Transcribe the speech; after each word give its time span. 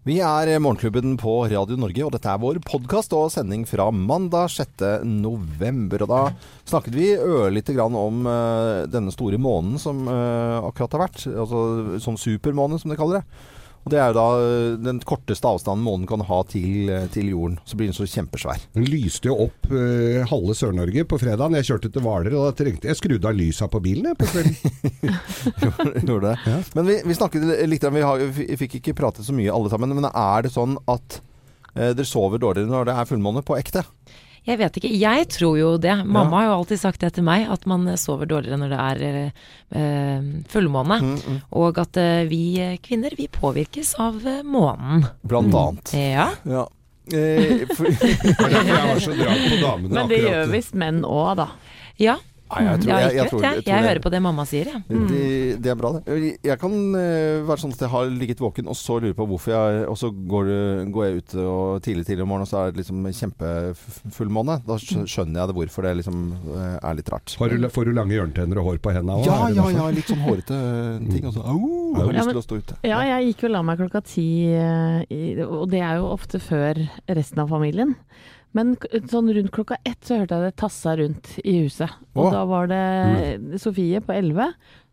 Vi 0.00 0.14
er 0.24 0.48
Morgenklubben 0.64 1.18
på 1.20 1.34
Radio 1.52 1.76
Norge, 1.76 2.06
og 2.06 2.14
dette 2.14 2.30
er 2.32 2.38
vår 2.40 2.56
podkast 2.64 3.12
og 3.12 3.26
sending 3.34 3.66
fra 3.68 3.90
mandag 3.92 4.48
6. 4.48 5.04
november. 5.04 6.06
Og 6.06 6.08
da 6.08 6.20
snakket 6.64 6.96
vi 6.96 7.10
ørlite 7.20 7.74
grann 7.76 7.98
om 8.00 8.22
uh, 8.24 8.88
denne 8.88 9.12
store 9.12 9.36
månen 9.36 9.76
som 9.76 10.06
uh, 10.08 10.64
akkurat 10.70 10.96
har 10.96 11.02
vært. 11.04 11.26
Altså 11.28 12.00
som 12.00 12.16
supermåne, 12.16 12.80
som 12.80 12.88
de 12.88 12.96
kaller 12.96 13.20
det. 13.20 13.59
Det 13.90 13.98
er 13.98 14.12
jo 14.12 14.16
da 14.16 14.26
eh, 14.44 14.76
den 14.80 15.00
korteste 15.06 15.48
avstanden 15.50 15.84
månen 15.84 16.06
kan 16.08 16.22
ha 16.26 16.40
til, 16.48 16.90
eh, 16.92 17.06
til 17.12 17.30
jorden. 17.32 17.58
Så 17.66 17.78
blir 17.78 17.90
den 17.90 17.96
så 17.96 18.06
kjempesvær. 18.08 18.62
Den 18.76 18.86
lyste 18.90 19.30
jo 19.30 19.36
opp 19.46 19.70
uh, 19.72 20.22
halve 20.30 20.56
Sør-Norge 20.58 21.04
på 21.10 21.18
fredagen. 21.20 21.56
Jeg 21.58 21.68
kjørte 21.70 21.90
til 21.92 22.04
Hvaler, 22.04 22.36
og 22.38 22.48
da 22.48 22.54
trengte 22.60 22.90
jeg 22.90 22.98
skrudde 22.98 23.30
av 23.30 23.36
lysa 23.36 23.68
på 23.70 23.82
bilen 23.84 24.10
jeg, 24.10 24.18
på 24.20 24.30
kvelden. 24.30 25.18
Gjorde 26.08 26.30
det. 26.30 26.36
Ja. 26.46 26.60
Men 26.78 26.90
vi, 26.90 26.98
vi 27.10 27.18
snakket 27.18 27.46
litt 27.70 27.88
Vi, 27.90 28.06
har, 28.06 28.24
vi 28.38 28.58
fikk 28.60 28.78
ikke 28.80 28.96
pratet 29.02 29.26
så 29.26 29.34
mye 29.36 29.52
alle 29.54 29.72
sammen. 29.72 29.96
Men 29.98 30.10
er 30.10 30.46
det 30.46 30.54
sånn 30.54 30.78
at 30.90 31.20
uh, 31.74 31.90
dere 31.90 32.08
sover 32.08 32.42
dårligere 32.42 32.70
når 32.70 32.90
det 32.90 32.98
er 32.98 33.10
fullmåne 33.10 33.44
på 33.46 33.58
ekte? 33.58 33.84
Jeg 34.48 34.58
vet 34.58 34.76
ikke. 34.80 34.90
Jeg 34.96 35.26
tror 35.34 35.58
jo 35.60 35.70
det. 35.78 35.94
Mamma 36.06 36.40
har 36.40 36.46
jo 36.48 36.54
alltid 36.60 36.80
sagt 36.80 37.00
det 37.04 37.12
til 37.18 37.24
meg, 37.26 37.44
at 37.52 37.66
man 37.68 37.84
sover 38.00 38.26
dårligere 38.30 38.56
når 38.62 38.72
det 38.72 38.80
er 38.88 39.32
eh, 39.76 40.28
fullmåne. 40.50 40.96
Mm, 41.04 41.40
Og 41.60 41.78
at 41.82 41.96
eh, 42.00 42.24
vi 42.30 42.40
kvinner, 42.82 43.14
vi 43.18 43.28
påvirkes 43.28 43.94
av 44.00 44.20
eh, 44.26 44.40
månen. 44.42 45.04
Blant 45.22 45.54
annet. 45.54 45.92
Ja. 45.94 46.30
Ja. 46.48 46.64
Eh, 47.12 47.66
jeg 47.66 48.80
var 48.86 49.00
så 49.02 49.12
drag 49.18 49.44
på 49.50 49.60
damene 49.60 49.92
Men 49.94 50.08
det 50.08 50.20
akkurat. 50.20 50.30
gjør 50.30 50.52
visst 50.56 50.74
menn 50.78 51.02
òg, 51.04 51.30
da. 51.42 51.48
Ja. 52.00 52.16
Nei, 52.50 52.64
jeg 52.66 52.80
tror- 52.80 52.98
jeg- 53.00 53.14
jeg 53.14 53.28
tror- 53.30 53.42
jeg. 53.42 53.50
jeg 53.50 53.56
Jeg, 53.56 53.64
tror 53.64 53.80
det- 53.80 53.88
hører 53.90 54.00
på 54.02 54.10
det 54.10 54.20
mamma 54.22 54.44
sier, 54.44 54.64
jeg. 54.66 54.82
Det, 54.88 55.62
det 55.62 55.70
er 55.70 55.74
bra, 55.76 55.92
det. 55.92 56.38
Jeg 56.42 56.58
kan 56.58 56.72
eh, 56.98 57.42
være 57.46 57.58
sånn 57.62 57.72
at 57.72 57.78
jeg 57.78 57.88
har 57.90 58.04
ligget 58.10 58.38
våken 58.42 58.66
og 58.66 58.74
så 58.74 59.00
lurer 59.00 59.14
på 59.14 59.26
hvorfor 59.28 59.50
jeg 59.54 59.86
Og 59.88 59.96
så 59.96 60.10
går, 60.10 60.90
går 60.90 61.04
jeg 61.06 61.16
ut 61.22 61.34
og 61.46 61.82
tidlig 61.82 62.04
tidlig 62.06 62.22
om 62.22 62.28
morgenen, 62.28 62.42
og 62.42 62.48
så 62.50 62.66
er 62.66 62.72
det 62.72 62.82
liksom 62.82 63.06
kjempefullmåne. 63.06 64.56
Da 64.66 64.76
skjønner 64.80 65.40
jeg 65.40 65.46
det 65.50 65.56
hvorfor 65.56 65.82
det 65.86 65.94
liksom 66.00 66.18
eh, 66.56 66.78
er 66.82 66.94
litt 66.98 67.10
rart. 67.12 67.36
Du, 67.38 67.68
får 67.70 67.84
du 67.88 67.92
lange 67.96 68.14
hjørnetenner 68.16 68.58
og 68.60 68.64
hår 68.70 68.78
på 68.82 68.92
hendene 68.94 69.18
òg? 69.20 69.26
Ja, 69.26 69.48
ja, 69.54 69.68
ja. 69.70 69.88
Litt 69.94 70.10
sånn 70.10 70.24
hårete 70.26 70.58
ting. 71.10 71.24
Og 71.26 71.34
så 71.34 71.44
au, 71.44 71.94
jeg 71.94 72.02
har 72.02 72.12
Ja, 72.12 72.18
lyst 72.18 72.26
men- 72.26 72.34
til 72.34 72.42
å 72.42 72.46
stå 72.48 72.58
ute. 72.58 72.74
Ja, 72.84 73.00
jeg 73.02 73.34
gikk 73.34 73.44
og 73.44 73.50
la 73.50 73.62
meg 73.62 73.78
klokka 73.78 74.02
ti, 74.04 74.28
eh, 74.52 75.04
i- 75.10 75.42
og 75.42 75.70
det 75.70 75.80
er 75.80 75.96
jo 75.98 76.10
ofte 76.10 76.40
før 76.40 76.88
resten 77.08 77.38
av 77.38 77.48
familien. 77.48 77.94
Men 78.56 78.74
sånn 79.10 79.30
rundt 79.34 79.52
klokka 79.54 79.76
ett 79.86 80.00
så 80.02 80.18
hørte 80.18 80.34
jeg 80.38 80.48
det 80.50 80.56
tassa 80.58 80.96
rundt 80.98 81.36
i 81.44 81.60
huset. 81.62 81.90
Og 82.16 82.26
Åh. 82.26 82.32
da 82.34 82.44
var 82.50 82.66
det 82.70 83.60
Sofie 83.62 84.00
på 84.02 84.12
elleve 84.16 84.48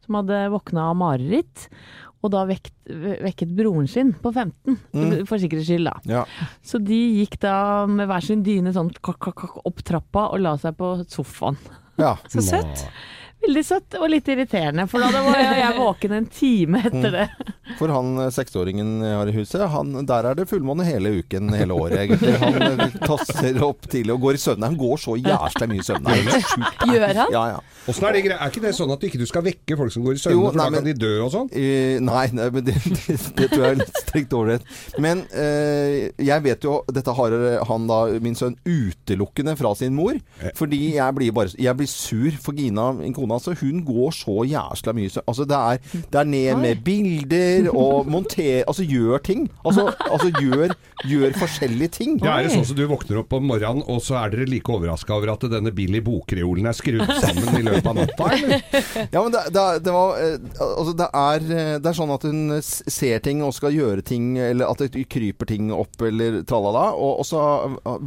som 0.06 0.16
hadde 0.20 0.44
våkna 0.54 0.92
av 0.92 0.96
mareritt. 1.00 1.68
Og 2.26 2.32
da 2.34 2.44
vekt, 2.50 2.72
vekket 2.88 3.52
broren 3.58 3.88
sin 3.90 4.14
på 4.14 4.32
15, 4.34 4.78
Mm. 4.94 5.26
for 5.28 5.38
sikkerhets 5.38 5.68
skyld, 5.70 5.86
da. 5.86 5.98
Ja. 6.06 6.24
Så 6.66 6.80
de 6.84 6.98
gikk 7.26 7.40
da 7.40 7.86
med 7.88 8.08
hver 8.10 8.24
sin 8.26 8.42
dyne 8.44 8.74
sånn 8.74 8.90
kakk, 9.02 9.20
kakk, 9.20 9.36
kakk, 9.36 9.60
opp 9.66 9.84
trappa 9.86 10.32
og 10.34 10.40
la 10.42 10.56
seg 10.58 10.76
på 10.78 10.96
sofaen. 11.10 11.58
ja. 11.98 12.16
Så 12.28 12.42
søtt. 12.42 12.88
Veldig 13.48 13.62
søtt 13.64 13.96
og 13.96 14.10
litt 14.12 14.28
irriterende, 14.28 14.84
for 14.92 15.00
da 15.00 15.22
var 15.24 15.38
jeg, 15.40 15.60
jeg 15.62 15.76
våken 15.78 16.14
en 16.18 16.26
time 16.28 16.82
etter 16.84 17.14
det. 17.14 17.26
For 17.78 17.92
han 17.96 18.10
eh, 18.26 18.32
seksåringen 18.36 18.90
jeg 19.06 19.16
har 19.16 19.30
i 19.32 19.36
huset, 19.38 19.62
han, 19.72 19.94
der 20.08 20.28
er 20.28 20.36
det 20.36 20.48
fullmåne 20.50 20.84
hele 20.88 21.14
uken, 21.22 21.54
hele 21.56 21.76
året 21.78 22.02
egentlig. 22.02 22.34
Han 22.42 22.58
eh, 22.84 22.98
tasser 23.08 23.60
opp 23.64 23.88
tidlig 23.88 24.12
og 24.18 24.26
går 24.26 24.36
i 24.36 24.42
søvne. 24.44 24.68
Han 24.68 24.76
går 24.82 25.00
så 25.00 25.16
jævla 25.20 25.70
mye 25.72 25.80
i 25.80 25.86
søvne. 25.88 26.18
Gjør 26.92 27.06
han? 27.22 27.32
Ja, 27.32 27.46
ja. 27.54 27.62
Åssen 27.88 28.04
er 28.10 28.18
det 28.18 28.24
greia? 28.26 28.38
Er 28.44 28.52
ikke 28.52 28.66
det 28.66 28.74
sånn 28.76 28.92
at 28.92 29.00
du 29.00 29.08
ikke 29.08 29.30
skal 29.32 29.46
vekke 29.48 29.78
folk 29.80 29.96
som 29.96 30.04
går 30.04 30.18
i 30.18 30.22
søvne, 30.26 30.36
Jo, 30.36 30.50
for 30.52 30.60
nei, 30.60 30.66
da 30.68 30.76
men- 30.76 30.82
kan 30.82 30.90
de 30.90 30.98
dø 31.06 31.14
og 31.24 31.32
sånn? 31.38 31.48
Eh, 31.56 32.02
nei, 32.04 32.26
nei, 32.36 32.50
men 32.58 32.68
det, 32.68 32.76
det, 32.98 33.16
det 33.40 33.48
tror 33.54 33.64
jeg 33.64 33.78
er 33.78 33.80
litt 33.86 34.02
strikt 34.04 34.36
ålreit. 34.36 34.68
Men 35.00 35.24
eh, 35.32 36.12
jeg 36.20 36.44
vet 36.50 36.68
jo 36.68 36.82
Dette 36.92 37.16
har 37.16 37.38
han 37.72 37.88
da, 37.88 38.02
min 38.24 38.36
sønn, 38.36 38.60
utelukkende 38.68 39.56
fra 39.60 39.72
sin 39.80 39.96
mor. 39.96 40.20
Fordi 40.60 40.82
jeg 40.98 41.16
blir 41.16 41.32
bare 41.36 41.56
Jeg 41.56 41.80
blir 41.80 41.88
sur 41.92 42.36
for 42.44 42.58
Gina, 42.60 42.90
min 43.00 43.16
kone. 43.16 43.37
Altså, 43.38 43.54
hun 43.62 43.84
går 43.86 44.16
så 44.18 44.44
jæsla 44.50 44.94
mye 44.98 45.14
så 45.14 45.24
Altså, 45.28 45.46
det 45.50 45.58
er, 45.58 46.04
det 46.12 46.22
er 46.22 46.30
ned 46.30 46.62
med 46.62 46.84
bilder 46.86 47.70
og 47.72 48.10
monter 48.10 48.64
Altså, 48.68 48.86
gjør 48.88 49.22
ting. 49.24 49.48
Altså, 49.66 49.88
altså 50.10 50.32
gjør, 50.42 50.74
gjør 51.08 51.38
forskjellige 51.38 51.94
ting. 52.00 52.18
Ja, 52.24 52.38
er 52.38 52.48
det 52.48 52.54
sånn 52.56 52.66
som 52.68 52.78
du 52.78 52.86
våkner 52.90 53.22
opp 53.22 53.36
om 53.38 53.48
morgenen, 53.50 53.84
og 53.88 54.02
så 54.04 54.18
er 54.22 54.34
dere 54.34 54.48
like 54.50 54.72
overraska 54.74 55.16
over 55.16 55.34
at 55.36 55.46
denne 55.52 55.74
Billy 55.76 56.02
Bokreolen 56.04 56.70
er 56.70 56.78
skrudd 56.78 57.06
sammen 57.22 57.60
i 57.60 57.66
løpet 57.66 57.90
av 57.92 58.00
natta, 58.02 58.30
eller? 58.38 58.66
Ja, 59.14 59.22
men 59.22 59.32
det, 59.34 59.44
det, 59.54 59.66
det 59.86 59.94
var 59.94 60.18
eh, 60.20 60.36
Altså, 60.64 60.94
det 60.98 61.08
er, 61.08 61.46
eh, 61.58 61.74
det 61.82 61.92
er 61.92 61.98
sånn 61.98 62.14
at 62.14 62.26
hun 62.28 62.58
ser 62.62 63.22
ting 63.24 63.44
og 63.46 63.54
skal 63.56 63.76
gjøre 63.76 64.04
ting, 64.06 64.34
eller 64.42 64.72
at 64.72 64.84
det 64.94 65.06
kryper 65.12 65.50
ting 65.50 65.72
opp, 65.74 65.96
eller 66.08 66.42
tralala. 66.48 66.90
Og, 66.98 67.22
og 67.22 67.28
så 67.28 67.42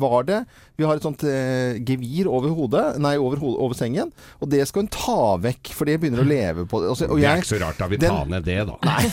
var 0.00 0.26
det 0.28 0.40
Vi 0.80 0.86
har 0.88 0.96
et 0.96 1.04
sånt 1.04 1.20
eh, 1.28 1.76
gevir 1.84 2.30
over 2.32 2.54
hodet, 2.56 2.84
nei, 3.04 3.12
over, 3.20 3.36
ho- 3.42 3.58
over 3.66 3.76
sengen, 3.76 4.08
og 4.40 4.48
det 4.48 4.62
skal 4.70 4.86
hun 4.86 4.88
ta 4.94 5.16
vekk, 5.44 5.74
for 5.76 5.84
det 5.90 5.98
begynner 6.00 6.24
å 6.24 6.28
leve 6.28 6.64
på. 6.70 6.80
Altså, 6.88 7.04
og 7.12 7.20
Det 7.20 7.28
er 7.28 7.42
ikke 7.42 7.50
så 7.52 7.58
rart, 7.60 7.76
da. 7.82 7.88
Vi 7.92 7.98
den- 8.00 8.14
tar 8.16 8.30
ned 8.32 8.48
det, 8.48 8.56
da. 8.64 8.78
Nei. 8.88 9.04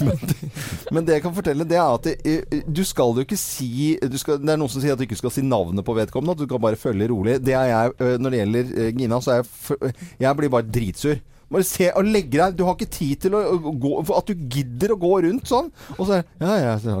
Men 0.94 1.04
det 1.06 1.16
jeg 1.18 1.24
kan 1.24 1.34
fortelle, 1.36 1.66
det 1.68 1.78
er 1.78 1.94
at 1.96 2.06
det, 2.06 2.14
eh, 2.26 2.62
du 2.70 2.82
skal 2.86 3.14
jo 3.18 3.24
ikke 3.26 3.38
si 3.38 3.96
du 4.00 4.16
skal, 4.20 4.38
Det 4.40 4.54
er 4.54 4.60
noen 4.60 4.70
som 4.72 4.82
sier 4.82 4.94
at 4.94 5.00
du 5.00 5.06
ikke 5.08 5.18
skal 5.20 5.32
si 5.34 5.42
navnet 5.46 5.84
på 5.86 5.94
vedkommende, 5.96 6.36
at 6.38 6.44
du 6.44 6.50
kan 6.50 6.62
bare 6.62 6.78
følge 6.80 7.10
rolig. 7.10 7.38
Det 7.44 7.54
er 7.58 7.66
jeg 7.72 7.92
eh, 7.98 8.16
Når 8.22 8.30
det 8.36 8.40
gjelder 8.44 8.72
eh, 8.84 8.92
Gina, 8.98 9.20
så 9.24 9.34
er 9.38 9.42
jeg 9.42 9.94
Jeg 10.22 10.36
blir 10.40 10.52
bare 10.54 10.70
dritsur. 10.70 11.18
Bare 11.50 11.66
se 11.66 11.88
og 11.98 12.06
legge 12.06 12.38
deg 12.38 12.54
Du 12.58 12.62
har 12.66 12.76
ikke 12.76 12.90
tid 12.94 13.24
til 13.26 13.34
å 13.34 13.40
å 13.50 13.72
gå 13.82 13.92
for 14.06 14.20
At 14.20 14.30
du 14.30 14.34
gidder 14.54 14.94
å 14.94 14.98
gå 15.00 15.10
rundt 15.26 15.48
sånn. 15.50 15.70
Og 15.96 16.06
så 16.06 16.20
er 16.20 16.22
Ja, 16.38 16.52
ja. 16.60 16.74
Så, 16.80 16.90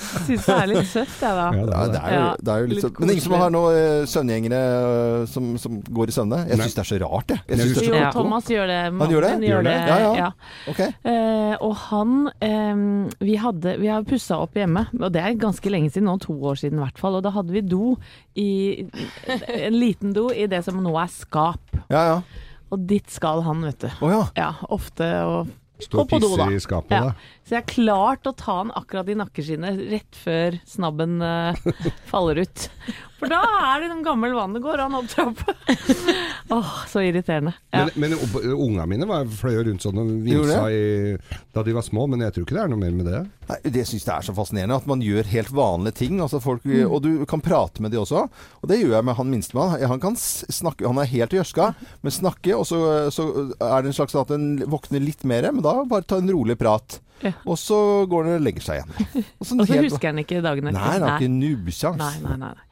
Syns 0.00 0.46
det 0.46 0.54
er 0.54 0.68
litt 0.70 0.88
søtt, 0.88 1.16
jeg 1.20 1.34
da. 1.36 1.48
Ja, 1.52 1.64
det 1.66 1.74
er 1.74 1.90
det 1.90 2.00
er 2.00 2.14
jo, 2.14 2.20
Ja, 2.20 2.28
det 2.40 2.52
er 2.52 2.62
jo 2.62 2.70
litt 2.70 2.84
sånn 2.84 2.94
Men 3.02 3.12
ingen 3.14 3.24
som 3.24 3.34
har 3.36 3.50
noen 3.52 3.74
uh, 3.76 4.06
søvngjengere 4.10 4.60
eh, 4.60 5.24
som, 5.30 5.50
som 5.60 5.80
går 5.84 6.12
i 6.12 6.14
søvne? 6.14 6.38
Jeg 6.48 6.60
syns 6.60 6.76
det 6.76 6.82
er 6.84 6.90
så 6.90 7.00
rart, 7.02 7.34
jeg. 7.34 7.40
jeg 7.50 7.60
synes 7.60 7.74
det 7.74 7.82
er 7.82 7.90
så 7.90 7.98
Ja. 8.00 8.10
Thomas 8.14 8.48
gjør 8.48 8.66
det. 8.70 8.78
Han 9.00 9.12
gjør 9.12 9.26
det? 9.26 9.32
Gjør 9.50 9.66
det? 9.66 9.74
Ja, 9.90 9.96
ja. 10.00 10.12
ja. 10.16 10.28
Ok. 10.70 10.80
Eh, 10.80 11.54
og 11.66 11.74
han 11.90 12.14
um, 12.30 12.84
Vi, 13.20 13.34
hadde, 13.42 13.74
vi 13.82 13.90
har 13.90 14.06
pussa 14.08 14.38
opp 14.40 14.56
hjemme, 14.56 14.86
og 14.96 15.10
det 15.12 15.20
er 15.24 15.36
ganske 15.40 15.72
lenge 15.72 15.90
siden, 15.92 16.08
nå 16.08 16.16
to 16.22 16.34
år 16.50 16.56
siden 16.62 16.80
i 16.80 16.84
hvert 16.84 17.00
fall. 17.00 17.18
Og 17.18 17.26
da 17.26 17.34
hadde 17.34 17.54
vi 17.54 17.64
do 17.66 17.94
i 18.38 18.48
En 19.26 19.74
liten 19.74 20.14
do 20.16 20.28
i 20.32 20.46
det 20.50 20.62
som 20.64 20.78
nå 20.80 20.94
er 21.00 21.10
skap. 21.12 21.39
Ja, 21.90 22.02
ja. 22.12 22.18
Og 22.70 22.84
dit 22.90 23.10
skal 23.10 23.42
han, 23.46 23.64
vet 23.66 23.82
du. 23.82 23.88
Oh, 24.04 24.12
ja. 24.36 24.52
Ofte 24.70 25.08
og 25.26 25.50
Stå 25.80 26.02
og 26.02 26.10
pisser 26.10 26.52
i 26.52 26.60
skapet, 26.60 26.92
da. 26.92 27.12
Så 27.50 27.56
jeg 27.56 27.64
har 27.64 27.70
klart 27.72 28.28
å 28.30 28.32
ta 28.38 28.60
han 28.60 28.68
akkurat 28.78 29.08
i 29.10 29.14
nakkeskinnet 29.18 29.80
rett 29.90 30.14
før 30.14 30.54
snabben 30.70 31.16
uh, 31.18 31.56
faller 32.12 32.38
ut. 32.44 32.66
For 33.18 33.26
da 33.26 33.40
er 33.42 33.82
det 33.82 33.88
en 33.90 34.04
gammel 34.06 34.36
vann 34.36 34.54
det 34.54 34.60
går 34.62 34.84
an 34.84 34.94
opp 34.94 35.08
trappa. 35.10 35.56
Åh, 36.54 36.70
så 36.86 37.02
irriterende. 37.02 37.56
Ja. 37.74 37.88
Men, 37.98 38.14
men 38.14 38.54
unga 38.54 38.86
mine 38.86 39.08
var, 39.10 39.26
fløy 39.26 39.58
rundt 39.66 39.82
sånn 39.82 39.98
og 39.98 40.12
vimsa 40.22 40.60
i, 40.70 41.16
da 41.50 41.66
de 41.66 41.74
var 41.74 41.88
små, 41.88 42.06
men 42.12 42.22
jeg 42.22 42.36
tror 42.36 42.46
ikke 42.46 42.58
det 42.60 42.62
er 42.62 42.70
noe 42.70 42.84
mer 42.84 42.94
med 43.00 43.10
det. 43.10 43.24
Nei, 43.50 43.58
det 43.66 43.84
syns 43.90 44.06
jeg 44.06 44.14
er 44.14 44.30
så 44.30 44.36
fascinerende. 44.38 44.78
At 44.78 44.88
man 44.94 45.02
gjør 45.02 45.32
helt 45.34 45.50
vanlige 45.50 45.98
ting. 46.04 46.22
Altså 46.22 46.38
folk, 46.38 46.62
Mm. 46.70 46.86
Og 46.86 46.98
du 47.02 47.10
kan 47.26 47.40
prate 47.42 47.82
med 47.82 47.90
de 47.90 47.98
også. 47.98 48.26
Og 48.60 48.70
det 48.70 48.78
gjør 48.78 48.94
jeg 49.00 49.10
med 49.10 49.16
han 49.18 49.30
minstemann. 49.32 49.78
Han 49.90 50.02
kan 50.02 50.14
snakke 50.20 50.86
Han 50.86 51.00
er 51.02 51.08
helt 51.08 51.34
gjørska, 51.34 51.72
men 52.04 52.14
snakke, 52.14 52.54
og 52.54 52.66
så, 52.68 53.08
så 53.10 53.26
er 53.58 53.80
det 53.82 53.90
en 53.90 53.96
slags 53.96 54.14
at 54.14 54.30
en 54.36 54.52
våkner 54.70 55.02
litt 55.02 55.24
mer. 55.26 55.50
Men 55.50 55.64
da 55.66 55.80
bare 55.88 56.06
ta 56.06 56.20
en 56.20 56.30
rolig 56.30 56.54
prat. 56.60 57.00
Ja. 57.22 57.32
Og 57.44 57.58
så 57.60 57.76
går 58.08 58.24
han 58.30 58.38
og 58.38 58.44
legger 58.46 58.64
seg 58.64 58.80
igjen. 58.80 59.24
Og 59.40 59.46
så 59.46 59.56
helt- 59.68 59.86
husker 59.90 60.08
han 60.12 60.22
ikke 60.22 60.40
dagen 60.44 60.70
etter. 60.70 60.78
Nei, 60.80 60.92
han 60.94 61.02
har 61.04 61.18
ikke 61.20 61.32
nubbesjans. 61.34 62.00
Nei, 62.00 62.14
nei, 62.24 62.36
nei. 62.40 62.52
nei. 62.56 62.66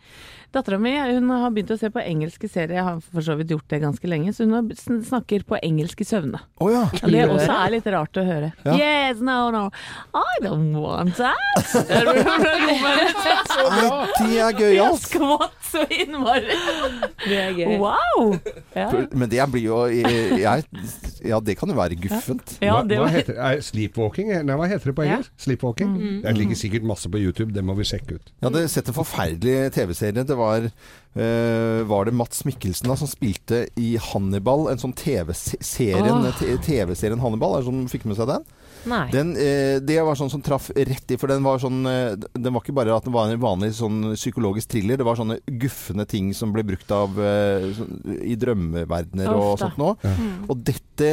Dattera 0.52 0.78
mi 0.80 0.94
har 0.96 1.50
begynt 1.52 1.70
å 1.74 1.78
se 1.80 1.90
på 1.92 2.00
engelske 2.00 2.48
serier, 2.48 2.78
jeg 2.78 2.84
har 2.86 3.00
for 3.04 3.24
så 3.24 3.34
vidt 3.38 3.50
gjort 3.52 3.68
det 3.68 3.80
ganske 3.82 4.08
lenge, 4.08 4.32
så 4.32 4.46
hun 4.48 5.02
snakker 5.04 5.44
på 5.48 5.58
engelsk 5.62 6.00
i 6.00 6.06
søvne. 6.08 6.40
Oh, 6.60 6.70
ja. 6.72 6.86
Og 7.02 7.12
det 7.12 7.24
også 7.28 7.52
er 7.52 7.74
litt 7.76 7.88
rart 7.92 8.16
å 8.20 8.24
høre. 8.24 8.50
Ja. 8.64 8.76
Yes, 8.78 9.20
no, 9.24 9.50
no, 9.54 9.66
I 10.16 10.40
don't 10.44 10.72
want 10.80 11.16
that. 11.20 11.36
Det 11.88 12.00
er 12.00 12.08
så 13.48 13.66
Nei, 13.68 13.82
bra. 13.84 14.00
er 14.48 14.56
gøy, 14.58 14.72
Jeg 14.72 14.84
altså. 14.86 15.10
skvatt 15.12 15.68
så 15.68 15.84
innmari. 15.92 16.56
Det 17.26 17.38
er 17.42 17.52
gøy. 17.58 17.74
Wow! 17.82 18.38
Ja, 18.76 18.88
Men 19.12 19.28
det 19.32 19.44
blir 19.52 19.66
jo 19.66 19.82
jeg, 19.88 20.64
Ja, 21.28 21.40
det 21.44 21.58
kan 21.60 21.68
jo 21.72 21.76
være 21.76 21.98
guffent. 22.00 22.56
ja 22.64 22.78
hva, 22.78 22.82
det 22.88 23.00
hva 23.02 23.08
heter 23.12 23.36
er 23.36 23.60
Sleepwalking? 23.64 24.32
Nei, 24.48 24.56
hva 24.58 24.68
heter 24.70 24.92
det 24.92 24.96
på 24.96 25.04
engelsk? 25.04 25.32
Sleepwalking? 25.44 25.92
Mm. 25.98 26.18
Det 26.24 26.36
ligger 26.38 26.60
sikkert 26.62 26.88
masse 26.88 27.10
på 27.12 27.20
YouTube, 27.20 27.52
det 27.52 27.64
må 27.66 27.76
vi 27.78 27.86
sjekke 27.88 28.16
ut. 28.16 28.32
Ja, 28.40 28.52
det 28.54 28.64
setter 28.72 28.96
forferdelige 28.96 29.18
forferdelig 29.28 29.72
TV-serie. 29.74 30.24
Det 30.26 30.36
var 30.38 30.68
eh, 30.68 31.82
Var 31.88 32.04
det 32.08 32.14
Mats 32.14 32.44
Mikkelsen 32.46 32.88
da 32.90 32.96
som 32.98 33.10
spilte 33.10 33.64
i 33.80 33.96
Hannibal, 34.10 34.68
en 34.72 34.78
sånn 34.80 34.94
TV-serien. 34.96 36.28
TV-serien 36.64 37.20
Hannibal? 37.22 37.56
Er 37.58 37.64
det 37.64 37.68
som 37.70 37.84
fikk 37.90 38.06
med 38.08 38.18
seg 38.20 38.30
den? 38.30 38.46
Nei. 38.88 39.02
Den, 39.10 39.32
eh, 39.36 39.80
det 39.82 39.96
var 40.06 40.14
sånn 40.16 40.30
som 40.30 40.42
traff 40.46 40.68
rett 40.76 41.10
i, 41.10 41.16
for 41.18 41.26
den 41.28 41.42
var 41.42 41.58
sånn 41.60 41.80
eh, 41.90 42.14
Den 42.38 42.54
var 42.54 42.62
ikke 42.62 42.76
bare 42.78 42.94
at 42.94 43.04
den 43.08 43.12
var 43.16 43.26
en 43.32 43.40
vanlig 43.42 43.72
sånn 43.76 44.12
psykologisk 44.14 44.70
thriller, 44.70 45.00
det 45.00 45.06
var 45.08 45.18
sånne 45.18 45.40
guffende 45.60 46.06
ting 46.08 46.30
som 46.36 46.52
ble 46.54 46.62
brukt 46.68 46.90
av 46.94 47.18
sånn- 47.18 48.22
i 48.22 48.36
drømmeverdener 48.38 49.32
og 49.34 49.58
sånt 49.60 49.78
noe. 49.80 49.96
Og 50.48 50.62
dette 50.64 51.10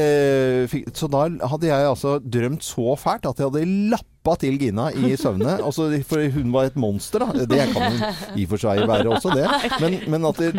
fikk, 0.72 0.92
Så 0.95 1.10
da 1.12 1.25
hadde 1.50 1.68
jeg 1.72 1.89
altså 1.89 2.19
drømt 2.22 2.63
så 2.66 2.94
fælt 3.00 3.25
at 3.25 3.42
jeg 3.42 3.50
hadde 3.50 3.66
lappa 3.95 4.12
til 4.42 4.57
Gina 4.57 4.89
i 4.89 5.13
søvne. 5.16 5.60
Også, 5.62 5.86
for 6.10 6.25
hun 6.33 6.50
var 6.54 6.63
et 6.72 6.75
monster, 6.75 7.22
da. 7.22 7.45
Det 7.45 7.68
kan 7.75 7.92
hun 7.94 8.01
i 8.39 8.48
og 8.48 8.50
for 8.50 8.57
seg 8.66 8.81
være 8.89 9.06
også, 9.13 9.30
det. 9.38 9.45
Men, 9.83 10.00
men 10.10 10.25
at 10.25 10.42
det 10.42 10.51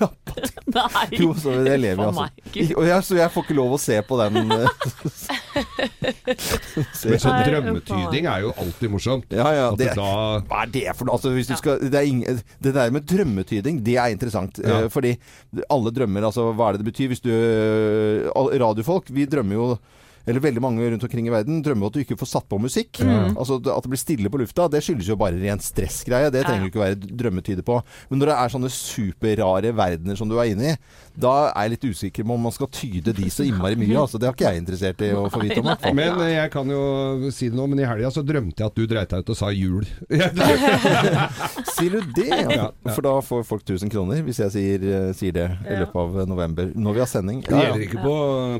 lappa 0.00 0.32
til 0.46 0.62
Nei. 0.72 1.06
Jo, 1.20 1.34
så 1.36 1.52
det 1.66 1.74
lever 1.82 2.00
jeg, 2.00 2.08
altså. 2.08 2.28
Og 2.80 2.86
jeg, 2.88 3.04
så 3.04 3.16
jeg 3.18 3.32
får 3.34 3.44
ikke 3.44 3.56
lov 3.58 3.74
å 3.76 3.78
se 3.80 3.98
på 4.08 4.18
den. 4.22 4.52
eh. 4.56 4.68
Men 7.12 7.20
sånn 7.20 7.40
drømmetyding 7.48 8.28
er 8.30 8.44
jo 8.46 8.52
alltid 8.62 8.92
morsomt. 8.92 9.34
Ja, 9.36 9.48
ja, 9.56 9.66
det, 9.76 9.90
hva 9.98 10.62
er 10.62 10.72
det 10.72 10.86
for 10.96 11.08
noe? 11.08 11.18
Altså, 11.18 11.32
hvis 11.36 11.50
du 11.50 11.56
skal, 11.58 11.82
det, 11.82 11.98
er 11.98 12.08
ingen, 12.08 12.40
det 12.64 12.74
der 12.76 12.92
med 12.94 13.06
drømmetyding, 13.10 13.82
det 13.84 13.98
er 14.00 14.14
interessant. 14.14 14.62
Ja. 14.62 14.84
Eh, 14.84 14.88
fordi 14.92 15.16
alle 15.72 15.92
drømmer, 15.94 16.28
altså 16.30 16.48
hva 16.56 16.70
er 16.70 16.78
det 16.78 16.84
det 16.86 16.90
betyr? 16.92 17.12
Hvis 17.12 17.24
du 17.24 17.32
eh, 17.32 18.62
Radiofolk, 18.62 19.12
vi 19.12 19.28
drømmer 19.28 19.58
jo 19.58 19.68
eller 20.26 20.40
veldig 20.44 20.62
mange 20.62 20.90
rundt 20.92 21.04
omkring 21.06 21.26
i 21.28 21.32
verden 21.34 21.62
drømmer 21.64 21.90
at 21.90 21.96
du 21.96 22.00
ikke 22.04 22.16
får 22.20 22.30
satt 22.34 22.48
på 22.50 22.58
musikk. 22.62 23.00
Altså 23.02 23.56
At 23.62 23.82
det 23.86 23.90
blir 23.92 24.00
stille 24.00 24.30
på 24.32 24.38
lufta, 24.42 24.68
det 24.70 24.82
skyldes 24.84 25.08
jo 25.10 25.16
bare 25.20 25.38
ren 25.40 25.60
stressgreie. 25.62 26.30
Det 26.32 26.44
trenger 26.46 26.66
du 26.66 26.70
ikke 26.72 26.82
være 26.82 26.98
drømmetyder 27.22 27.66
på. 27.66 27.80
Men 28.10 28.22
når 28.22 28.32
det 28.32 28.36
er 28.38 28.52
sånne 28.56 28.70
superrare 28.72 29.72
verdener 29.76 30.18
som 30.18 30.30
du 30.30 30.36
er 30.38 30.52
inne 30.52 30.72
i, 30.72 30.76
da 31.18 31.32
er 31.50 31.66
jeg 31.66 31.74
litt 31.74 31.86
usikker 31.92 32.24
på 32.26 32.36
om 32.36 32.46
man 32.48 32.54
skal 32.54 32.70
tyde 32.72 33.12
de 33.16 33.28
så 33.32 33.44
innmari 33.44 33.76
mye. 33.80 33.96
Altså 34.00 34.18
Det 34.20 34.28
har 34.30 34.36
ikke 34.36 34.52
jeg 34.52 34.62
interessert 34.62 35.02
i 35.04 35.10
å 35.16 35.26
få 35.32 35.42
vite 35.42 35.60
om. 35.60 35.68
Nei, 35.72 35.76
nei, 35.82 35.90
nei. 35.90 35.94
Men 35.98 36.22
eh, 36.26 36.32
jeg 36.36 36.52
kan 36.54 36.70
jo 36.72 37.32
si 37.34 37.50
det 37.52 37.58
nå, 37.58 37.66
men 37.72 37.82
i 37.82 37.88
helga 37.88 38.10
så 38.14 38.22
drømte 38.26 38.62
jeg 38.62 38.70
at 38.72 38.78
du 38.78 38.86
dreit 38.90 39.10
deg 39.12 39.24
ut 39.26 39.32
og 39.34 39.38
sa 39.42 39.50
jul. 39.52 39.84
Sier 41.76 41.90
du 41.96 42.00
det? 42.16 42.28
Ja. 42.28 42.40
Ja, 42.52 42.68
ja. 42.84 42.92
For 42.94 43.02
da 43.04 43.14
får 43.24 43.44
folk 43.48 43.62
1000 43.66 43.90
kroner 43.92 44.22
hvis 44.26 44.40
jeg 44.42 44.52
sier, 44.54 44.84
eh, 44.86 45.10
sier 45.16 45.34
det 45.36 45.46
i 45.66 45.76
løpet 45.80 45.96
av 46.02 46.28
november. 46.30 46.70
Når 46.74 46.96
vi 46.96 47.02
har 47.02 47.10
sending. 47.10 47.42
Det 47.46 47.58
gjelder 47.58 47.84
ikke 47.86 48.02
på 48.04 48.14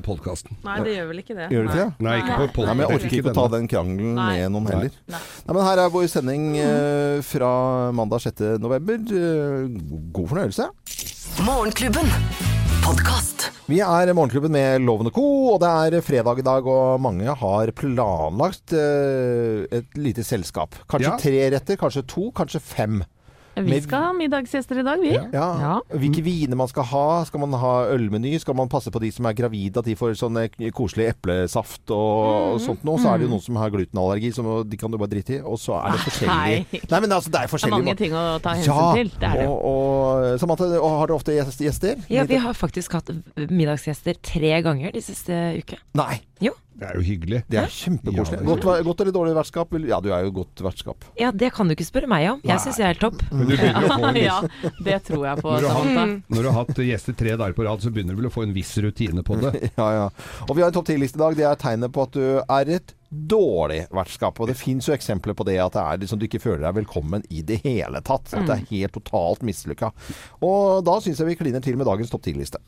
podkasten. 0.07 0.57
Nei, 0.67 0.79
det 0.87 0.97
gjør 0.97 1.11
vel 1.13 1.23
ikke 1.23 1.37
det. 1.39 1.49
Gjør 1.53 1.67
det 1.67 1.73
ikke 1.73 1.83
det? 1.83 2.07
Nei, 2.07 2.15
ikke 2.23 2.47
på 2.57 2.65
Nei, 2.67 2.75
men 2.79 2.83
Jeg 2.87 2.97
orker 2.99 3.17
ikke 3.19 3.33
å 3.33 3.37
ta 3.37 3.45
den 3.53 3.67
krangelen 3.69 4.15
Nei. 4.17 4.29
med 4.39 4.55
noen 4.55 4.71
heller. 4.73 4.95
Nei. 5.13 5.21
Nei, 5.47 5.57
men 5.59 5.67
Her 5.69 5.83
er 5.85 5.93
vår 5.93 6.07
sending 6.13 6.47
eh, 6.63 7.19
fra 7.29 7.53
mandag 7.97 8.25
6. 8.25 8.43
november. 8.63 9.03
Eh, 9.13 9.69
god 10.17 10.31
fornøyelse. 10.33 10.71
Morgenklubben. 11.45 12.09
Podcast. 12.83 13.51
Vi 13.71 13.79
er 13.85 14.11
Morgenklubben 14.17 14.51
med 14.53 14.83
Loven 14.83 15.07
og 15.09 15.15
Co., 15.15 15.25
og 15.55 15.61
det 15.63 15.69
er 15.95 16.03
fredag 16.05 16.41
i 16.43 16.45
dag, 16.47 16.67
og 16.67 16.99
mange 17.05 17.31
har 17.39 17.71
planlagt 17.79 18.75
eh, 18.75 19.63
et 19.79 19.95
lite 19.97 20.25
selskap. 20.27 20.75
Kanskje 20.91 21.13
Ja. 21.13 21.17
tre 21.21 21.45
retter, 21.55 21.79
kanskje 21.81 22.03
to, 22.11 22.31
kanskje 22.35 22.61
fem. 22.61 23.03
Vi 23.55 23.81
skal 23.85 24.07
ha 24.07 24.13
middagsgjester 24.17 24.81
i 24.81 24.85
dag, 24.87 25.01
vi. 25.03 25.13
Ja. 25.13 25.25
Ja. 25.33 25.49
Ja. 25.61 25.99
Hvilke 26.01 26.23
viner 26.25 26.57
man 26.59 26.71
skal 26.71 26.87
ha. 26.89 27.07
Skal 27.29 27.43
man 27.43 27.57
ha 27.61 27.73
ølmeny? 27.93 28.35
Skal 28.41 28.57
man 28.59 28.71
passe 28.73 28.93
på 28.93 29.03
de 29.03 29.11
som 29.13 29.29
er 29.29 29.37
gravide, 29.37 29.83
at 29.83 29.89
de 29.89 29.97
får 29.99 30.17
sånn 30.21 30.39
eh, 30.41 30.71
koselig 30.75 31.11
eplesaft 31.13 31.93
og, 31.93 32.57
og 32.57 32.63
sånt 32.65 32.87
noe? 32.89 33.01
Så 33.03 33.13
er 33.13 33.21
det 33.21 33.29
jo 33.29 33.33
noen 33.35 33.45
som 33.45 33.61
har 33.61 33.73
glutenallergi, 33.75 34.33
som 34.37 34.49
de 34.69 34.81
kan 34.81 34.93
du 34.93 34.99
bare 35.01 35.13
drite 35.13 35.39
i. 35.39 35.41
Og 35.43 35.61
så 35.61 35.77
er 35.81 35.97
det 35.97 36.05
forskjellig 36.07 36.31
Nei. 36.93 37.03
Men 37.03 37.17
altså, 37.19 37.33
det 37.35 37.45
er 37.45 37.53
Det 37.53 37.69
er 37.69 37.77
mange 37.77 37.97
ting 37.99 38.17
å 38.17 38.25
ta 38.43 38.57
hensyn 38.57 38.73
ja, 38.73 38.89
til. 38.97 39.13
Det 39.19 39.31
er 39.31 39.43
det. 39.43 39.49
og, 39.51 39.69
og 39.69 40.41
Samantha, 40.43 40.69
og 40.81 40.99
har 41.03 41.11
du 41.13 41.17
ofte 41.19 41.37
gjester? 41.37 42.05
Ja, 42.13 42.27
vi 42.29 42.41
har 42.41 42.57
faktisk 42.57 42.97
hatt 42.97 43.13
middagsgjester 43.37 44.19
tre 44.23 44.55
ganger 44.65 44.95
de 44.95 45.05
siste 45.05 45.39
uke. 45.61 45.81
Nei, 45.99 46.23
Jo. 46.43 46.53
Det 46.83 46.89
er 46.89 46.97
jo 46.99 47.03
hyggelig. 47.07 47.39
det 47.53 47.59
er 47.61 47.69
kjempekoselig. 47.71 48.39
Ja, 48.41 48.47
Godt, 48.49 48.65
godt 48.89 49.03
eller 49.05 49.15
dårlig 49.15 49.35
vertskap? 49.37 49.75
Ja, 49.87 50.01
du 50.03 50.09
er 50.11 50.25
jo 50.25 50.33
godt 50.41 50.63
vertskap. 50.65 51.05
Ja, 51.21 51.29
det 51.31 51.53
kan 51.55 51.69
du 51.71 51.75
ikke 51.77 51.87
spørre 51.87 52.09
meg 52.11 52.25
om. 52.33 52.41
Jeg 52.49 52.59
syns 52.65 52.81
jeg 52.81 52.87
er 52.89 52.95
helt 52.97 53.05
topp. 53.05 53.21
Men 53.31 53.45
du 53.47 53.53
begynner 53.53 53.87
å 53.87 53.93
få 53.93 54.09
en 54.09 54.17
viss, 54.19 54.25
Ja, 54.27 54.73
det 54.89 54.97
tror 55.07 55.27
jeg 55.29 55.43
på, 55.45 55.53
Når 55.53 55.61
du 55.63 55.69
har- 55.69 56.17
når 56.33 56.43
du 56.43 56.49
har 56.49 56.57
hatt 56.59 56.81
gjester 56.89 57.15
tre 57.23 57.37
dager 57.37 57.55
på 57.55 57.67
rad, 57.69 57.85
så 57.85 57.93
begynner 57.95 58.17
du 58.17 58.23
vel 58.25 58.31
å 58.31 58.35
få 58.35 58.43
en 58.49 58.57
viss 58.57 58.73
rutine 58.83 59.23
på 59.23 59.39
det. 59.45 59.53
Ja, 59.79 59.89
ja. 60.01 60.09
Og 60.49 60.57
vi 60.57 60.65
har 60.65 60.73
en 60.73 60.75
topp 60.81 60.89
ti-liste 60.91 61.21
i 61.21 61.23
dag. 61.23 61.37
Det 61.39 61.47
er 61.47 61.61
tegnet 61.61 61.93
på 61.95 62.03
at 62.09 62.19
du 62.19 62.25
er 62.43 62.75
et 62.81 62.95
dårlig 63.13 63.83
vertskap. 63.93 64.41
Og 64.41 64.49
det 64.51 64.57
fins 64.59 64.89
jo 64.89 64.95
eksempler 64.97 65.37
på 65.39 65.45
det 65.47 65.59
at 65.63 65.77
det 65.77 65.83
er 65.85 66.01
liksom 66.03 66.19
du 66.19 66.27
ikke 66.27 66.41
føler 66.43 66.65
deg 66.67 66.81
velkommen 66.83 67.23
i 67.31 67.43
det 67.47 67.61
hele 67.63 68.01
tatt. 68.03 68.33
At 68.35 68.49
det 68.49 68.57
er 68.57 68.67
helt 68.73 68.97
totalt 68.99 69.45
mislykka. 69.47 69.93
Og 70.43 70.83
da 70.89 70.99
syns 71.05 71.21
jeg 71.23 71.29
vi 71.31 71.39
kliner 71.45 71.63
til 71.63 71.77
med 71.79 71.87
dagens 71.87 72.11
topp 72.11 72.25
10-liste. 72.27 72.59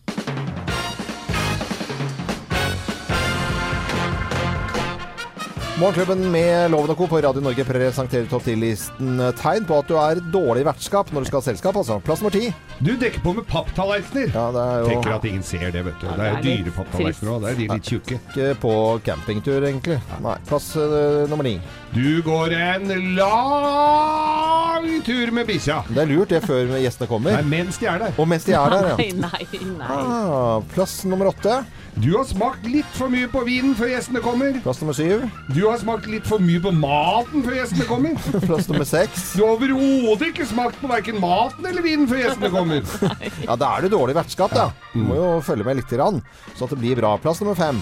Morgenklubben 5.74 6.20
med 6.30 6.70
Loven 6.70 6.92
og 6.92 6.98
Co. 7.00 7.06
på 7.10 7.18
Radio 7.18 7.40
Norge 7.42 7.64
presenterer 7.66 8.28
topp 8.30 8.44
10-listen 8.46 9.16
tegn 9.40 9.64
på 9.66 9.80
at 9.82 9.88
du 9.90 9.96
er 9.98 10.20
Dårlig 10.22 10.44
dårlig 10.44 10.62
vertskap 10.68 11.08
når 11.10 11.24
du 11.24 11.26
skal 11.26 11.40
ha 11.40 11.44
selskap. 11.48 11.76
Altså. 11.80 11.96
Plass 12.04 12.20
nummer 12.22 12.30
ti. 12.30 12.52
Du 12.78 12.92
dekker 13.00 13.18
på 13.24 13.32
med 13.34 13.46
papptallerkener. 13.50 14.30
Ja, 14.30 14.44
det 14.54 14.62
er 14.62 14.84
jo 14.84 14.92
Tenker 14.92 15.14
at 15.16 15.26
ingen 15.26 15.42
ser 15.42 15.72
det, 15.74 15.82
vet 15.88 15.98
du. 15.98 16.06
Ja, 16.06 16.14
det 16.14 16.24
er 16.24 16.30
jo 16.30 16.36
det 16.36 16.38
er 16.38 16.62
dyre 16.62 16.74
papptallerkener 16.76 17.32
òg. 17.32 17.42
Det 17.42 17.50
er 17.50 17.58
de 17.58 17.66
litt 17.72 17.90
tjukke. 17.90 18.20
ikke 18.20 18.48
på 18.62 18.74
campingtur, 19.08 19.66
egentlig. 19.66 19.98
Nei. 20.22 20.36
Plass 20.46 20.70
uh, 20.78 21.24
nummer 21.32 21.48
ni. 21.48 21.56
Du 21.94 22.22
går 22.22 22.54
en 22.60 22.94
lang 23.18 24.90
tur 25.08 25.34
med 25.34 25.50
bikkja. 25.50 25.80
Det 25.90 26.04
er 26.04 26.12
lurt 26.12 26.30
det 26.36 26.44
før 26.46 26.76
gjestene 26.78 27.08
Nei, 27.08 27.12
kommer. 27.16 27.48
mens 27.50 27.82
de 27.82 27.90
er 27.90 28.04
der. 28.04 28.14
Og 28.14 28.30
mens 28.30 28.46
de 28.46 28.54
er 28.54 28.76
der, 28.78 28.92
Nei, 29.02 29.10
nei, 29.26 29.64
nei. 29.74 29.90
Ah, 29.90 30.62
plass 30.70 31.00
nummer 31.10 31.34
åtte. 31.34 31.64
Du 32.02 32.08
har 32.16 32.24
smakt 32.26 32.64
litt 32.66 32.88
for 32.98 33.12
mye 33.12 33.28
på 33.30 33.44
vinen 33.46 33.74
før 33.78 33.92
gjestene 33.92 34.18
kommer. 34.24 34.56
Plass 34.64 34.80
nummer 34.82 34.96
syv. 34.98 35.22
Du 35.54 35.60
har 35.68 35.78
smakt 35.78 36.08
litt 36.10 36.26
for 36.26 36.42
mye 36.42 36.58
på 36.64 36.72
maten 36.74 37.44
før 37.46 37.54
gjestene 37.60 37.86
kommer. 37.86 38.16
Plass 38.48 38.66
nummer 38.70 38.88
seks. 38.88 39.28
Du 39.38 39.44
har 39.44 39.52
overhodet 39.54 40.32
ikke 40.32 40.48
smakt 40.50 40.80
på 40.82 40.90
verken 40.90 41.20
maten 41.22 41.68
eller 41.70 41.86
vinen 41.86 42.10
før 42.10 42.24
gjestene 42.24 42.50
kommer. 42.54 42.82
Ja, 43.46 43.54
da 43.60 43.68
er 43.76 43.84
det 43.86 43.92
dårlig 43.94 44.16
vertskap, 44.16 44.52
da. 44.56 44.66
Du 44.94 45.04
må 45.06 45.16
jo 45.20 45.28
følge 45.44 45.66
med 45.66 45.78
lite 45.78 45.98
grann, 45.98 46.18
så 46.56 46.66
at 46.66 46.74
det 46.74 46.80
blir 46.82 46.98
bra. 46.98 47.14
Plass 47.22 47.40
nummer 47.42 47.56
fem. 47.58 47.78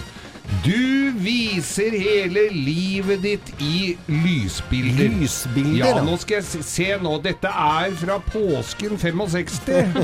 Du 0.63 1.11
viser 1.23 1.91
hele 1.95 2.45
livet 2.51 3.21
ditt 3.23 3.49
i 3.63 3.93
lysbilder. 4.11 5.09
Lysbilder. 5.21 5.77
Ja, 5.79 5.91
ja. 5.97 6.03
nå 6.03 6.17
skal 6.19 6.39
jeg 6.41 6.45
se- 6.49 6.63
se 6.67 6.87
nå. 7.03 7.13
Dette 7.23 7.47
er 7.47 7.95
fra 7.99 8.17
påsken 8.31 8.97
65. 8.99 9.95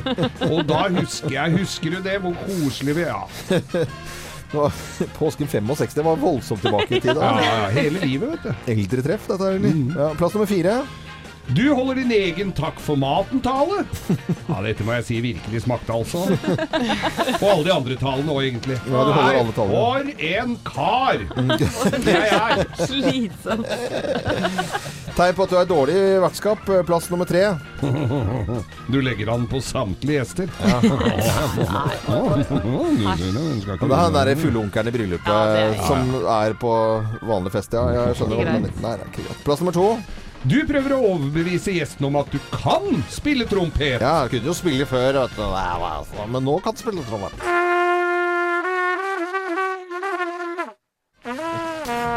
Og 0.50 0.63
da 0.68 0.86
husker 0.95 1.36
jeg 1.36 1.57
Husker 1.59 1.95
du 1.97 2.01
det? 2.07 2.18
Hvor 2.24 2.36
koselig 2.45 2.95
vi. 3.01 3.06
Nå- 4.53 4.71
Påsken 5.19 5.47
65 5.47 5.94
det 6.00 6.03
var 6.07 6.15
voldsomt 6.18 6.63
tilbake 6.65 6.97
i 6.97 7.00
tid. 7.03 7.15
Ja, 7.19 7.35
ja, 7.44 7.68
hele 7.75 8.00
livet, 8.01 8.31
vet 8.31 8.47
du. 8.47 8.71
Eldretreff, 8.74 9.27
dette 9.30 9.51
er? 9.53 9.59
Mm. 9.62 9.92
Ja, 9.95 10.07
plass 10.18 10.33
nummer 10.33 10.50
fire. 10.50 10.80
Du 11.55 11.73
holder 11.73 11.95
din 11.95 12.11
egen 12.13 12.51
takk 12.53 12.77
for 12.83 12.95
maten-tale. 12.99 13.81
Ja, 14.49 14.59
dette 14.61 14.85
må 14.85 14.93
jeg 14.99 15.05
si 15.07 15.17
virkelig 15.23 15.63
smakte, 15.63 15.93
altså. 15.95 16.19
Og 16.29 17.47
alle 17.49 17.63
de 17.65 17.71
andre 17.73 17.95
talene 17.97 18.35
òg, 18.35 18.43
egentlig. 18.45 18.77
Ja, 18.85 19.01
du 19.07 19.11
holder 19.15 19.39
alle 19.39 19.53
talene. 19.57 19.73
For 19.73 20.03
en 20.29 20.53
kar! 20.67 21.17
Det 22.05 22.13
er 22.13 22.27
jeg. 22.29 22.67
Sånn. 23.41 23.65
Tegn 25.18 25.33
på 25.35 25.44
at 25.47 25.51
du 25.51 25.57
er 25.59 25.68
dårlig 25.69 25.97
vertskap. 26.23 26.61
Plass 26.87 27.09
nummer 27.09 27.27
tre. 27.29 27.44
Du 28.94 28.99
legger 29.01 29.33
an 29.33 29.49
på 29.49 29.57
samtlige 29.65 30.21
gjester. 30.21 30.47
Det 33.79 33.89
er 33.89 33.97
han 33.97 34.15
derre 34.15 34.37
fulleonkelen 34.37 34.94
i 34.94 34.95
bryllupet 34.99 35.81
som 35.89 36.13
er 36.37 36.53
på 36.61 36.71
vanlig 37.25 37.51
fest, 37.57 37.73
ja. 37.73 37.83
Jeg 37.97 38.21
skjønner 38.21 38.35
hva 38.37 38.44
du 38.45 38.53
mener. 38.69 38.71
Er. 38.94 38.99
Plass 39.44 39.65
nummer 39.65 39.75
to. 39.75 39.89
Du 40.47 40.55
prøver 40.63 40.93
å 40.95 41.01
overbevise 41.17 41.73
gjesten 41.75 42.05
om 42.07 42.15
at 42.21 42.29
du 42.31 42.39
kan 42.53 43.01
spille 43.11 43.43
trompet. 43.49 43.99
Ja, 43.99 44.23
jeg 44.23 44.37
kunne 44.37 44.47
jo 44.47 44.55
spille 44.55 44.87
før, 44.87 45.25
vet 45.25 45.35
du. 45.35 46.21
Men 46.31 46.45
nå 46.47 46.55
kan 46.63 46.77
du 46.77 46.79
spille 46.79 47.03
trompet. 47.09 47.43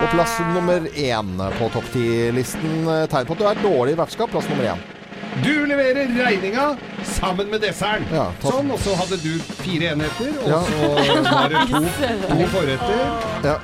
Og 0.02 0.08
plass 0.14 0.38
nummer 0.54 0.86
én 0.94 1.34
på 1.58 1.70
topp 1.74 1.90
ti-listen. 1.96 2.86
Tegn 3.10 3.26
på 3.26 3.34
at 3.34 3.42
du 3.42 3.46
er 3.50 3.62
dårlig 3.64 3.96
i 3.96 4.02
vertskap. 4.04 4.30
Plass 4.30 4.50
nummer 4.52 4.70
én. 4.76 4.91
Du 5.40 5.64
leverer 5.66 6.10
regninga 6.12 6.76
sammen 7.08 7.48
med 7.50 7.62
desserten. 7.64 8.04
Ja, 8.12 8.26
sånn, 8.44 8.68
og 8.70 8.78
så 8.84 8.92
hadde 8.98 9.16
du 9.22 9.30
fire 9.62 9.92
enheter, 9.94 10.28
og 10.42 10.48
Ja. 10.50 10.58
så 10.60 11.22
var 11.24 11.48
det 11.48 11.62
to, 11.70 11.80
to 12.28 12.48
forretter. 12.52 13.00
Ja, 13.46 13.54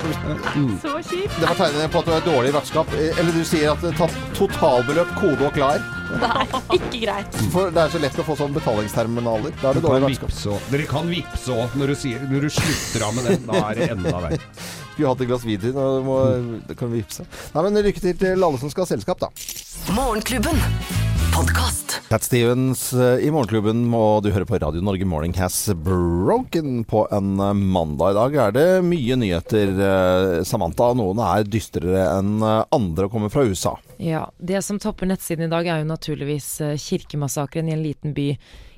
Så 0.81 0.95
kjipt. 1.11 1.37
det 1.39 1.45
var 1.47 1.55
tegnet 1.59 1.91
på 1.93 1.99
at 2.01 2.05
du 2.05 2.11
er 2.15 2.25
dårlig 2.25 2.53
vertskap. 2.57 2.91
Eller 2.97 3.31
du 3.37 3.43
sier 3.45 3.71
at 3.71 3.81
det 3.85 3.93
tatt 3.99 4.15
totalbeløp, 4.33 5.13
kode 5.21 5.45
og 5.45 5.53
klar. 5.53 5.77
Nei, 6.09 6.45
ikke 6.73 7.03
greit. 7.05 7.35
For 7.53 7.69
det 7.69 7.77
er 7.85 7.89
så 7.93 8.01
lett 8.01 8.17
å 8.17 8.25
få 8.25 8.35
sånne 8.39 8.57
betalingsterminaler. 8.57 9.53
Da 9.61 9.69
er 9.69 9.73
det 9.77 9.83
dårlig 9.85 10.17
vertskap. 10.17 10.63
Dere 10.73 10.87
kan 10.89 11.07
vippse 11.07 11.53
òg 11.53 11.75
når, 11.77 11.93
du 11.93 12.25
når 12.33 12.41
du 12.41 12.49
slutter 12.49 13.05
av 13.05 13.13
med 13.15 13.29
den. 13.29 13.45
Da 13.45 13.61
er 13.69 13.75
det 13.75 13.91
enda 13.93 14.15
verre. 14.17 14.39
Skulle 14.95 15.13
hatt 15.13 15.21
et 15.21 15.27
glass 15.29 15.45
hvitvin, 15.45 15.77
Da, 15.77 15.85
må, 16.01 16.17
kan 16.75 16.89
vi 16.91 17.03
vippse. 17.03 17.27
Nei, 17.53 17.61
men 17.69 17.77
lykke 17.85 18.01
til 18.01 18.17
til 18.17 18.43
alle 18.43 18.57
som 18.57 18.73
skal 18.73 18.83
ha 18.89 18.89
selskap, 18.95 19.19
da. 19.21 19.29
Morgenklubben. 19.93 20.57
Cat 22.09 22.23
Stevens 22.23 22.93
eh, 22.93 23.21
i 23.23 23.29
Morgenklubben, 23.31 23.85
og 23.95 24.25
du 24.25 24.31
hører 24.33 24.47
på 24.49 24.57
Radio 24.59 24.81
Norge 24.83 25.05
Morning 25.07 25.31
Has 25.39 25.69
Broken 25.71 26.81
på 26.89 27.05
en 27.15 27.39
eh, 27.39 27.53
mandag. 27.55 28.11
I 28.11 28.17
dag 28.17 28.35
er 28.43 28.55
det 28.57 28.65
mye 28.83 29.15
nyheter, 29.21 29.71
eh, 29.87 30.33
Samantha. 30.43 30.89
Noen 30.99 31.21
er 31.23 31.47
dystrere 31.47 32.09
enn 32.17 32.43
andre 32.43 33.07
og 33.07 33.13
kommer 33.13 33.31
fra 33.31 33.45
USA. 33.47 33.77
Ja, 34.01 34.31
Det 34.37 34.61
som 34.61 34.79
topper 34.79 35.09
nettsiden 35.09 35.49
i 35.49 35.51
dag, 35.51 35.67
er 35.67 35.81
jo 35.81 35.89
naturligvis 35.89 36.45
eh, 36.63 36.77
kirkemassakren 36.79 37.67
i 37.67 37.73
en 37.73 37.81
liten 37.83 38.13
by 38.15 38.29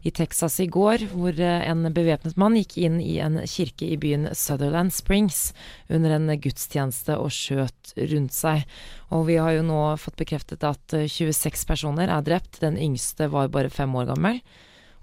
i 0.02 0.12
Texas 0.18 0.56
i 0.60 0.66
går, 0.66 1.04
hvor 1.12 1.38
eh, 1.38 1.68
en 1.70 1.86
bevæpnet 1.94 2.40
mann 2.42 2.58
gikk 2.58 2.74
inn 2.82 2.96
i 2.98 3.20
en 3.22 3.38
kirke 3.46 3.86
i 3.86 4.00
byen 4.02 4.32
Sutherland 4.34 4.90
Springs 4.96 5.52
under 5.94 6.16
en 6.16 6.26
gudstjeneste 6.42 7.20
og 7.22 7.30
skjøt 7.38 7.94
rundt 8.16 8.34
seg. 8.34 8.66
Og 9.14 9.28
vi 9.30 9.38
har 9.38 9.54
jo 9.60 9.68
nå 9.70 9.84
fått 10.02 10.18
bekreftet 10.24 10.66
at 10.66 10.98
eh, 10.98 11.06
26 11.06 11.70
personer 11.70 12.10
er 12.10 12.26
drept. 12.26 12.58
Den 12.66 12.82
yngste 12.82 13.30
var 13.30 13.54
bare 13.54 13.70
fem 13.70 13.94
år 14.02 14.10
gammel. 14.16 14.42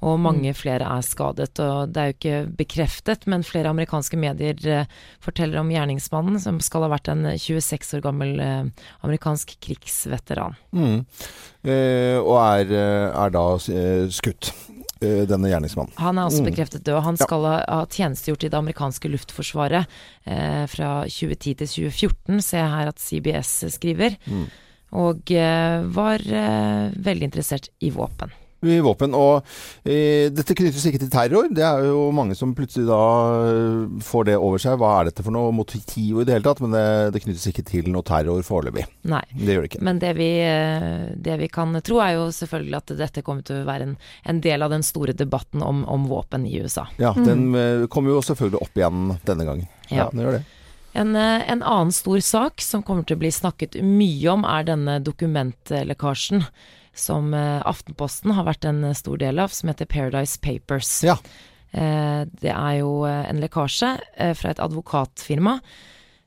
Og 0.06 0.14
mange 0.22 0.52
flere 0.54 0.86
er 0.86 1.02
skadet. 1.02 1.58
Og 1.58 1.90
det 1.90 1.98
er 2.02 2.10
jo 2.12 2.14
ikke 2.16 2.56
bekreftet, 2.60 3.26
men 3.26 3.42
flere 3.42 3.72
amerikanske 3.72 4.14
medier 4.20 4.60
eh, 4.70 4.84
forteller 5.24 5.58
om 5.58 5.72
gjerningsmannen, 5.74 6.38
som 6.38 6.60
skal 6.62 6.86
ha 6.86 6.92
vært 6.92 7.10
en 7.10 7.24
26 7.34 7.96
år 7.98 8.04
gammel 8.04 8.38
eh, 8.38 8.68
amerikansk 9.02 9.56
krigsveteran. 9.64 10.54
Mm. 10.70 11.00
Eh, 11.66 12.18
og 12.22 12.36
er, 12.44 12.70
eh, 12.70 13.08
er 13.24 13.34
da 13.34 13.44
skutt, 13.58 14.52
denne 14.98 15.46
gjerningsmannen. 15.46 15.92
Han 16.02 16.18
er 16.18 16.26
også 16.26 16.40
Mm. 16.42 16.48
bekreftet 16.50 16.82
død. 16.82 17.02
Han 17.04 17.16
skal 17.16 17.44
ha, 17.46 17.58
ha 17.68 17.84
tjenestegjort 17.86 18.42
i 18.42 18.48
det 18.50 18.58
amerikanske 18.58 19.10
luftforsvaret 19.12 19.86
eh, 20.26 20.64
fra 20.66 21.04
2010 21.06 21.54
til 21.60 21.68
2014, 21.68 22.40
ser 22.42 22.58
jeg 22.64 22.72
her 22.72 22.88
at 22.90 22.98
CBS 22.98 23.52
skriver. 23.76 24.16
Mm. 24.26 24.48
Og 24.98 25.30
eh, 25.30 25.86
var 25.94 26.18
eh, 26.26 26.90
veldig 26.98 27.28
interessert 27.30 27.68
i 27.78 27.90
våpen. 27.94 28.34
Våpen. 28.60 29.14
Og 29.14 29.44
eh, 29.86 30.28
dette 30.34 30.56
knyttes 30.58 30.84
ikke 30.90 31.00
til 31.04 31.10
terror. 31.12 31.46
Det 31.54 31.62
er 31.64 31.84
jo 31.86 32.08
mange 32.14 32.34
som 32.38 32.54
plutselig 32.58 32.88
da 32.88 32.98
eh, 33.46 34.02
får 34.04 34.28
det 34.30 34.36
over 34.38 34.58
seg. 34.62 34.78
Hva 34.80 34.90
er 35.00 35.10
dette 35.10 35.24
for 35.26 35.34
noe 35.34 35.52
motiv 35.54 36.20
i 36.22 36.26
det 36.26 36.34
hele 36.34 36.46
tatt? 36.48 36.62
Men 36.64 36.74
det, 36.74 36.84
det 37.14 37.22
knyttes 37.24 37.46
ikke 37.52 37.64
til 37.68 37.90
noe 37.94 38.02
terror 38.06 38.42
foreløpig. 38.46 38.86
Nei. 39.10 39.22
Det 39.34 39.54
gjør 39.54 39.64
det 39.66 39.70
ikke. 39.72 39.82
Men 39.86 40.02
det 40.02 40.12
vi, 40.18 40.28
eh, 40.42 41.14
det 41.16 41.38
vi 41.44 41.48
kan 41.54 41.74
tro, 41.86 42.00
er 42.02 42.16
jo 42.18 42.28
selvfølgelig 42.34 42.80
at 42.82 42.94
dette 42.98 43.22
kommer 43.26 43.46
til 43.46 43.62
å 43.62 43.68
være 43.68 43.90
en, 43.90 43.96
en 44.28 44.42
del 44.44 44.66
av 44.66 44.74
den 44.74 44.86
store 44.86 45.14
debatten 45.16 45.62
om, 45.64 45.84
om 45.88 46.08
våpen 46.10 46.46
i 46.48 46.58
USA. 46.62 46.88
Ja, 46.98 47.14
den 47.16 47.50
eh, 47.54 47.86
kommer 47.92 48.16
jo 48.16 48.22
selvfølgelig 48.26 48.62
opp 48.66 48.78
igjen 48.82 49.12
denne 49.28 49.46
gangen. 49.48 49.68
Ja, 49.88 50.02
Ja. 50.02 50.08
den 50.12 50.20
gjør 50.26 50.40
det. 50.40 50.44
En, 50.98 51.14
en 51.14 51.60
annen 51.62 51.92
stor 51.94 52.18
sak 52.24 52.62
som 52.64 52.82
kommer 52.82 53.04
til 53.06 53.14
å 53.18 53.20
bli 53.20 53.30
snakket 53.30 53.76
mye 53.84 54.32
om, 54.32 54.42
er 54.48 54.64
denne 54.66 54.96
dokumentlekkasjen 55.04 56.42
som 56.98 57.32
eh, 57.34 57.60
Aftenposten 57.68 58.34
har 58.36 58.44
vært 58.48 58.66
en 58.68 58.82
stor 58.98 59.20
del 59.22 59.38
av, 59.42 59.54
som 59.54 59.70
heter 59.70 59.86
Paradise 59.90 60.38
Papers. 60.42 60.90
Ja. 61.06 61.16
Eh, 61.72 62.24
Det 62.42 62.50
er 62.52 62.74
jo 62.80 63.04
eh, 63.06 63.24
en 63.30 63.40
lekkasje 63.42 63.94
eh, 64.16 64.34
fra 64.34 64.50
et 64.54 64.60
advokatfirma. 64.64 65.58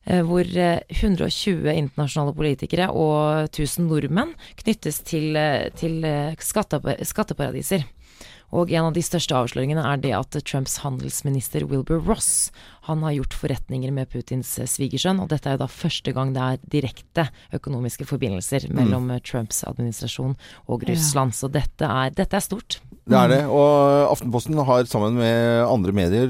eh, 0.06 0.22
Hvor 0.26 0.46
eh, 0.58 0.80
120 0.90 1.68
internasjonale 1.76 2.34
politikere 2.38 2.90
og 2.94 3.50
1000 3.52 3.88
nordmenn 3.90 4.36
knyttes 4.64 5.02
til, 5.06 5.36
eh, 5.36 5.70
til 5.76 6.04
eh, 6.06 6.36
skatteparadiser. 6.40 7.84
Og 8.52 8.72
en 8.76 8.90
av 8.90 8.94
de 8.94 9.00
største 9.00 9.32
avsløringene 9.32 9.84
er 9.94 10.00
det 10.04 10.12
at 10.12 10.36
Trumps 10.44 10.82
handelsminister 10.84 11.64
Wilbur 11.72 12.02
Ross 12.04 12.52
han 12.88 13.04
har 13.06 13.16
gjort 13.18 13.36
forretninger 13.38 13.94
med 13.94 14.10
Putins 14.10 14.54
eh, 14.60 14.70
svigersønn, 14.70 15.22
og 15.22 15.30
dette 15.32 15.50
er 15.50 15.58
jo 15.58 15.64
da 15.64 15.70
første 15.72 16.14
gang 16.16 16.34
det 16.36 16.46
er 16.46 16.64
direkte 16.78 17.28
økonomiske 17.54 18.08
forbindelser 18.10 18.70
mellom 18.74 19.10
mm. 19.12 19.20
Trumps 19.28 19.62
administrasjon 19.70 20.34
og 20.68 20.88
Russland. 20.90 21.36
Så 21.38 21.52
dette 21.52 21.86
er, 21.86 22.16
dette 22.18 22.38
er 22.38 22.46
stort. 22.46 22.80
Det 23.12 23.18
er 23.18 23.32
det. 23.32 23.40
Og 23.50 24.12
Aftenposten 24.12 24.60
har 24.66 24.86
sammen 24.90 25.18
med 25.18 25.64
andre 25.66 25.94
medier 25.96 26.30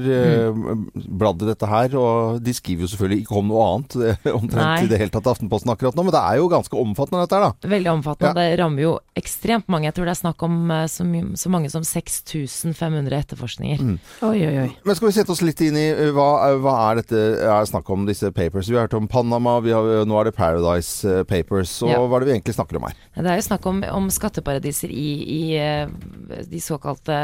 mm. 0.56 0.86
bladd 1.20 1.44
i 1.44 1.48
dette 1.50 1.68
her. 1.68 1.96
Og 1.98 2.40
de 2.42 2.54
skriver 2.56 2.86
jo 2.86 2.92
selvfølgelig 2.92 3.24
ikke 3.24 3.38
om 3.38 3.50
noe 3.50 3.66
annet 3.68 3.96
eh, 4.00 4.30
omtrent 4.32 4.62
Nei. 4.62 4.86
i 4.86 4.90
det 4.90 5.00
hele 5.02 5.12
tatt 5.14 5.28
Aftenposten 5.34 5.72
akkurat 5.72 5.96
nå. 5.98 6.06
Men 6.06 6.16
det 6.16 6.22
er 6.22 6.40
jo 6.40 6.48
ganske 6.52 6.78
omfattende 6.80 7.24
dette 7.26 7.38
her, 7.38 7.48
da. 7.48 7.72
Veldig 7.74 7.92
omfattende. 7.92 8.32
Ja. 8.32 8.52
Det 8.52 8.60
rammer 8.62 8.86
jo 8.86 8.94
ekstremt 9.18 9.68
mange. 9.72 9.90
Jeg 9.90 9.98
tror 9.98 10.08
det 10.08 10.14
er 10.16 10.22
snakk 10.22 10.46
om 10.48 10.58
eh, 10.74 10.86
så, 10.90 11.06
my- 11.08 11.36
så 11.38 11.52
mange 11.52 11.72
som 11.72 11.86
6500 11.86 13.20
etterforskninger. 13.20 13.84
Oi, 14.30 14.38
oi, 14.40 14.54
oi. 14.64 14.68
Men 14.88 14.98
skal 14.98 15.10
vi 15.10 15.16
sette 15.20 15.34
oss 15.34 15.44
litt 15.44 15.60
inn 15.64 15.78
i 15.78 15.86
eh, 15.92 16.12
hva, 16.16 16.30
hva 16.62 16.72
er 16.90 16.98
dette 17.00 17.20
er 17.46 17.66
snakk 17.68 17.88
om 17.94 18.06
disse 18.08 18.30
papers? 18.34 18.68
Vi 18.70 18.76
har 18.76 18.86
hørt 18.88 18.96
om 18.98 19.08
Panama, 19.10 19.58
vi 19.64 19.72
har, 19.74 20.04
nå 20.08 20.18
er 20.20 20.28
det 20.30 20.34
Paradise 20.36 21.04
eh, 21.08 21.22
Papers. 21.28 21.74
Og 21.82 21.90
Ja. 21.92 21.98
hva 22.02 22.16
er 22.18 22.24
det 22.24 22.28
vi 22.30 22.34
egentlig 22.38 22.54
snakker 22.56 22.76
om 22.80 22.86
her? 22.88 22.96
Det 23.16 23.26
er 23.30 23.38
jo 23.40 23.46
snakk 23.48 23.66
om, 23.70 23.82
om 23.92 24.10
skatteparadiser 24.12 24.90
i, 24.90 25.06
i 25.36 25.42
eh, 25.60 26.42
de 26.50 26.60
såkalte 26.60 27.16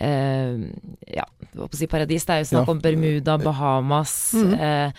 eh, 0.00 0.56
ja, 1.14 1.26
hva 1.54 1.68
skal 1.68 1.76
jeg 1.76 1.82
si 1.84 1.90
paradis. 1.92 2.26
Det 2.26 2.34
er 2.34 2.42
jo 2.44 2.50
snakk 2.54 2.66
Ja. 2.66 2.72
om 2.76 2.80
Bermuda, 2.84 3.38
Bahamas. 3.42 4.16
Eh, 4.34 4.90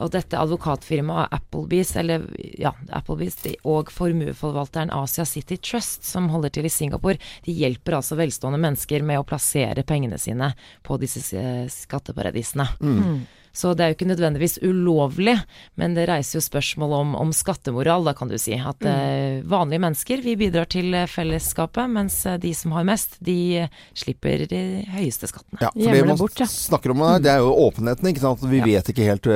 og 0.00 0.12
dette 0.14 0.38
advokatfirmaet 0.40 1.34
Applebees, 1.36 1.94
eller 2.00 2.24
ja, 2.58 2.72
Applebees 2.96 3.38
og 3.68 3.92
formueforvalteren 3.94 4.92
Asia 4.94 5.26
City 5.28 5.58
Trust, 5.60 6.06
som 6.08 6.30
holder 6.32 6.54
til 6.54 6.68
i 6.68 6.72
Singapore, 6.72 7.20
de 7.44 7.56
hjelper 7.56 7.98
altså 8.00 8.18
velstående 8.20 8.60
mennesker 8.62 9.04
med 9.06 9.20
å 9.20 9.26
plassere 9.28 9.84
pengene 9.86 10.18
sine 10.20 10.52
på 10.86 10.98
disse 11.00 11.22
skatteparadisene. 11.22 12.66
skatteparadisene. 12.70 13.28
Så 13.52 13.72
det 13.74 13.82
er 13.82 13.90
jo 13.90 13.96
ikke 13.98 14.10
nødvendigvis 14.10 14.60
ulovlig, 14.62 15.34
men 15.80 15.96
det 15.96 16.06
reiser 16.10 16.38
jo 16.38 16.44
spørsmål 16.44 16.92
om, 17.00 17.14
om 17.18 17.32
skattemoral, 17.34 18.06
da 18.06 18.14
kan 18.14 18.30
du 18.30 18.36
si. 18.38 18.54
At 18.54 18.84
eh, 18.86 19.29
vanlige 19.48 19.80
mennesker, 19.82 20.20
vi 20.24 20.34
bidrar 20.36 20.68
til 20.70 20.94
eh, 20.94 21.06
fellesskapet, 21.10 21.90
mens 21.90 22.18
eh, 22.26 22.36
de 22.40 22.52
som 22.56 22.72
har 22.76 22.84
mest, 22.88 23.16
de 23.24 23.36
eh, 23.64 23.68
slipper 23.96 24.46
de 24.50 24.60
høyeste 24.94 25.28
skattene. 25.30 25.60
Ja, 25.62 25.70
for 25.74 25.96
det 25.96 26.06
man 26.08 26.20
bort, 26.20 26.40
ja. 26.40 26.46
snakker 26.50 26.94
om 26.94 27.04
det 27.22 27.30
er 27.32 27.40
jo 27.44 27.52
åpenheten. 27.66 28.10
ikke 28.10 28.20
sant? 28.24 28.42
Vi 28.42 28.58
Ja. 28.60 28.64
vet 28.64 28.90
ikke 28.92 29.06
helt 29.06 29.26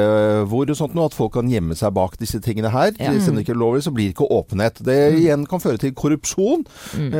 hvor 0.48 0.68
og 0.70 0.76
sånt 0.76 0.94
nå, 0.94 1.04
at 1.06 1.14
folk 1.14 1.32
kan 1.34 1.48
gjemme 1.48 1.74
seg 1.76 1.92
bak 1.94 2.16
disse 2.20 2.40
tingene 2.40 2.70
her. 2.70 2.92
Ja. 2.98 3.10
Om 3.12 3.36
det 3.36 3.44
ikke 3.46 3.56
ulovlig, 3.56 3.82
så 3.86 3.92
blir 3.94 4.10
det 4.10 4.14
ikke 4.16 4.28
åpenhet. 4.30 4.82
Det 4.84 4.98
igjen 5.18 5.46
kan 5.48 5.60
føre 5.60 5.78
til 5.80 5.92
korrupsjon 5.96 6.64
mm. 6.98 7.14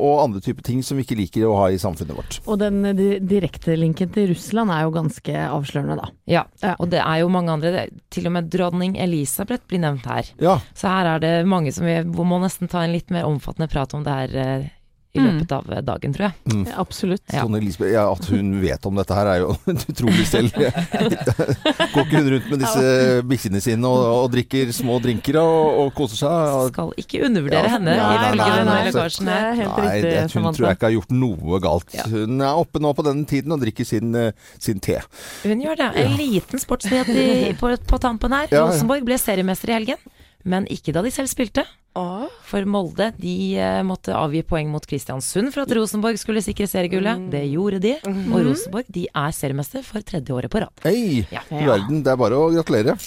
og 0.00 0.22
andre 0.24 0.40
typer 0.44 0.62
ting 0.64 0.82
som 0.82 0.96
vi 0.98 1.04
ikke 1.04 1.18
liker 1.18 1.46
å 1.48 1.56
ha 1.58 1.68
i 1.72 1.78
samfunnet 1.80 2.16
vårt. 2.16 2.40
Og 2.46 2.58
den 2.62 2.82
direkte 3.28 3.76
linken 3.78 4.10
til 4.14 4.30
Russland 4.32 4.72
er 4.74 4.84
jo 4.86 4.94
ganske 4.94 5.34
avslørende, 5.48 5.96
da. 6.00 6.08
Ja, 6.30 6.44
Ja. 6.62 6.74
og 6.78 6.90
det 6.90 7.00
er 7.00 7.20
jo 7.20 7.28
mange 7.28 7.50
andre. 7.52 7.86
Til 8.10 8.26
og 8.26 8.32
med 8.36 8.50
dronning 8.50 8.96
Elisabeth 9.00 9.66
blir 9.68 9.80
nevnt 9.82 10.06
her. 10.06 10.24
Ja, 10.40 10.58
Så 10.74 10.88
her 10.88 11.06
er 11.14 11.18
det 11.20 11.46
mange 11.46 11.72
som 11.72 11.84
vi 11.86 11.96
hvor 12.14 12.24
må 12.28 12.40
nesten 12.42 12.70
ta 12.70 12.84
en 12.86 12.92
litt 12.94 13.10
mer 13.14 13.26
omfattende 13.28 13.68
prat 13.72 13.94
om 13.94 14.02
det 14.06 14.12
her 14.22 14.40
eh, 14.46 14.70
i 15.14 15.20
Mm. 15.22 15.26
løpet 15.38 15.52
av 15.54 15.68
eh, 15.70 15.80
dagen, 15.86 16.10
tror 16.16 16.24
jeg. 16.26 16.62
Absolutt. 16.74 17.22
Ja. 17.30 17.44
Sånn 17.44 17.54
Elisabeth, 17.54 17.92
ja, 17.94 18.02
At 18.10 18.24
hun 18.32 18.48
vet 18.58 18.86
om 18.88 18.96
dette 18.98 19.14
her 19.14 19.28
er 19.30 19.44
jo 19.44 19.52
utrolig 19.92 20.24
selv. 20.26 20.50
Går 21.94 22.00
ikke 22.02 22.18
hun 22.18 22.30
rundt 22.32 22.48
med 22.50 22.62
disse 22.64 22.88
bikkjene 23.30 23.60
sine 23.62 23.86
og, 23.86 24.02
og 24.24 24.32
drikker 24.32 24.72
små 24.74 24.96
drinker 25.04 25.38
og, 25.38 25.78
og 25.84 25.92
koser 25.94 26.18
seg? 26.24 26.72
Skal 26.72 26.90
ikke 27.04 27.20
undervurdere 27.28 27.62
Ja. 27.68 27.76
henne 27.76 27.94
ifølge 27.94 28.48
denne 28.58 28.74
lekkasjen 28.88 29.30
her. 29.30 29.46
helt 29.60 29.76
Nei, 29.78 29.84
riktig, 29.86 30.10
det, 30.10 30.18
hun 30.24 30.34
Samantha. 30.34 30.58
tror 30.58 30.66
jeg 30.72 30.78
ikke 30.80 30.88
har 30.90 30.96
gjort 30.96 31.14
noe 31.20 31.62
galt. 31.68 31.94
Ja. 31.94 32.08
Hun 32.10 32.44
er 32.48 32.60
oppe 32.64 32.82
nå 32.82 32.92
på 32.98 33.06
denne 33.06 33.30
tiden 33.30 33.54
og 33.54 33.62
drikker 33.62 33.86
sin, 33.88 34.10
øh, 34.18 34.32
sin 34.58 34.82
te. 34.82 34.98
Hun 35.46 35.62
gjør 35.62 35.78
det. 35.84 35.88
En 36.04 36.18
liten 36.18 36.58
sportsnyhet 36.66 37.14
på, 37.62 37.70
på 37.86 38.02
tampen 38.02 38.34
her. 38.34 38.50
Ja, 38.50 38.64
ja. 38.64 38.66
Rosenborg 38.66 39.06
ble 39.06 39.22
seriemester 39.22 39.70
i 39.70 39.78
helgen, 39.78 40.02
men 40.42 40.66
ikke 40.74 40.90
da 40.92 41.06
de 41.06 41.14
selv 41.14 41.30
spilte. 41.30 41.62
For 41.94 42.66
Molde 42.66 43.12
de 43.22 43.34
eh, 43.58 43.80
måtte 43.86 44.14
avgi 44.18 44.42
poeng 44.46 44.70
mot 44.72 44.84
Kristiansund 44.86 45.52
for 45.54 45.62
at 45.62 45.74
Rosenborg 45.78 46.18
skulle 46.18 46.42
sikre 46.42 46.66
seriegullet. 46.70 47.28
Det 47.30 47.44
gjorde 47.52 47.80
de, 47.84 47.94
og 48.34 48.40
Rosenborg 48.48 48.90
de 48.94 49.06
er 49.14 49.36
seriemester 49.36 49.84
for 49.86 50.02
tredje 50.02 50.34
året 50.34 50.50
på 50.50 50.64
rad. 50.64 50.74
Hei, 50.84 51.24
Ja. 51.30 51.44
verden. 51.50 52.02
Det 52.02 52.10
er 52.12 52.16
bare 52.18 52.34
å 52.34 52.50
gratulere. 52.54 52.98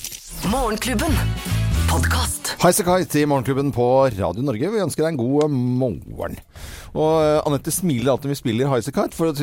Morgenklubben. 0.47 1.11
Podkast. 1.87 2.55
Hei 2.61 2.71
i 3.21 3.25
Morgenklubben 3.29 3.71
på 3.75 3.85
Radio 4.17 4.41
Norge. 4.43 4.71
Vi 4.71 4.81
ønsker 4.83 5.03
deg 5.05 5.13
en 5.13 5.19
god 5.19 5.51
morgen. 5.51 6.39
Og 6.93 7.21
eh, 7.21 7.39
Anette 7.47 7.73
smiler 7.73 8.13
alltid 8.13 8.29
når 8.29 8.35
vi 8.35 8.39
spiller 8.39 8.71
Highasakite, 8.71 9.17
for 9.17 9.33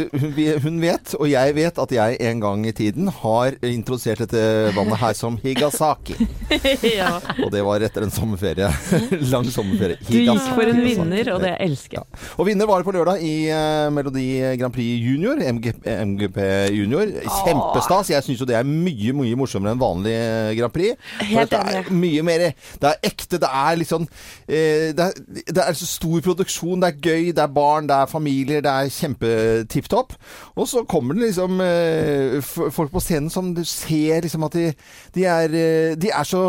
hun, 0.65 0.81
vet, 0.83 1.15
og 1.19 1.29
jeg 1.31 1.55
vet, 1.57 1.79
at 1.81 1.95
jeg 1.95 2.19
en 2.29 2.43
gang 2.43 2.67
i 2.69 2.75
tiden 2.77 3.11
har 3.23 3.57
introdusert 3.65 4.25
dette 4.25 4.43
vannet 4.77 5.01
her 5.01 5.17
som 5.17 5.39
Higasaki. 5.43 6.17
ja. 6.99 7.17
Og 7.45 7.51
det 7.55 7.65
var 7.67 7.85
etter 7.85 8.07
en 8.07 8.15
sommerferie. 8.15 8.71
Lang 9.33 9.49
sommerferie. 9.53 10.01
Du 10.05 10.19
gikk 10.19 10.51
for 10.55 10.69
en 10.69 10.83
vinner, 10.85 11.33
og 11.35 11.43
det 11.45 11.55
elsker 11.65 12.01
jeg. 12.01 12.23
Og 12.39 12.49
vinner 12.49 12.69
var 12.71 12.81
det 12.83 12.89
på 12.89 12.97
lørdag 12.97 13.25
i 13.25 13.35
eh, 13.53 13.89
Melodi 13.95 14.27
Grand 14.61 14.75
Prix 14.75 15.01
Junior. 15.05 15.41
MGP, 15.55 15.89
MGP 16.13 16.41
Junior. 16.75 17.13
Kjempestas. 17.45 18.13
Jeg 18.15 18.27
syns 18.27 18.43
jo 18.43 18.49
det 18.49 18.59
er 18.59 18.69
mye, 18.69 19.15
mye 19.17 19.39
morsommere 19.39 19.75
enn 19.75 19.83
vanlig 19.83 20.15
eh, 20.15 20.53
Grand 20.59 20.75
Prix. 20.75 20.99
Helt 21.25 21.55
det 21.55 21.61
er 21.61 21.91
mye 21.95 22.23
mer 22.27 22.45
Det 22.81 22.91
er 22.91 22.99
ekte, 23.07 23.39
det 23.41 23.49
er 23.49 23.83
eh, 23.85 24.91
det, 24.97 25.05
er, 25.05 25.13
det 25.49 25.63
er 25.65 25.77
så 25.79 25.89
stor 25.89 26.21
produksjon, 26.25 26.81
det 26.83 26.91
er 26.91 27.01
gøy, 27.01 27.33
det 27.35 27.43
er 27.43 27.44
barn, 27.53 27.89
det 27.89 27.97
er 27.97 28.11
familier, 28.11 28.65
det 28.65 28.73
er 28.73 28.93
kjempetipp 28.93 29.89
topp. 29.93 30.17
Og 30.57 30.69
så 30.71 30.85
kommer 30.89 31.15
det 31.15 31.29
liksom 31.29 31.61
eh, 31.65 32.39
folk 32.45 32.93
på 32.93 33.03
scenen 33.03 33.31
som 33.33 33.53
du 33.57 33.65
ser 33.69 34.25
liksom 34.25 34.47
at 34.49 34.59
de, 34.59 34.69
de, 35.15 35.25
er, 35.25 35.55
eh, 35.55 35.97
de 36.01 36.13
er 36.13 36.29
så 36.29 36.45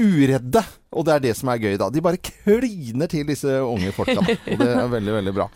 uredde. 0.00 0.64
Og 0.92 1.06
det 1.08 1.14
er 1.14 1.22
det 1.24 1.36
som 1.38 1.48
er 1.52 1.60
gøy, 1.62 1.76
da. 1.80 1.88
De 1.92 2.02
bare 2.04 2.20
kliner 2.20 3.08
til 3.08 3.24
disse 3.28 3.48
unge 3.64 3.92
folka. 3.96 4.20
Og 4.52 4.58
det 4.60 4.68
er 4.68 4.90
veldig, 4.92 5.14
veldig 5.18 5.34
bra. 5.36 5.46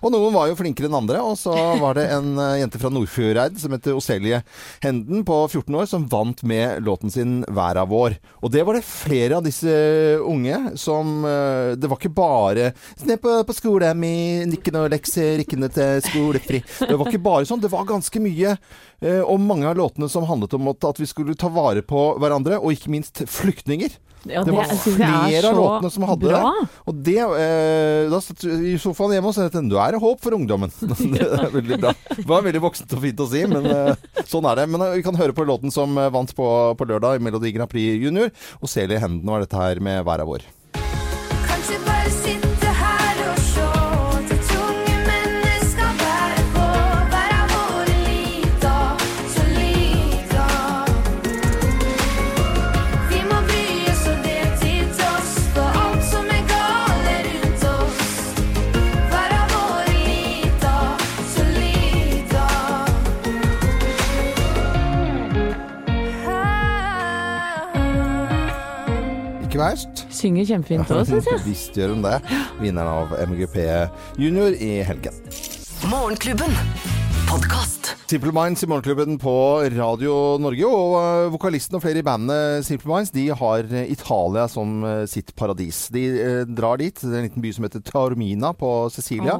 Og 0.00 0.10
noen 0.14 0.32
var 0.32 0.48
jo 0.48 0.56
flinkere 0.56 0.88
enn 0.88 0.96
andre. 0.96 1.20
Og 1.22 1.36
så 1.38 1.52
var 1.80 1.94
det 1.98 2.06
en 2.14 2.32
eh, 2.40 2.56
jente 2.62 2.80
fra 2.80 2.90
Nordfjordeid 2.92 3.58
som 3.60 3.74
heter 3.76 3.94
Oselie 3.98 4.40
Henden 4.82 5.22
på 5.28 5.36
14 5.52 5.76
år 5.76 5.86
som 5.90 6.06
vant 6.10 6.42
med 6.48 6.80
låten 6.86 7.12
sin 7.12 7.44
'Væra 7.44 7.84
vår'. 7.86 8.16
Og 8.42 8.50
det 8.54 8.64
var 8.66 8.74
det 8.78 8.84
flere 8.88 9.36
av 9.36 9.44
disse 9.44 9.70
unge 10.24 10.56
som 10.80 11.24
eh, 11.28 11.76
Det 11.76 11.90
var 11.90 12.00
ikke 12.00 12.14
bare 12.16 12.72
'Ned 13.04 13.20
på, 13.20 13.36
på 13.46 13.54
skolen 13.56 14.00
min, 14.00 14.52
ikke 14.56 14.72
noe 14.72 14.88
lekser, 14.90 15.44
ikke 15.44 15.58
noe 15.60 15.68
til 15.68 16.00
skolefri'. 16.08 16.62
Det 16.88 16.96
var 16.96 17.06
ikke 17.12 17.22
bare 17.22 17.46
sånn. 17.46 17.60
Det 17.62 17.70
var 17.70 17.84
ganske 17.88 18.20
mye. 18.20 18.56
eh, 19.02 19.20
Og 19.20 19.38
mange 19.40 19.68
av 19.68 19.76
låtene 19.76 20.08
som 20.08 20.24
handlet 20.24 20.54
om 20.56 20.68
at 20.72 20.98
vi 20.98 21.06
skulle 21.06 21.36
ta 21.36 21.48
vare 21.52 21.82
på 21.82 22.16
hverandre, 22.18 22.58
og 22.58 22.72
ikke 22.72 22.90
minst 22.90 23.22
flyktninger. 23.28 23.90
Ja, 24.28 24.42
Det 24.44 24.52
var 24.52 24.68
jeg 24.68 24.76
er 24.76 24.82
flere 24.84 25.50
av 25.50 25.56
låtene 25.56 25.90
som 25.94 26.04
hadde 26.08 26.28
bra. 26.28 26.40
det. 26.44 26.68
Og 26.90 27.00
det 27.06 27.16
eh, 27.24 28.10
Da 28.12 28.20
satt 28.24 28.44
vi 28.44 28.74
i 28.74 28.78
sofaen 28.80 29.14
hjemme 29.16 29.32
og 29.32 29.36
sa 29.36 29.46
at 29.48 29.56
nå 29.64 29.80
er 29.80 29.96
det 29.96 30.02
håp 30.02 30.20
for 30.20 30.36
ungdommen. 30.36 30.72
det 31.14 31.24
er 31.24 31.54
veldig 31.54 31.80
bra. 31.80 31.94
Det 32.12 32.28
var 32.28 32.44
veldig 32.44 32.62
voksent 32.66 32.96
og 32.96 33.04
fint 33.06 33.24
å 33.24 33.28
si, 33.30 33.44
men 33.48 33.66
eh, 33.70 34.22
sånn 34.28 34.48
er 34.50 34.62
det. 34.62 34.68
Men 34.74 34.86
eh, 34.86 34.96
vi 34.98 35.06
kan 35.06 35.18
høre 35.18 35.36
på 35.36 35.48
låten 35.48 35.72
som 35.74 35.96
eh, 35.96 36.12
vant 36.12 36.36
på, 36.36 36.48
på 36.76 36.90
lørdag 36.92 37.20
i 37.20 37.24
Melodi 37.24 37.54
Grand 37.56 37.70
Prix 37.72 38.00
Junior. 38.04 38.32
Og 38.60 38.76
i 38.80 39.00
Henden 39.00 39.28
var 39.28 39.44
dette 39.44 39.56
her 39.56 39.80
med 39.80 40.04
hver 40.04 40.24
av 40.24 40.28
vår'. 40.28 40.59
Synger 70.30 70.46
kjempefint 70.46 70.90
òg, 70.94 71.02
syns 71.08 71.26
jeg. 71.26 71.42
Visst 71.48 71.74
gjør 71.78 71.96
hun 71.96 72.04
det. 72.06 72.14
Vinneren 72.60 72.92
av 72.92 73.16
MGP 73.26 73.66
Junior 74.22 74.54
i 74.54 74.76
helgen. 74.86 75.16
Morgenklubben. 75.90 76.54
Podkast. 77.26 77.79
Simple 78.10 78.32
Minds 78.34 78.64
i 78.64 78.66
Morgenklubben 78.66 79.18
på 79.22 79.32
Radio 79.70 80.14
Norge. 80.42 80.66
Og 80.66 80.94
øh, 80.98 81.28
vokalisten 81.30 81.76
og 81.78 81.82
flere 81.84 82.00
i 82.00 82.02
bandet 82.02 82.64
Simple 82.66 82.90
Minds 82.90 83.12
de 83.14 83.28
har 83.38 83.62
øh, 83.62 83.84
Italia 83.92 84.48
som 84.50 84.80
øh, 84.82 85.04
sitt 85.06 85.30
paradis. 85.38 85.84
De 85.94 86.02
eh, 86.18 86.40
drar 86.58 86.80
dit, 86.80 86.96
det 86.98 87.06
er 87.12 87.20
en 87.20 87.28
liten 87.28 87.44
by 87.44 87.52
som 87.54 87.68
heter 87.68 87.84
Taormina 87.86 88.50
på 88.58 88.70
Sicilia, 88.90 89.36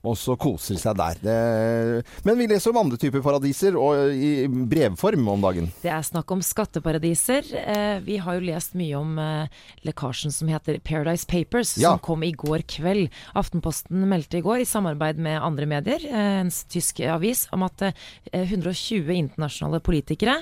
og 0.00 0.16
så 0.16 0.38
koser 0.40 0.78
seg 0.80 0.96
der. 0.96 1.20
Det, 1.20 2.06
men 2.24 2.38
vi 2.40 2.46
leser 2.48 2.72
om 2.72 2.80
andre 2.86 2.96
typer 3.02 3.20
paradiser, 3.26 3.76
og 3.76 4.14
i 4.16 4.46
brevform 4.48 5.28
om 5.34 5.44
dagen. 5.44 5.68
Det 5.84 5.92
er 5.92 6.08
snakk 6.08 6.32
om 6.32 6.40
skatteparadiser. 6.44 7.52
Eh, 7.60 7.98
vi 8.08 8.16
har 8.24 8.38
jo 8.40 8.46
lest 8.48 8.72
mye 8.80 8.96
om 9.02 9.20
eh, 9.20 9.60
lekkasjen 9.84 10.32
som 10.32 10.48
heter 10.54 10.80
Paradise 10.80 11.28
Papers, 11.28 11.74
Ja. 11.76 11.92
som 11.92 12.00
kom 12.08 12.24
i 12.24 12.32
går 12.32 12.64
kveld. 12.72 13.12
Aftenposten 13.36 14.08
meldte 14.08 14.40
i 14.40 14.44
går, 14.48 14.64
i 14.64 14.70
samarbeid 14.72 15.20
med 15.20 15.42
andre 15.44 15.68
medier, 15.76 16.08
eh, 16.08 16.40
en 16.46 16.54
tysk 16.72 17.04
avis, 17.04 17.44
om 17.52 17.68
at 17.68 17.84
eh, 17.90 17.92
120 18.32 19.12
internasjonale 19.14 19.80
politikere 19.84 20.36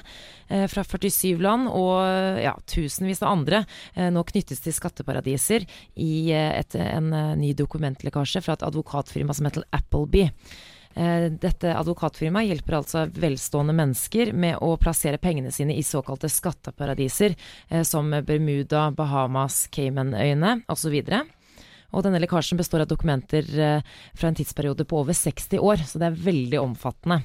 eh, 0.49 0.67
fra 0.71 0.85
47 0.85 1.41
land 1.43 1.71
og 1.71 1.95
eh, 2.05 2.43
ja, 2.47 2.57
tusenvis 2.67 3.23
av 3.23 3.33
andre 3.33 3.65
eh, 3.95 4.11
nå 4.13 4.25
knyttes 4.29 4.63
til 4.65 4.77
skatteparadiser 4.77 5.67
i 6.01 6.13
eh, 6.33 6.53
et, 6.61 6.77
en 6.77 7.13
eh, 7.13 7.33
ny 7.41 7.55
dokumentlekkasje 7.59 8.45
fra 8.45 8.59
et 8.59 8.67
advokatfirma 8.69 9.37
som 9.37 9.49
heter 9.49 9.67
Appleby. 9.75 10.29
Eh, 10.95 11.27
Dette 11.41 11.73
advokatfirmaet 11.77 12.51
hjelper 12.51 12.79
altså 12.79 13.07
velstående 13.17 13.75
mennesker 13.77 14.33
med 14.37 14.59
å 14.61 14.75
plassere 14.81 15.21
pengene 15.23 15.53
sine 15.55 15.77
i 15.77 15.85
såkalte 15.87 16.29
skatteparadiser, 16.33 17.37
eh, 17.71 17.85
som 17.89 18.11
Bermuda, 18.11 18.91
Bahamas, 18.97 19.67
Caymanøyene 19.73 20.61
osv. 20.73 20.99
Og 21.93 22.05
denne 22.07 22.21
lekkasjen 22.23 22.59
består 22.61 22.85
av 22.85 22.91
dokumenter 22.91 23.47
eh, 23.61 23.85
fra 24.17 24.31
en 24.31 24.37
tidsperiode 24.39 24.87
på 24.89 25.03
over 25.03 25.17
60 25.17 25.61
år, 25.61 25.85
så 25.87 26.01
det 26.01 26.09
er 26.09 26.23
veldig 26.25 26.61
omfattende. 26.63 27.21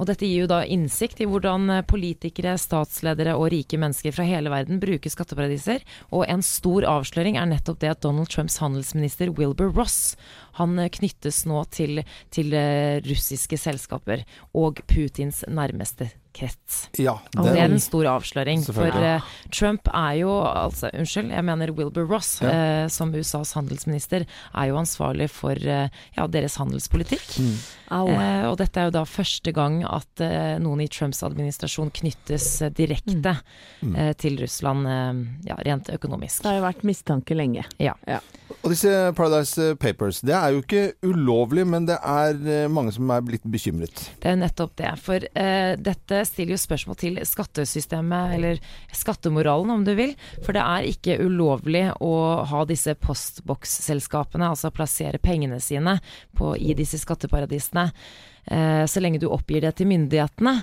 Og 0.00 0.08
dette 0.08 0.28
gir 0.28 0.44
jo 0.44 0.50
da 0.50 0.62
innsikt 0.64 1.22
i 1.24 1.28
hvordan 1.28 1.68
eh, 1.72 1.84
politikere, 1.88 2.54
statsledere 2.60 3.36
og 3.38 3.50
rike 3.54 3.80
mennesker 3.80 4.14
fra 4.14 4.26
hele 4.28 4.52
verden 4.52 4.80
bruker 4.82 5.12
skatteparadiser. 5.12 5.84
Og 6.12 6.26
en 6.28 6.44
stor 6.44 6.86
avsløring 6.88 7.40
er 7.40 7.48
nettopp 7.50 7.80
det 7.82 7.94
at 7.94 8.02
Donald 8.04 8.32
Trumps 8.32 8.60
handelsminister 8.62 9.32
Wilbur 9.38 9.72
Ross 9.72 10.16
han 10.60 10.76
eh, 10.78 10.92
knyttes 10.92 11.44
nå 11.48 11.64
til, 11.72 12.04
til 12.34 12.56
russiske 13.08 13.60
selskaper 13.60 14.26
og 14.58 14.84
Putins 14.90 15.42
nærmeste 15.48 16.12
krets. 16.32 16.88
Ja, 16.98 17.18
Og 17.36 17.44
det 17.44 17.58
er 17.60 17.68
en 17.70 17.80
stor 17.82 18.08
avsløring. 18.10 18.62
For 18.64 18.88
eh, 18.88 19.20
Trump 19.52 19.88
er 19.92 20.14
jo 20.22 20.30
altså, 20.46 20.90
Unnskyld, 20.96 21.30
jeg 21.34 21.44
mener 21.44 21.72
Wilbur 21.76 22.06
Ross, 22.10 22.40
Ja. 22.42 22.84
uh, 22.84 22.88
som 22.88 23.12
USAs 23.14 23.52
handelsminister, 23.58 24.24
er 24.54 24.66
jo 24.70 24.76
ansvarlig 24.80 25.28
for 25.30 25.52
uh, 25.56 25.88
ja, 26.16 26.26
deres 26.26 26.56
handelspolitikk. 26.60 27.38
Mm. 27.38 27.54
Og 27.92 28.56
dette 28.56 28.80
er 28.80 28.86
jo 28.88 28.94
da 28.94 29.02
første 29.04 29.52
gang 29.52 29.82
at 29.84 30.22
noen 30.64 30.80
i 30.80 30.86
Trumps 30.88 31.20
administrasjon 31.26 31.90
knyttes 31.92 32.46
direkte 32.72 33.36
Mm. 33.82 33.96
eh, 33.98 34.12
til 34.14 34.38
Russland, 34.40 34.86
ja, 35.44 35.56
rent 35.66 35.90
økonomisk. 35.92 36.42
Det 36.42 36.48
har 36.50 36.56
jo 36.60 36.64
vært 36.64 36.84
mistanke 36.86 37.34
lenge. 37.36 37.64
Ja. 37.82 37.92
Og 38.62 38.72
disse 38.72 38.90
Paradise 39.16 39.72
Papers, 39.80 40.20
det 40.24 40.34
er 40.36 40.54
jo 40.54 40.62
ikke 40.62 40.84
ulovlig, 41.06 41.64
men 41.68 41.86
det 41.88 41.96
er 41.98 42.36
øh, 42.36 42.70
mange 42.72 42.92
som 42.94 43.10
er 43.14 43.24
blitt 43.24 43.46
bekymret. 43.48 44.04
Det 44.22 44.30
er 44.30 44.38
nettopp 44.40 44.74
det. 44.80 44.92
For 45.02 45.24
eh, 45.24 45.74
dette 45.80 46.22
stiller 46.28 46.56
jo 46.56 46.62
spørsmål 46.62 46.98
til 47.00 47.20
skattesystemet, 47.26 48.36
eller 48.36 48.60
skattemoralen 48.96 49.72
om 49.76 49.86
du 49.86 49.94
vil. 49.98 50.14
For 50.42 50.56
det 50.56 50.64
er 50.64 50.90
ikke 50.90 51.20
ulovlig 51.24 51.86
å 52.04 52.12
ha 52.50 52.64
disse 52.68 52.94
postboksselskapene, 53.00 54.52
altså 54.52 54.72
plassere 54.74 55.22
pengene 55.22 55.60
sine 55.62 55.98
på, 56.36 56.54
i 56.56 56.76
disse 56.78 57.00
skatteparadisene. 57.02 57.90
Eh, 58.46 58.86
så 58.86 59.00
lenge 59.00 59.20
du 59.22 59.28
oppgir 59.30 59.62
det 59.62 59.74
til 59.78 59.88
myndighetene. 59.90 60.54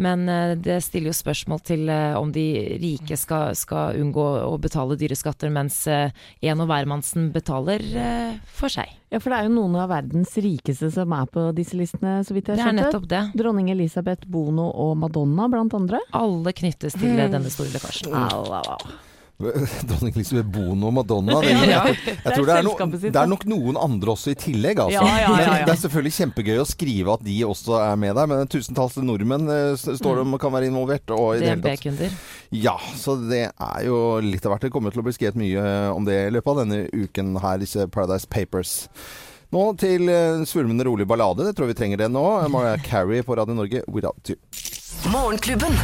Men 0.00 0.28
eh, 0.32 0.54
det 0.56 0.80
stiller 0.84 1.12
jo 1.12 1.18
spørsmål 1.18 1.60
til 1.66 1.88
eh, 1.92 2.16
om 2.18 2.32
de 2.32 2.46
rike 2.80 3.18
skal, 3.20 3.56
skal 3.58 3.98
unngå 4.00 4.26
å 4.46 4.54
betale 4.60 4.96
dyre 5.00 5.18
skatter, 5.18 5.52
mens 5.52 5.84
en 5.88 6.62
og 6.62 6.70
hvermannsen 6.70 7.30
betaler 7.34 7.84
for 8.58 8.72
seg. 8.72 8.94
Ja, 9.08 9.20
for 9.22 9.32
det 9.32 9.38
er 9.38 9.48
jo 9.48 9.54
noen 9.54 9.76
av 9.80 9.88
verdens 9.92 10.34
rikeste 10.36 10.90
som 10.92 11.12
er 11.16 11.28
på 11.32 11.46
disse 11.56 11.78
listene, 11.78 12.18
så 12.26 12.36
vidt 12.36 12.50
jeg 12.50 12.60
Det 12.60 12.66
er 12.66 12.76
nettopp 12.76 13.08
det. 13.08 13.22
Dronning 13.38 13.70
Elisabeth, 13.72 14.28
Bono 14.28 14.68
og 14.68 14.96
Madonna 15.00 15.48
blant 15.52 15.76
andre. 15.76 16.02
Alle 16.16 16.52
knyttes 16.56 16.98
til 16.98 17.16
mm. 17.16 17.28
denne 17.32 17.52
store 17.52 17.72
lekkasjen. 17.76 18.12
Au, 18.12 18.44
au, 18.52 18.74
au. 18.76 18.98
Dronning 19.86 20.16
Elisabeth 20.16 20.48
Bono 20.50 20.88
og 20.88 20.94
Madonna. 20.96 21.36
Det, 21.40 21.52
Ja, 21.70 21.82
jeg, 21.86 21.98
jeg 22.24 22.32
tror 22.34 22.48
det 22.48 22.54
er, 22.56 22.64
no, 22.66 22.72
det 23.04 23.20
er 23.20 23.28
nok 23.30 23.44
noen 23.46 23.78
andre 23.78 24.14
også 24.16 24.32
i 24.34 24.38
tillegg, 24.38 24.80
altså. 24.82 24.98
Ja, 24.98 25.04
ja, 25.06 25.28
ja, 25.28 25.52
Men 25.52 25.68
det 25.68 25.74
er 25.76 25.80
selvfølgelig 25.84 26.14
kjempegøy 26.16 26.58
å 26.58 26.66
skrive 26.66 27.14
at 27.14 27.22
de 27.26 27.36
også 27.46 27.76
er 27.78 28.00
med 28.02 28.18
der. 28.18 28.30
Men 28.32 28.50
tusentalls 28.50 28.98
nordmenn 28.98 29.46
eh, 29.54 29.78
står 29.78 30.18
det 30.18 30.24
om 30.26 30.34
kan 30.42 30.54
være 30.56 30.70
involvert. 30.72 31.14
Og 31.14 31.36
i 31.36 31.44
det 31.44 31.52
hele 31.54 31.76
tatt. 31.78 32.18
Ja, 32.50 32.74
så 32.98 33.14
det 33.22 33.44
er 33.52 33.86
jo 33.86 34.02
litt 34.24 34.42
av 34.42 34.56
hvert. 34.56 34.66
Det 34.66 34.72
kommer 34.74 34.94
til 34.94 35.04
å 35.04 35.06
bli 35.06 35.14
skrevet 35.14 35.38
mye 35.38 35.64
om 35.94 36.08
det 36.08 36.18
i 36.26 36.34
løpet 36.34 36.54
av 36.54 36.62
denne 36.64 36.82
uken 36.90 37.38
her, 37.44 37.62
disse 37.62 37.86
Paradise 37.94 38.26
Papers. 38.26 38.74
Nå 39.54 39.68
til 39.80 40.10
eh, 40.12 40.42
svulmende 40.50 40.88
rolig 40.88 41.06
ballade. 41.08 41.46
Det 41.46 41.54
tror 41.54 41.68
jeg 41.68 41.76
vi 41.76 41.82
trenger 41.84 42.02
det 42.02 42.10
nå. 42.12 42.26
Mariah 42.50 42.82
Carey 42.82 43.22
på 43.22 43.38
Radio 43.38 43.54
Norge, 43.54 43.86
'Without 43.86 44.34
You'. 44.34 44.40
Morgenklubben. 45.14 45.78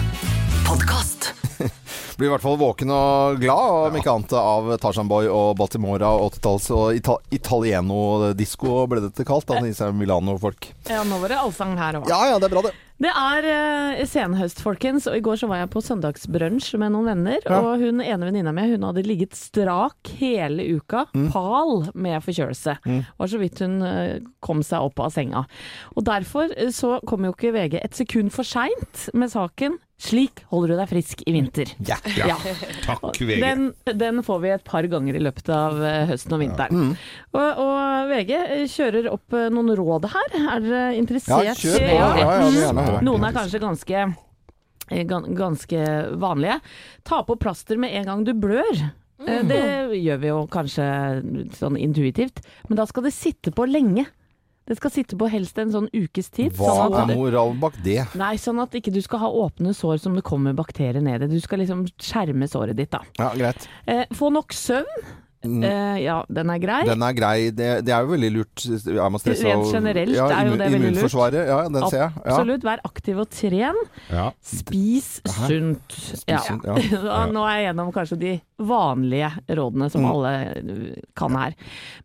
Podkast. 0.67 1.31
Blir 2.15 2.29
i 2.29 2.31
hvert 2.31 2.45
fall 2.45 2.59
våken 2.61 2.93
og 2.95 3.41
glad, 3.43 3.89
om 3.89 3.97
ikke 3.99 4.13
annet 4.13 4.33
av 4.39 4.69
Tarzan 4.79 5.09
Boy 5.11 5.27
og 5.27 5.57
Baltimora 5.59 6.13
og 6.15 6.37
80-talls 6.37 6.69
og 6.77 6.99
ita 7.01 7.17
italieno-disko 7.35 8.85
ble 8.91 9.03
dette 9.09 9.27
kalt. 9.27 9.49
Da, 9.51 9.59
disse 9.65 9.89
Milano-folk. 9.95 10.69
Ja, 10.91 11.03
nå 11.09 11.19
var 11.23 11.33
det 11.35 11.41
allsang 11.43 11.75
her 11.81 11.99
òg. 12.01 12.07
Ja 12.11 12.21
ja, 12.31 12.39
det 12.39 12.47
er 12.49 12.55
bra, 12.55 12.63
det. 12.69 12.75
Det 13.03 13.11
er 13.11 13.47
uh, 13.51 14.03
senhøst, 14.07 14.61
folkens, 14.63 15.09
og 15.11 15.17
i 15.19 15.23
går 15.27 15.41
så 15.41 15.49
var 15.51 15.65
jeg 15.65 15.71
på 15.73 15.83
søndagsbrunsj 15.83 16.77
med 16.79 16.93
noen 16.95 17.09
venner. 17.11 17.41
Ja. 17.43 17.59
Og 17.59 17.83
hun 17.83 17.99
ene 18.05 18.29
venninna 18.29 18.53
mi 18.55 18.69
hun 18.71 18.87
hadde 18.87 19.03
ligget 19.07 19.35
strak 19.35 20.13
hele 20.21 20.69
uka, 20.79 21.09
Mm. 21.15 21.27
pal 21.35 21.89
med 21.99 22.23
forkjølelse. 22.25 22.77
Var 23.19 23.29
så 23.31 23.39
vidt 23.43 23.61
hun 23.67 23.81
uh, 23.83 24.21
kom 24.43 24.63
seg 24.67 24.87
opp 24.87 25.03
av 25.03 25.11
senga. 25.15 25.43
Og 25.99 26.07
derfor 26.07 26.55
uh, 26.55 26.71
så 26.75 27.01
kom 27.11 27.27
jo 27.27 27.35
ikke 27.35 27.53
VG 27.55 27.81
et 27.83 27.99
sekund 27.99 28.31
for 28.35 28.47
seint 28.47 29.09
med 29.15 29.35
saken 29.35 29.81
'Slik 30.05 30.43
holder 30.51 30.75
du 30.75 30.77
deg 30.77 30.91
frisk 30.91 31.23
i 31.25 31.33
vinter'. 31.33 31.71
Ja. 31.89 31.97
Ja. 32.19 32.37
Takk, 32.85 33.17
VG. 33.17 33.39
Den, 33.41 33.71
den 33.97 34.21
får 34.27 34.43
vi 34.43 34.51
et 34.53 34.65
par 34.67 34.85
ganger 34.91 35.17
i 35.17 35.23
løpet 35.23 35.49
av 35.55 35.81
eh, 35.81 36.03
høsten 36.11 36.37
og 36.37 36.43
vinteren. 36.43 36.91
Og, 37.33 37.63
og 37.65 38.11
VG 38.13 38.35
eh, 38.37 38.65
kjører 38.71 39.09
opp 39.13 39.37
eh, 39.37 39.49
noen 39.55 39.73
råd 39.79 40.09
her. 40.13 40.37
Er 40.57 40.67
dere 40.67 40.83
ja, 40.93 41.55
kjør 41.57 41.79
på. 41.79 41.89
Ja, 41.89 42.11
ja, 42.21 42.35
gjerne. 42.53 42.85
Noen 43.07 43.25
er 43.29 43.39
kanskje 43.39 43.63
ganske, 43.65 44.05
ganske 45.41 45.87
vanlige. 46.21 46.59
Ta 47.09 47.23
på 47.25 47.39
plaster 47.41 47.81
med 47.81 47.97
en 47.97 48.11
gang 48.11 48.27
du 48.29 48.35
blør. 48.37 48.85
Mm. 49.25 49.49
Det 49.49 49.63
gjør 50.03 50.21
vi 50.21 50.29
jo 50.29 50.43
kanskje 50.53 50.87
sånn 51.57 51.79
intuitivt, 51.81 52.43
men 52.69 52.77
da 52.77 52.85
skal 52.91 53.07
det 53.07 53.15
sitte 53.17 53.55
på 53.55 53.65
lenge. 53.71 54.05
Det 54.67 54.77
skal 54.79 54.91
sitte 54.95 55.17
på 55.21 55.29
helst 55.29 55.59
en 55.61 55.73
sånn 55.75 55.89
ukes 55.93 56.31
tid. 56.33 56.55
Hva 56.57 56.71
sånn 56.79 56.95
er 57.11 57.17
moralen 57.19 57.59
bak 57.61 57.75
det? 57.85 57.99
nei, 58.17 58.35
sånn 58.41 58.63
at 58.63 58.73
ikke 58.79 58.93
du 58.95 59.03
skal 59.05 59.21
ha 59.21 59.29
åpne 59.29 59.75
sår 59.77 59.99
som 60.01 60.15
det 60.17 60.23
kommer 60.25 60.55
bakterier 60.57 61.03
ned 61.05 61.27
i. 61.27 61.33
Du 61.35 61.41
skal 61.45 61.61
liksom 61.61 61.85
skjerme 62.01 62.49
såret 62.49 62.77
ditt, 62.79 62.91
da. 62.95 63.03
Ja, 63.21 63.35
greit. 63.37 63.69
Eh, 63.87 64.07
få 64.17 64.31
nok 64.33 64.57
søvn. 64.57 65.05
Eh, 65.45 65.99
ja, 66.01 66.23
den 66.33 66.49
er 66.49 66.57
grei. 66.63 66.79
Mm. 66.87 66.89
Den 66.89 67.03
er 67.05 67.13
grei. 67.19 67.51
Det, 67.53 67.67
det 67.85 67.93
er 67.93 68.07
jo 68.07 68.15
veldig 68.15 68.31
lurt. 68.33 68.63
Er 68.89 69.11
man 69.13 69.21
stressa 69.21 69.45
Rent 69.51 69.69
generelt 69.75 70.15
ja, 70.17 70.31
er 70.33 70.49
jo 70.49 70.55
det 70.57 70.71
veldig 70.73 70.93
lurt. 70.97 71.37
Ja, 71.37 71.59
den 71.69 71.85
ser 71.93 71.99
jeg. 72.01 72.15
Ja. 72.17 72.23
Absolutt. 72.25 72.65
Vær 72.65 72.81
aktiv 72.89 73.21
og 73.21 73.29
tren. 73.29 73.83
Ja. 74.09 74.31
Spis 74.41 75.11
sunt. 75.29 75.99
Ja. 76.31 76.41
sunt, 76.49 76.65
ja. 76.65 77.21
Nå 77.29 77.45
er 77.45 77.59
jeg 77.61 77.69
gjennom 77.69 77.93
kanskje 77.93 78.21
de 78.25 78.35
vanlige 78.65 79.29
rådene 79.61 79.91
som 79.93 80.05
Mm. 80.05 80.11
alle 80.15 81.05
kan 81.21 81.37
her. 81.37 81.55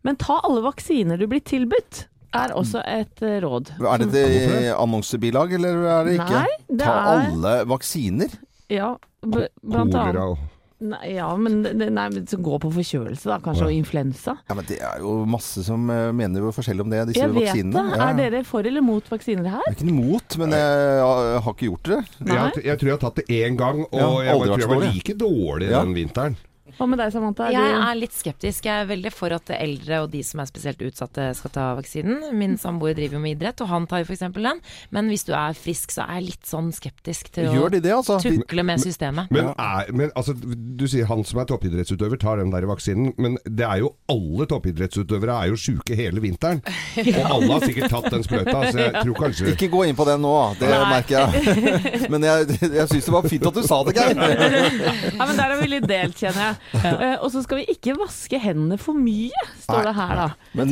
Men 0.04 0.16
ta 0.20 0.36
alle 0.44 0.60
vaksiner 0.68 1.16
du 1.20 1.24
blir 1.26 1.40
tilbudt, 1.40 2.04
er 2.36 2.54
også 2.54 2.82
et 2.86 3.22
uh, 3.26 3.36
råd. 3.46 3.72
Er 3.80 4.04
det 4.04 4.22
et 4.26 4.70
annonsebilag, 4.76 5.52
eller 5.58 5.82
er 5.98 6.04
det 6.08 6.14
ikke? 6.20 6.44
Nei, 6.44 6.56
det 6.70 6.86
Ta 6.86 6.94
er 6.94 7.26
alle 7.32 7.54
vaksiner? 7.70 8.38
Ja, 8.70 8.94
b 9.26 9.46
blant 9.62 9.94
annet. 9.98 10.48
Nei, 10.80 11.10
ja, 11.12 11.26
men 11.36 11.58
nei, 11.60 12.04
men 12.08 12.22
som 12.30 12.40
går 12.40 12.62
på 12.62 12.70
forkjølelse, 12.72 13.26
da. 13.28 13.36
Kanskje, 13.44 13.66
og 13.66 13.74
influensa. 13.76 14.32
Ja, 14.48 14.54
men 14.56 14.64
Det 14.64 14.78
er 14.80 15.02
jo 15.02 15.26
masse 15.28 15.60
som 15.66 15.82
eh, 15.92 16.06
mener 16.16 16.40
jo 16.46 16.52
forskjellig 16.56 16.86
om 16.86 16.88
det, 16.94 17.02
disse 17.10 17.20
Jeg 17.20 17.34
vet 17.34 17.50
det. 17.52 17.82
Ja, 17.98 18.06
Er 18.06 18.16
dere 18.16 18.40
for 18.48 18.64
eller 18.64 18.80
mot 18.80 19.04
vaksiner 19.12 19.44
her? 19.44 19.66
Jeg 19.66 19.74
er 19.74 19.76
ikke 19.76 19.90
imot, 19.92 20.38
men 20.40 20.54
jeg, 20.56 20.78
jeg 20.88 21.42
har 21.44 21.52
ikke 21.52 21.68
gjort 21.68 21.90
det. 21.90 21.98
jeg, 22.30 22.64
jeg 22.64 22.80
tror 22.80 22.88
jeg 22.88 22.96
har 22.96 23.02
tatt 23.04 23.20
det 23.20 23.26
én 23.42 23.58
gang, 23.60 23.82
og 23.90 24.00
Ja, 24.00 24.08
jeg, 24.30 24.38
var, 24.40 24.46
tror 24.54 24.64
jeg 24.64 24.70
var 24.72 24.86
like 24.86 25.18
dårlig 25.20 25.68
Ja. 25.68 25.82
den 25.84 25.92
vinteren. 25.98 26.38
Hva 26.80 26.86
med 26.88 26.96
deg, 26.96 27.10
Samantha? 27.12 27.44
Er 27.50 27.52
Jeg 27.52 27.74
du- 27.76 27.82
er 27.84 27.94
litt 27.98 28.14
skeptisk. 28.16 28.64
Jeg 28.64 28.72
er 28.82 28.86
veldig 28.88 29.10
for 29.12 29.28
at 29.36 29.50
eldre 29.52 29.98
og 30.00 30.10
de 30.14 30.22
som 30.24 30.40
er 30.40 30.46
spesielt 30.48 30.80
utsatte 30.80 31.26
skal 31.36 31.50
ta 31.52 31.64
vaksinen. 31.76 32.30
Min 32.32 32.56
samboer 32.56 32.94
driver 32.96 33.18
jo 33.18 33.20
med 33.20 33.36
idrett, 33.36 33.60
og 33.60 33.68
han 33.68 33.86
tar 33.86 34.00
jo 34.00 34.06
f.eks. 34.08 34.22
den. 34.32 34.60
Men 34.90 35.10
hvis 35.12 35.26
du 35.28 35.34
er 35.36 35.52
frisk, 35.52 35.92
så 35.92 36.06
er 36.08 36.20
jeg 36.22 36.30
litt 36.30 36.46
sånn 36.48 36.70
skeptisk 36.72 37.28
til 37.36 37.50
å 37.50 37.52
Gjør 37.52 37.70
de 37.76 37.80
det, 37.84 37.92
altså? 37.92 38.16
Tukle 38.24 38.64
med 38.64 38.80
systemet. 38.80 39.28
Men, 39.30 39.52
er, 39.58 39.92
men 39.92 40.10
altså, 40.16 40.32
du 40.40 40.86
sier 40.88 41.04
han 41.04 41.22
som 41.28 41.40
er 41.42 41.44
toppidrettsutøver 41.52 42.16
tar 42.18 42.40
den 42.40 42.50
der 42.54 42.64
vaksinen, 42.70 43.12
men 43.20 43.36
det 43.44 43.66
er 43.68 43.82
jo 43.84 43.92
alle 44.08 44.46
toppidrettsutøvere 44.48 45.36
er 45.44 45.52
jo 45.52 45.60
sjuke 45.60 45.94
hele 46.00 46.18
vinteren. 46.24 46.62
Og 46.96 47.20
alle 47.28 47.52
har 47.52 47.60
sikkert 47.68 47.90
tatt 47.92 48.08
den 48.10 48.24
sprøyta, 48.24 48.56
så 48.72 48.78
jeg 48.86 48.94
tror 49.04 49.20
kanskje 49.20 49.52
ikke 49.52 49.68
gå 49.76 49.84
inn 49.90 49.96
på 50.00 50.08
den 50.08 50.24
nå, 50.24 50.32
det 50.56 50.68
merker 50.72 51.28
jeg. 51.28 52.08
Men 52.12 52.24
jeg, 52.24 52.48
jeg 52.64 52.88
syns 52.88 53.04
det 53.04 53.12
var 53.18 53.28
fint 53.28 53.46
at 53.52 53.60
du 53.60 53.62
sa 53.68 53.82
det, 53.84 53.94
Geir. 54.00 54.16
Ja, 54.16 55.26
men 55.26 55.36
der 55.36 55.52
er 55.52 55.58
vi 55.60 55.66
litt 55.68 55.86
delt, 55.90 56.16
kjenner 56.16 56.40
jeg. 56.40 56.56
Eh, 56.74 57.16
og 57.20 57.30
så 57.34 57.42
skal 57.42 57.60
vi 57.62 57.64
ikke 57.74 57.96
vaske 57.98 58.38
hendene 58.40 58.76
for 58.80 58.94
mye, 58.98 59.44
står 59.64 59.88
det 59.90 59.94
her 59.96 60.14
da. 60.20 60.28
Men 60.54 60.70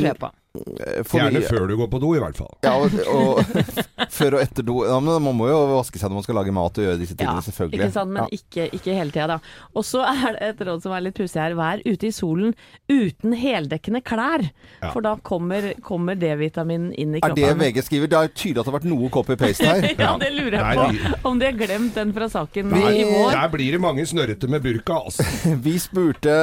tror 0.55 1.05
for 1.07 1.21
Gjerne 1.21 1.43
før 1.47 1.67
du 1.69 1.75
går 1.79 1.89
på 1.93 1.99
do, 2.03 2.15
i 2.17 2.21
hvert 2.23 2.37
fall. 2.39 2.51
Ja, 2.65 2.73
og, 2.81 2.91
og 3.19 3.43
før 4.19 4.39
og 4.39 4.43
etter 4.43 4.65
do. 4.67 4.79
Ja, 4.89 4.97
men 5.01 5.21
man 5.23 5.37
må 5.39 5.49
jo 5.51 5.59
vaske 5.77 6.01
seg 6.01 6.09
når 6.11 6.19
man 6.21 6.25
skal 6.27 6.39
lage 6.41 6.55
mat 6.57 6.79
og 6.81 6.87
gjøre 6.87 6.99
disse 7.01 7.17
tingene, 7.19 7.43
selvfølgelig. 7.45 7.79
Ikke 7.85 7.93
sant, 7.95 8.11
men 8.15 8.23
Ja. 8.25 8.39
ikke, 8.39 8.67
ikke 8.79 8.95
hele 8.97 9.13
tida, 9.15 9.27
da. 9.37 9.39
Og 9.77 9.85
så 9.87 10.03
er 10.09 10.39
det 10.39 10.49
et 10.49 10.63
råd 10.67 10.83
som 10.83 10.95
er 10.97 11.05
litt 11.05 11.19
pussig 11.19 11.41
her. 11.43 11.55
Vær 11.59 11.83
ute 11.85 12.09
i 12.09 12.13
solen 12.15 12.55
uten 12.91 13.37
heldekkende 13.39 14.01
klær. 14.03 14.47
Ja. 14.81 14.91
For 14.95 15.05
da 15.05 15.15
kommer, 15.23 15.71
kommer 15.85 16.19
D-vitamin 16.19 16.89
inn 16.99 17.15
i 17.19 17.21
kroppen. 17.23 17.45
Er 17.45 17.55
det. 17.55 17.61
VG 17.77 17.85
skriver? 17.87 18.11
Det 18.15 18.19
er 18.23 18.33
tydelig 18.35 18.63
at 18.63 18.65
det 18.65 18.73
har 18.73 18.79
vært 18.81 18.89
noe 18.91 19.13
copy-paste 19.15 19.69
her. 19.69 19.89
Ja, 20.09 20.15
det 20.21 20.31
lurer 20.35 20.57
jeg 20.59 20.79
på. 20.79 21.15
Om 21.29 21.39
de 21.41 21.47
har 21.51 21.57
glemt 21.59 21.95
den 21.99 22.13
fra 22.17 22.29
saken 22.33 22.71
Vi- 22.73 22.83
i 23.03 23.05
vår. 23.09 23.31
Der 23.35 23.49
blir 23.53 23.73
det 23.77 23.81
mange 23.83 24.05
snørrete 24.09 24.49
med 24.51 24.63
burka, 24.65 24.99
altså. 25.11 25.27
Vi 25.65 25.75
spurte 25.83 26.35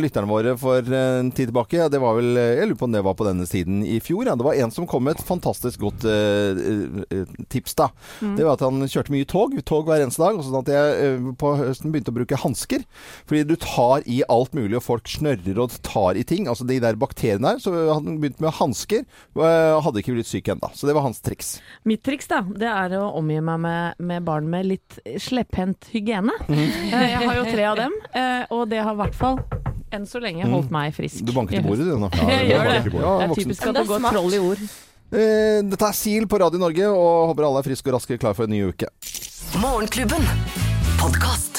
lytterne 0.00 0.28
våre 0.30 0.56
for 0.58 0.80
en 0.82 1.30
tid 1.32 1.50
tilbake. 1.52 1.78
ja, 1.82 1.88
Det 1.92 2.00
var 2.02 2.16
vel, 2.18 2.32
jeg 2.36 2.68
lurer 2.68 2.78
på 2.80 2.88
om 2.88 2.94
det 2.96 3.02
var 3.04 3.14
på 3.18 3.26
denne 3.28 3.43
siden 3.48 3.82
i 3.86 3.98
fjor. 4.02 4.26
Ja. 4.28 4.34
Det 4.38 4.46
var 4.46 4.58
en 4.58 4.72
som 4.74 4.86
kom 4.90 5.04
med 5.06 5.16
et 5.18 5.24
fantastisk 5.26 5.80
godt 5.84 6.04
eh, 6.08 7.24
tips. 7.52 7.74
da. 7.78 7.88
Mm. 8.20 8.36
Det 8.38 8.46
var 8.46 8.56
at 8.58 8.64
han 8.66 8.84
kjørte 8.88 9.14
mye 9.14 9.28
tog. 9.28 9.56
Tog 9.66 9.88
hver 9.88 10.04
eneste 10.04 10.22
dag. 10.22 10.38
og 10.38 10.46
Sånn 10.46 10.60
at 10.62 10.70
jeg 10.72 11.18
uh, 11.18 11.28
på 11.40 11.54
høsten 11.60 11.92
begynte 11.94 12.12
å 12.14 12.18
bruke 12.18 12.38
hansker. 12.44 12.84
Fordi 13.28 13.44
du 13.48 13.54
tar 13.60 14.04
i 14.10 14.22
alt 14.28 14.54
mulig, 14.56 14.76
og 14.78 14.86
folk 14.86 15.10
snørrer 15.10 15.60
og 15.62 15.76
tar 15.86 16.18
i 16.20 16.24
ting. 16.28 16.48
Altså 16.50 16.66
de 16.68 16.80
der 16.82 16.98
bakteriene 17.00 17.54
her. 17.54 17.62
Så 17.62 17.72
hadde 17.74 17.98
han 17.98 18.20
begynt 18.22 18.42
med 18.44 18.54
hansker. 18.60 19.04
og 19.38 19.82
Hadde 19.84 20.02
ikke 20.04 20.16
blitt 20.16 20.30
syk 20.30 20.50
ennå. 20.54 20.70
Så 20.74 20.88
det 20.88 20.96
var 20.96 21.06
hans 21.06 21.20
triks. 21.24 21.56
Mitt 21.88 22.04
triks 22.06 22.28
da, 22.30 22.42
det 22.44 22.70
er 22.70 22.96
å 23.00 23.10
omgi 23.18 23.40
meg 23.44 23.60
med, 23.64 24.00
med 24.02 24.24
barn 24.26 24.48
med 24.50 24.68
litt 24.72 24.98
slepphendt 25.20 25.90
hygiene. 25.94 26.34
Eh, 26.48 27.10
Jeg 27.14 27.26
har 27.28 27.36
jo 27.38 27.44
tre 27.48 27.64
av 27.68 27.78
dem, 27.78 27.94
og 28.54 28.66
det 28.70 28.80
har 28.84 28.94
i 28.96 29.00
hvert 29.02 29.16
fall 29.18 29.38
enn 29.96 30.08
så 30.10 30.20
lenge 30.22 30.48
holdt 30.50 30.72
meg 30.74 30.94
frisk. 30.96 31.22
Du 31.24 31.32
banker 31.36 31.58
til 31.60 31.66
bordet, 31.66 31.86
du 31.88 31.96
nå. 32.02 32.10
Jeg 32.32 32.50
gjør 32.50 32.70
det. 32.70 32.80
Ja, 32.98 33.14
Det 33.20 33.28
er 33.30 33.38
typisk 33.40 33.62
at 33.68 33.74
det 33.74 33.84
det 33.84 33.88
går 33.92 34.08
troll 34.10 34.34
i 34.36 34.42
ord. 34.42 34.66
Eh, 35.14 35.60
Dette 35.70 35.88
er 35.90 35.96
SIL 35.96 36.26
på 36.30 36.40
Radio 36.42 36.58
Norge, 36.62 36.90
og 36.90 37.30
håper 37.32 37.46
alle 37.48 37.62
er 37.62 37.68
friske 37.68 37.90
og 37.92 37.98
raske, 37.98 38.18
klar 38.18 38.34
for 38.36 38.48
en 38.48 38.54
ny 38.56 38.64
uke. 38.72 38.90
Morgenklubben. 39.62 40.24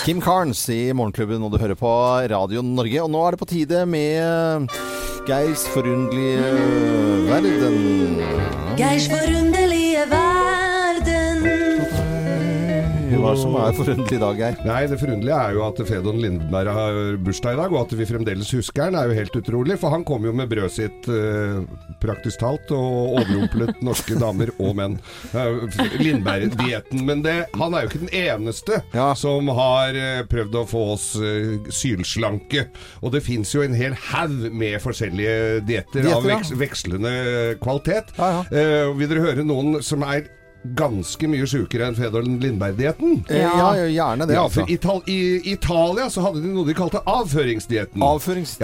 Kim 0.06 0.22
Carnes 0.22 0.64
i 0.74 0.92
Morgenklubben, 0.98 1.44
og 1.46 1.54
du 1.54 1.60
hører 1.62 1.78
på 1.78 1.92
Radio 2.32 2.64
Norge. 2.66 3.02
Og 3.04 3.12
nå 3.14 3.22
er 3.28 3.36
det 3.36 3.42
på 3.44 3.48
tide 3.50 3.86
med 3.90 4.70
Geirs 5.30 5.66
forunderlige 5.74 6.52
verden. 7.30 8.22
Geirs 8.78 9.10
forunderlige 9.10 10.06
verden. 10.10 10.25
Hva 13.26 13.32
som 13.42 13.56
er 13.58 13.74
forunderlig 13.74 14.18
i 14.20 14.22
dag, 14.22 14.38
Geir? 14.38 14.58
Nei, 14.68 14.82
det 14.92 14.98
forunderlige 15.02 15.38
er 15.48 15.56
jo 15.56 15.62
at 15.66 15.80
Fedon 15.90 16.20
Lindberg 16.22 16.70
har 16.76 16.98
bursdag 17.26 17.56
i 17.56 17.58
dag, 17.58 17.72
og 17.74 17.80
at 17.88 17.94
vi 17.98 18.06
fremdeles 18.06 18.52
husker 18.54 18.84
han 18.86 18.98
er 19.00 19.10
jo 19.10 19.16
helt 19.18 19.38
utrolig. 19.40 19.78
For 19.82 19.90
han 19.96 20.04
kom 20.06 20.28
jo 20.28 20.34
med 20.38 20.52
brødet 20.52 20.76
sitt 20.76 21.08
eh, 21.10 21.64
praktisk 22.04 22.44
talt 22.44 22.70
og 22.76 23.16
overrumplet 23.18 23.82
norske 23.86 24.18
damer 24.22 24.52
og 24.62 24.76
menn. 24.78 25.00
Eh, 25.34 25.80
Lindberg-dietten. 26.04 27.02
Men 27.08 27.24
det, 27.26 27.34
han 27.58 27.74
er 27.80 27.88
jo 27.88 27.92
ikke 27.92 28.04
den 28.06 28.14
eneste 28.22 28.84
Ja. 28.94 29.08
som 29.18 29.50
har 29.58 29.98
eh, 29.98 30.22
prøvd 30.30 30.60
å 30.62 30.66
få 30.70 30.84
oss 30.94 31.08
eh, 31.18 31.56
sylslanke. 31.74 32.68
Og 33.02 33.16
det 33.18 33.24
fins 33.26 33.56
jo 33.58 33.66
en 33.66 33.74
hel 33.78 33.98
haug 34.12 34.38
med 34.54 34.78
forskjellige 34.86 35.64
dietter 35.66 36.12
av 36.14 36.30
veks 36.30 36.54
vekslende 36.62 37.16
kvalitet. 37.66 38.14
Ja, 38.22 38.32
Eh, 38.56 38.92
vil 39.00 39.10
dere 39.10 39.24
høre 39.26 39.44
noen 39.48 39.80
som 39.84 40.04
er 40.06 40.28
ganske 40.78 41.28
mye 41.30 41.46
sjukere 41.50 41.90
enn 41.90 41.98
Fedon 41.98 42.40
Lindberg-dietten? 42.42 43.22
Ja, 43.30 43.74
ja, 43.78 43.86
gjerne 43.92 44.28
det, 44.28 44.36
Ja, 44.38 44.44
altså. 44.48 44.64
for 44.64 44.72
Ital 44.74 45.02
I 45.12 45.20
Italia 45.54 46.10
så 46.10 46.24
hadde 46.26 46.42
de 46.44 46.54
noe 46.54 46.66
de 46.68 46.76
kalte 46.78 47.02
avføringsdietten. 47.06 48.02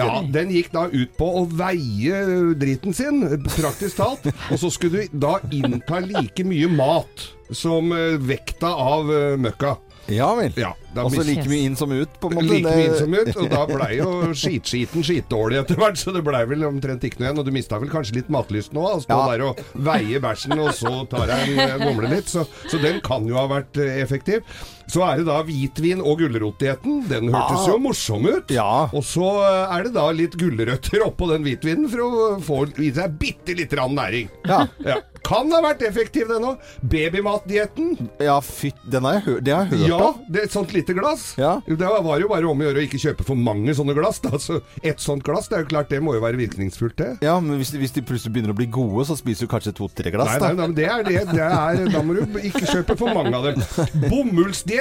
Ja, 0.02 0.22
Den 0.32 0.50
gikk 0.54 0.72
da 0.74 0.86
ut 0.92 1.14
på 1.18 1.28
å 1.42 1.44
veie 1.46 2.22
driten 2.58 2.96
sin, 2.96 3.22
praktisk 3.52 4.00
talt. 4.00 4.26
Og 4.52 4.58
så 4.60 4.70
skulle 4.72 5.06
du 5.06 5.18
da 5.22 5.38
innta 5.52 6.00
like 6.04 6.44
mye 6.46 6.68
mat 6.72 7.28
som 7.52 7.92
eh, 7.92 8.16
vekta 8.20 8.70
av 8.72 9.10
eh, 9.12 9.36
møkka. 9.40 9.76
Ja 10.12 10.28
vel. 10.38 10.52
Ja, 10.60 10.72
Også 11.02 11.22
like 11.24 11.46
mye 11.48 11.64
inn 11.68 11.76
som 11.78 11.92
ut, 11.94 12.16
på 12.20 12.28
en 12.30 12.36
måte. 12.36 12.48
Like 12.52 12.72
mye 12.76 12.88
inn 12.90 12.96
som 12.98 13.14
ut, 13.16 13.30
og 13.42 13.48
da 13.52 13.62
blei 13.70 13.90
jo 13.96 14.10
skitskiten 14.36 15.06
skitdårlig 15.06 15.60
etter 15.62 15.80
hvert, 15.80 15.96
så 16.00 16.12
det 16.14 16.22
blei 16.26 16.42
vel 16.50 16.66
omtrent 16.68 17.04
ikke 17.08 17.22
noe 17.22 17.30
igjen. 17.30 17.40
Og 17.42 17.48
du 17.48 17.52
mista 17.54 17.80
vel 17.80 17.90
kanskje 17.92 18.18
litt 18.20 18.28
matlyst 18.32 18.74
nå, 18.76 18.84
å 18.84 19.00
stå 19.02 19.16
Ja. 19.16 19.24
der 19.32 19.46
og 19.48 19.62
veie 19.88 20.20
bæsjen, 20.22 20.54
og 20.60 20.72
så 20.76 20.92
tar 21.10 21.32
jeg 21.32 21.54
en 21.56 21.64
eh, 21.64 21.78
gomle 21.86 22.12
litt. 22.12 22.28
Så, 22.32 22.44
så 22.68 22.80
den 22.82 23.00
kan 23.04 23.24
jo 23.28 23.40
ha 23.40 23.46
vært 23.50 23.80
eh, 23.80 24.00
effektiv. 24.04 24.44
Så 24.90 25.04
er 25.06 25.20
det 25.22 25.26
da 25.28 25.38
hvitvin- 25.46 26.02
og 26.02 26.18
gulrotdietten. 26.22 27.02
Den 27.10 27.30
hørtes 27.34 27.68
jo 27.68 27.78
morsom 27.82 28.26
ut. 28.28 28.50
Ja. 28.54 28.88
Og 28.92 29.04
så 29.06 29.28
eh, 29.44 29.76
er 29.78 29.86
det 29.88 29.94
da 29.96 30.08
litt 30.14 30.36
gulrøtter 30.40 31.04
oppå 31.06 31.28
den 31.32 31.46
hvitvinen 31.46 31.88
for 31.92 32.04
å 32.06 32.26
få 32.42 32.60
i 32.82 32.90
seg 32.96 33.16
bitte 33.20 33.54
lite 33.58 33.76
grann 33.78 33.94
næring. 33.96 34.28
Ja. 34.48 34.64
Ja. 34.84 35.00
Kan 35.22 35.52
ha 35.54 35.60
vært 35.62 35.84
effektiv, 35.86 36.26
den 36.32 36.42
òg. 36.48 36.58
Babymatdietten. 36.82 37.92
ja, 38.18 38.40
fytt, 38.42 38.80
den 38.90 39.04
har 39.06 39.20
jeg 39.20 39.22
hørt, 39.28 39.44
det 39.46 39.52
har 39.54 39.68
jeg 39.70 39.78
hørt 39.78 39.88
Ja, 39.92 39.98
om. 40.08 40.24
det 40.28 40.40
er 40.40 40.48
et 40.48 40.54
sånt 40.56 40.72
lite 40.74 40.96
glass. 40.98 41.28
Ja. 41.38 41.52
Det 41.68 41.78
var 41.78 42.18
jo 42.20 42.26
bare 42.32 42.48
om 42.50 42.58
å 42.58 42.66
gjøre 42.66 42.82
å 42.82 42.86
ikke 42.88 42.98
kjøpe 42.98 43.26
for 43.28 43.38
mange 43.38 43.70
sånne 43.78 43.94
glass. 43.94 44.18
Da. 44.24 44.34
Så 44.42 44.58
et 44.82 44.98
sånt 45.00 45.22
glass, 45.22 45.46
det 45.48 45.60
er 45.60 45.62
jo 45.62 45.68
klart 45.70 45.92
det 45.94 46.00
må 46.02 46.16
jo 46.16 46.24
være 46.24 46.40
virkningsfullt, 46.40 46.96
det. 46.98 47.10
Ja, 47.22 47.36
men 47.40 47.60
hvis 47.60 47.70
de, 47.70 47.78
hvis 47.84 47.94
de 47.94 48.02
plutselig 48.02 48.34
begynner 48.34 48.50
å 48.54 48.58
bli 48.58 48.66
gode, 48.74 49.06
så 49.06 49.14
spiser 49.18 49.46
du 49.46 49.52
kanskje 49.54 49.74
to-tre 49.78 50.10
glass, 50.10 50.32
Nei, 50.34 50.40
nei, 50.40 50.42
da. 50.42 50.48
nei, 50.50 50.66
men 50.66 50.74
det 50.80 50.88
er 50.90 51.06
det. 51.06 51.22
det 51.30 51.46
er, 51.46 51.84
da 51.94 52.02
må 52.02 52.18
du 52.18 52.40
ikke 52.42 52.66
kjøpe 52.66 52.98
for 52.98 53.14
mange 53.14 53.38
av 53.38 53.46
dem. 53.52 53.62
Bomullsdietten. 54.10 54.71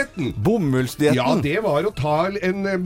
Bomullsdietten. 0.42 1.18
Ja, 1.18 1.36
det 1.44 1.60
var 1.64 1.84
å 1.88 1.92
ta 1.96 2.28
en 2.42 2.66
eh, 2.70 2.78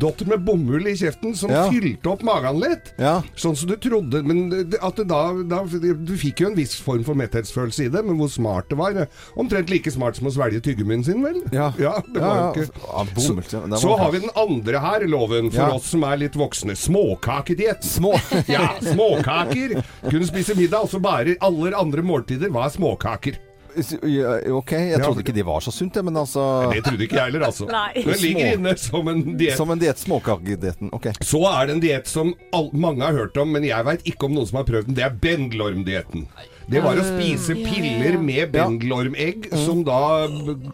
dotter 0.00 0.26
med 0.30 0.44
bomull 0.46 0.86
i 0.90 0.94
kjeften 0.98 1.34
som 1.36 1.50
Ja. 1.50 1.66
fylte 1.70 2.10
opp 2.12 2.22
magen 2.26 2.60
litt. 2.60 2.92
Ja. 2.98 3.22
Sånn 3.36 3.56
som 3.56 3.68
du 3.70 3.76
trodde 3.76 4.22
Men 4.26 4.48
at 4.82 4.96
det 4.96 5.06
da, 5.08 5.32
da 5.46 5.62
Du 5.66 6.14
fikk 6.18 6.40
jo 6.40 6.48
en 6.50 6.56
viss 6.58 6.74
form 6.80 7.04
for 7.06 7.14
metthetsfølelse 7.18 7.86
i 7.86 7.88
det, 7.92 8.02
men 8.04 8.16
hvor 8.20 8.30
smart 8.32 8.68
det 8.70 8.78
var 8.80 9.06
Omtrent 9.36 9.70
like 9.70 9.90
smart 9.92 10.16
som 10.16 10.26
å 10.30 10.34
svelge 10.34 10.60
tyggemunnen 10.64 11.04
sin, 11.04 11.22
vel? 11.24 11.42
Ja. 11.52 11.70
det 11.76 12.20
var 12.20 12.36
Ja, 12.36 12.52
ikke 12.52 13.14
bomull, 13.14 13.44
så, 13.44 13.62
Så 13.80 13.96
har 13.98 14.12
vi 14.12 14.20
den 14.24 14.30
andre 14.36 14.80
her, 14.80 15.06
loven, 15.06 15.50
for 15.50 15.76
oss 15.78 15.90
som 15.92 16.04
er 16.04 16.16
litt 16.16 16.36
voksne. 16.38 16.76
Småkakediett. 16.76 17.84
Små. 17.84 18.14
Ja, 18.48 18.74
småkaker. 18.80 19.82
Kunne 20.08 20.26
spise 20.28 20.56
middag, 20.58 20.86
og 20.86 20.90
så 20.92 21.00
bare 21.02 21.36
aller 21.40 21.76
andre 21.78 22.02
måltider 22.06 22.50
var 22.52 22.70
småkaker. 22.74 23.38
Ok, 23.76 24.72
jeg 24.72 25.00
trodde 25.02 25.22
ikke 25.24 25.34
det 25.36 25.44
var 25.46 25.60
så 25.64 25.72
sunt, 25.74 25.98
men 26.06 26.16
altså 26.16 26.42
Det 26.72 26.82
trodde 26.86 27.06
ikke 27.06 27.18
jeg 27.18 27.30
heller, 27.30 27.46
altså. 27.50 27.68
Nei. 27.70 27.92
Den 28.00 28.20
ligger 28.22 28.52
inne 28.56 28.74
som 28.80 29.08
en 29.12 29.22
diett. 29.36 29.56
Som 29.58 29.72
en 29.74 29.82
diett, 29.82 30.00
småkakedietten. 30.02 30.92
Ok. 30.96 31.10
Så 31.20 31.42
er 31.50 31.68
det 31.68 31.76
en 31.76 31.84
diett 31.84 32.10
som 32.10 32.34
all, 32.56 32.70
mange 32.72 33.04
har 33.04 33.16
hørt 33.16 33.36
om, 33.42 33.52
men 33.52 33.66
jeg 33.68 33.84
veit 33.88 34.06
ikke 34.08 34.28
om 34.30 34.36
noen 34.38 34.48
som 34.48 34.60
har 34.62 34.68
prøvd 34.68 34.90
den. 34.90 34.98
Det 34.98 35.06
er 35.06 35.16
bendelormdietten. 35.22 36.26
Det 36.66 36.80
var 36.82 36.98
å 36.98 37.02
spise 37.06 37.54
piller 37.62 38.16
med 38.18 38.50
bendelormegg, 38.50 39.44
som 39.62 39.84
da 39.86 40.26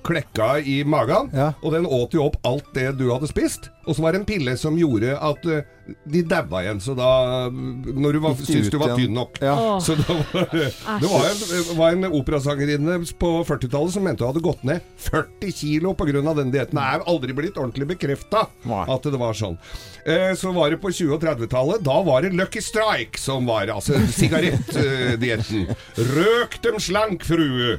klekka 0.07 0.55
i 0.65 0.79
magen. 0.89 1.29
Og 1.61 1.75
den 1.75 1.85
åt 1.85 2.17
jo 2.17 2.25
opp 2.31 2.39
alt 2.49 2.71
det 2.73 2.95
du 2.97 3.11
hadde 3.13 3.29
spist. 3.29 3.69
Og 3.87 3.97
så 3.97 4.03
var 4.05 4.15
det 4.15 4.23
en 4.23 4.29
pille 4.29 4.57
som 4.61 4.77
gjorde 4.79 5.15
at 5.19 5.47
eh, 5.51 5.65
de 6.07 6.23
daua 6.23 6.63
igjen. 6.63 6.81
Så 6.83 6.95
da 6.95 7.09
Når 7.51 8.13
du 8.15 8.21
var, 8.23 8.37
syntes 8.39 8.71
du 8.71 8.79
var 8.79 8.95
tynn 8.99 9.15
nok. 9.17 9.41
Ja. 9.43 9.57
Så 9.83 9.97
da 9.99 10.19
var 10.33 10.49
det, 10.53 10.69
det 11.03 11.11
var 11.11 11.27
en, 11.31 11.41
var 11.79 11.97
en 11.97 12.09
operasangerinne 12.21 13.01
på 13.19 13.33
40-tallet 13.49 13.97
som 13.97 14.07
mente 14.07 14.23
hun 14.23 14.31
hadde 14.33 14.45
gått 14.45 14.63
ned 14.69 14.85
40 15.09 15.57
kilo 15.59 15.95
pga. 15.99 16.13
den 16.39 16.53
dietten. 16.55 16.79
Det 16.79 16.85
er 16.85 17.07
aldri 17.11 17.35
blitt 17.37 17.59
ordentlig 17.59 17.89
bekrefta 17.97 18.47
at 18.87 19.09
det 19.11 19.19
var 19.21 19.35
sånn. 19.37 19.59
Eh, 20.07 20.33
så 20.39 20.53
var 20.55 20.71
det 20.71 20.79
på 20.83 20.91
20- 20.91 21.17
og 21.17 21.23
30-tallet. 21.23 21.83
Da 21.83 21.99
var 22.07 22.23
det 22.23 22.33
Lucky 22.39 22.63
Strike 22.63 23.19
som 23.19 23.47
var 23.51 23.71
altså 23.75 23.99
sigarettdietten. 24.15 25.67
Røk 26.17 26.59
dem 26.63 26.79
slank, 26.83 27.27
frue. 27.27 27.75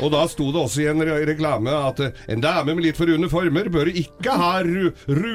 Og 0.00 0.08
da 0.14 0.24
sto 0.30 0.48
det 0.52 0.64
også 0.64 0.84
i 0.84 0.88
en 0.92 1.04
re 1.04 1.20
reklame 1.28 1.72
at 1.72 2.00
en 2.32 2.42
dame 2.42 2.74
med 2.76 2.86
litt 2.86 2.98
for 2.98 3.10
runde 3.10 3.28
former 3.32 3.68
bør 3.72 3.92
ikke 3.92 4.36
ha 4.40 4.54
ru 4.64 4.90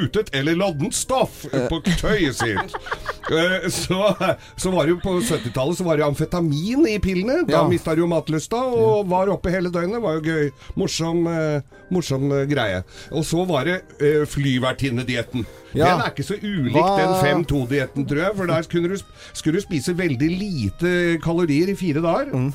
rutet 0.08 0.34
eller 0.36 0.56
loddent 0.58 0.96
stoff 0.96 1.44
på 1.52 1.82
tøyet 2.00 2.36
sitt. 2.40 2.76
Eh, 3.28 3.68
så, 3.70 4.14
så 4.56 4.72
var 4.72 4.88
det 4.88 4.94
jo 4.96 5.00
på 5.04 5.18
70-tallet 5.20 5.78
så 5.78 5.84
var 5.84 6.00
det 6.00 6.06
amfetamin 6.08 6.88
i 6.88 6.98
pillene. 7.04 7.42
Da 7.48 7.58
Ja. 7.58 7.68
mista 7.68 7.94
du 7.96 8.02
jo 8.06 8.08
matlysta 8.08 8.56
og 8.72 9.08
var 9.12 9.28
oppe 9.34 9.52
hele 9.52 9.68
døgnet. 9.74 10.00
Var 10.02 10.20
jo 10.20 10.22
gøy. 10.32 10.52
Morsom, 10.80 11.26
eh, 11.28 11.62
morsom 11.92 12.32
eh, 12.32 12.46
greie. 12.48 12.84
Og 13.12 13.26
så 13.28 13.44
var 13.50 13.68
det 13.68 13.82
flyvertinnedietten. 14.32 15.46
Ja. 15.74 15.92
Den 15.98 16.06
er 16.06 16.14
ikke 16.14 16.26
så 16.28 16.38
ulik 16.40 16.76
Hva- 16.76 16.96
den 17.00 17.46
5-2-dietten, 17.46 18.08
tror 18.08 18.22
jeg. 18.24 18.36
For 18.38 18.48
der 18.48 18.68
du, 18.68 18.98
skulle 19.34 19.60
du 19.60 19.66
spise 19.66 19.96
veldig 19.98 20.30
lite 20.32 20.94
kalorier 21.24 21.72
i 21.72 21.76
fire 21.76 22.04
dager. 22.04 22.32
Mm. 22.34 22.54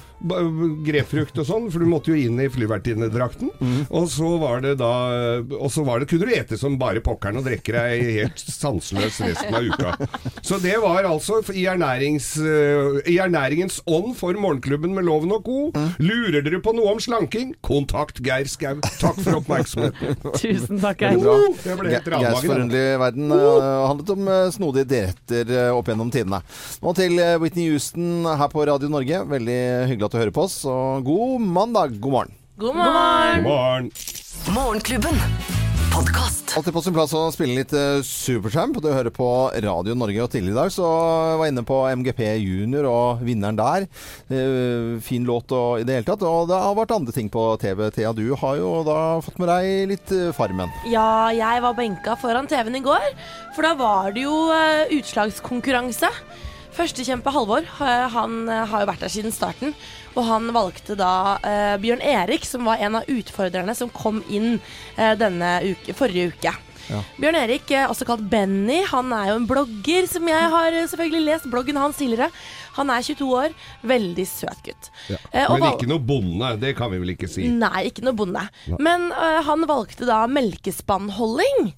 Grepfrukt 0.87 1.39
og 1.43 1.47
sånn, 1.49 1.65
for 1.73 1.83
du 1.83 1.89
måtte 1.91 2.13
jo 2.13 2.19
inn 2.19 2.39
i 2.41 2.49
flyvertinnedrakten. 2.53 3.51
Mm. 3.59 3.81
Og 3.91 4.07
så 4.13 4.37
var 4.39 4.63
det 4.63 4.77
da 4.79 4.93
Og 5.43 5.71
så 5.73 5.85
var 5.85 6.01
det, 6.01 6.09
kunne 6.11 6.29
du 6.29 6.35
ete 6.37 6.59
som 6.61 6.77
bare 6.79 7.03
pokkeren 7.05 7.41
og 7.41 7.47
drikke 7.49 7.75
deg 7.75 8.05
helt 8.21 8.39
sanseløs 8.39 9.19
resten 9.25 9.57
av 9.59 9.67
uka. 9.67 9.95
Så 10.43 10.61
det 10.63 10.77
var 10.83 11.09
altså 11.09 11.41
i, 11.53 11.67
ernærings, 11.71 12.37
eh, 12.39 13.01
i 13.11 13.19
ernæringens 13.23 13.81
ånd 13.91 14.15
for 14.19 14.37
Morgenklubben 14.39 14.95
med 14.95 15.07
Loven 15.09 15.35
og 15.35 15.45
co. 15.47 15.59
Mm. 15.75 15.91
Lurer 16.07 16.47
dere 16.47 16.63
på 16.63 16.75
noe 16.77 16.95
om 16.95 17.03
slanking? 17.03 17.55
Kontakt 17.65 18.23
Geir 18.25 18.49
Skau. 18.51 18.79
Takk 19.03 19.19
for 19.21 19.41
oppmerksomheten. 19.41 20.17
Tusen 20.43 20.81
takk. 20.83 21.03
Geir. 21.03 21.19
Jeg 21.67 21.79
ble 21.81 21.97
helt 21.97 22.09
Verden 23.03 23.33
uh, 23.35 23.87
handlet 23.89 24.13
om 24.15 24.29
uh, 24.31 24.51
snodige 24.55 24.89
dietter 24.93 25.51
uh, 25.53 25.79
opp 25.79 25.91
gjennom 25.91 26.13
tidene. 26.13 26.43
Nå 26.83 26.95
til 26.99 27.19
Whitney 27.43 27.71
Houston 27.73 28.27
her 28.27 28.53
på 28.53 28.67
Radio 28.69 28.91
Norge. 28.93 29.25
Veldig 29.33 29.59
hyggelig 29.91 30.09
at 30.09 30.15
du 30.15 30.21
hører 30.23 30.37
på 30.37 30.47
oss. 30.47 30.61
Og 30.69 31.03
god 31.07 31.51
mandag. 31.59 31.99
God 32.03 32.19
morgen. 32.19 32.39
God 32.63 32.79
morgen! 32.79 33.43
God 33.43 33.51
morgen. 33.51 33.93
Morgenklubben. 34.53 35.62
Podkast. 35.93 36.55
Alltid 36.57 36.73
på 36.73 36.81
sin 36.81 36.95
plass 36.97 37.13
å 37.13 37.27
spille 37.35 37.59
litt 37.59 37.73
uh, 37.77 38.01
Supertramp. 38.07 38.79
Du 38.81 38.89
hører 38.89 39.13
på 39.13 39.27
Radio 39.53 39.93
Norge. 39.93 40.23
Og 40.25 40.31
tidligere 40.33 40.55
i 40.55 40.59
dag 40.63 40.71
så 40.73 40.87
var 41.37 41.45
jeg 41.45 41.53
inne 41.53 41.65
på 41.69 41.81
MGP 42.01 42.23
Junior 42.41 42.89
og 42.89 43.21
vinneren 43.27 43.59
der. 43.59 43.85
Uh, 44.33 44.97
fin 45.05 45.27
låt 45.29 45.53
og 45.53 45.83
i 45.83 45.85
det 45.85 45.99
hele 45.99 46.09
tatt. 46.09 46.25
Og 46.25 46.49
det 46.49 46.61
har 46.65 46.79
vært 46.79 46.95
andre 46.97 47.13
ting 47.13 47.29
på 47.33 47.45
TV. 47.61 47.85
Thea, 47.93 48.15
du 48.17 48.25
har 48.41 48.57
jo 48.61 48.71
da 48.89 48.99
fått 49.25 49.37
med 49.43 49.53
deg 49.53 49.93
litt 49.93 50.15
uh, 50.17 50.31
Farmen. 50.37 50.73
Ja, 50.89 51.29
jeg 51.37 51.61
var 51.67 51.77
benka 51.77 52.17
foran 52.21 52.49
TV-en 52.49 52.81
i 52.81 52.85
går, 52.89 53.11
for 53.53 53.69
da 53.69 53.75
var 53.77 54.17
det 54.17 54.25
jo 54.25 54.37
eh, 54.57 54.97
utslagskonkurranse. 54.97 56.09
Førstekjempe 56.73 57.33
Halvor, 57.35 57.67
eh, 57.85 58.07
han 58.15 58.49
eh, 58.49 58.65
har 58.71 58.83
jo 58.83 58.89
vært 58.89 59.05
der 59.05 59.13
siden 59.13 59.35
starten. 59.35 59.75
Og 60.17 60.25
han 60.29 60.49
valgte 60.57 60.97
da 60.99 61.39
eh, 61.45 61.77
Bjørn 61.83 62.05
Erik, 62.05 62.47
som 62.49 62.69
var 62.69 62.81
en 62.81 63.01
av 63.01 63.09
utfordrerne 63.13 63.75
som 63.77 63.93
kom 63.93 64.23
inn 64.33 64.55
eh, 64.97 65.13
denne 65.21 65.59
uke, 65.69 65.97
forrige 65.97 66.33
uke. 66.33 66.55
Bjørn 67.21 67.39
Erik, 67.39 67.71
eh, 67.71 67.87
også 67.89 68.07
kalt 68.09 68.25
Benny, 68.31 68.81
han 68.89 69.13
er 69.15 69.31
jo 69.31 69.37
en 69.39 69.47
blogger 69.49 70.09
som 70.11 70.27
jeg 70.29 70.49
har 70.55 70.77
selvfølgelig 70.81 71.23
lest 71.29 71.49
bloggen 71.53 71.79
hans 71.81 72.01
tidligere. 72.01 72.33
Han 72.77 72.91
er 72.93 73.05
22 73.05 73.27
år, 73.37 73.55
veldig 73.85 74.25
søt 74.29 74.63
gutt. 74.67 74.89
Ja. 75.13 75.19
Eh, 75.33 75.51
Men 75.53 75.67
ikke 75.75 75.89
noe 75.91 76.03
bonde, 76.03 76.53
det 76.63 76.75
kan 76.79 76.93
vi 76.93 77.01
vel 77.03 77.13
ikke 77.15 77.29
si. 77.31 77.45
Nei, 77.51 77.89
ikke 77.91 78.05
noe 78.07 78.17
bonde. 78.17 78.45
Men 78.81 79.11
øh, 79.13 79.41
han 79.47 79.67
valgte 79.69 80.09
da 80.09 80.23
melkespannholding. 80.31 81.73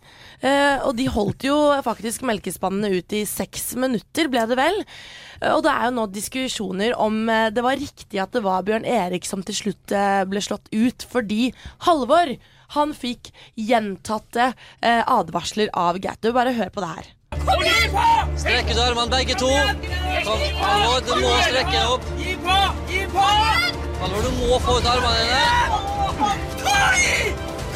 Eh, 0.44 0.84
og 0.86 0.94
de 0.98 1.08
holdt 1.10 1.46
jo 1.48 1.56
faktisk 1.86 2.24
melkespannene 2.28 2.92
ut 2.98 3.14
i 3.16 3.24
seks 3.28 3.72
minutter, 3.80 4.30
ble 4.32 4.44
det 4.50 4.58
vel. 4.60 4.80
Og 5.50 5.62
det 5.66 5.72
er 5.72 5.88
jo 5.88 5.96
nå 5.98 6.06
diskusjoner 6.14 6.94
om 7.00 7.26
det 7.26 7.62
var 7.64 7.76
riktig 7.76 8.20
at 8.22 8.32
det 8.32 8.44
var 8.44 8.62
Bjørn 8.64 8.86
Erik 8.88 9.26
som 9.28 9.42
til 9.44 9.56
slutt 9.58 9.92
ble 10.30 10.40
slått 10.40 10.70
ut, 10.72 11.04
fordi 11.10 11.50
Halvor 11.84 12.32
han 12.76 12.94
fikk 12.96 13.28
gjentatte 13.60 14.52
advarsler 14.80 15.68
av 15.76 15.98
Gaute. 16.02 16.32
Bare 16.32 16.54
hør 16.56 16.72
på 16.72 16.84
det 16.84 16.92
her. 16.94 17.10
Strekk 17.44 18.70
ut 18.70 18.78
armene 18.78 19.10
begge 19.10 19.34
to. 19.34 19.50
Halvor, 20.24 21.00
du 21.06 21.12
må 21.20 21.32
strekke 21.46 21.72
deg 21.72 21.86
opp. 21.94 22.04
Gi 22.18 22.36
på! 22.44 22.58
Gi 22.90 23.02
på! 23.14 23.26
Halvor, 24.00 24.20
du 24.24 24.30
må 24.38 24.58
få 24.64 24.78
ut 24.80 24.86
armene 24.92 25.18
dine. 25.22 25.44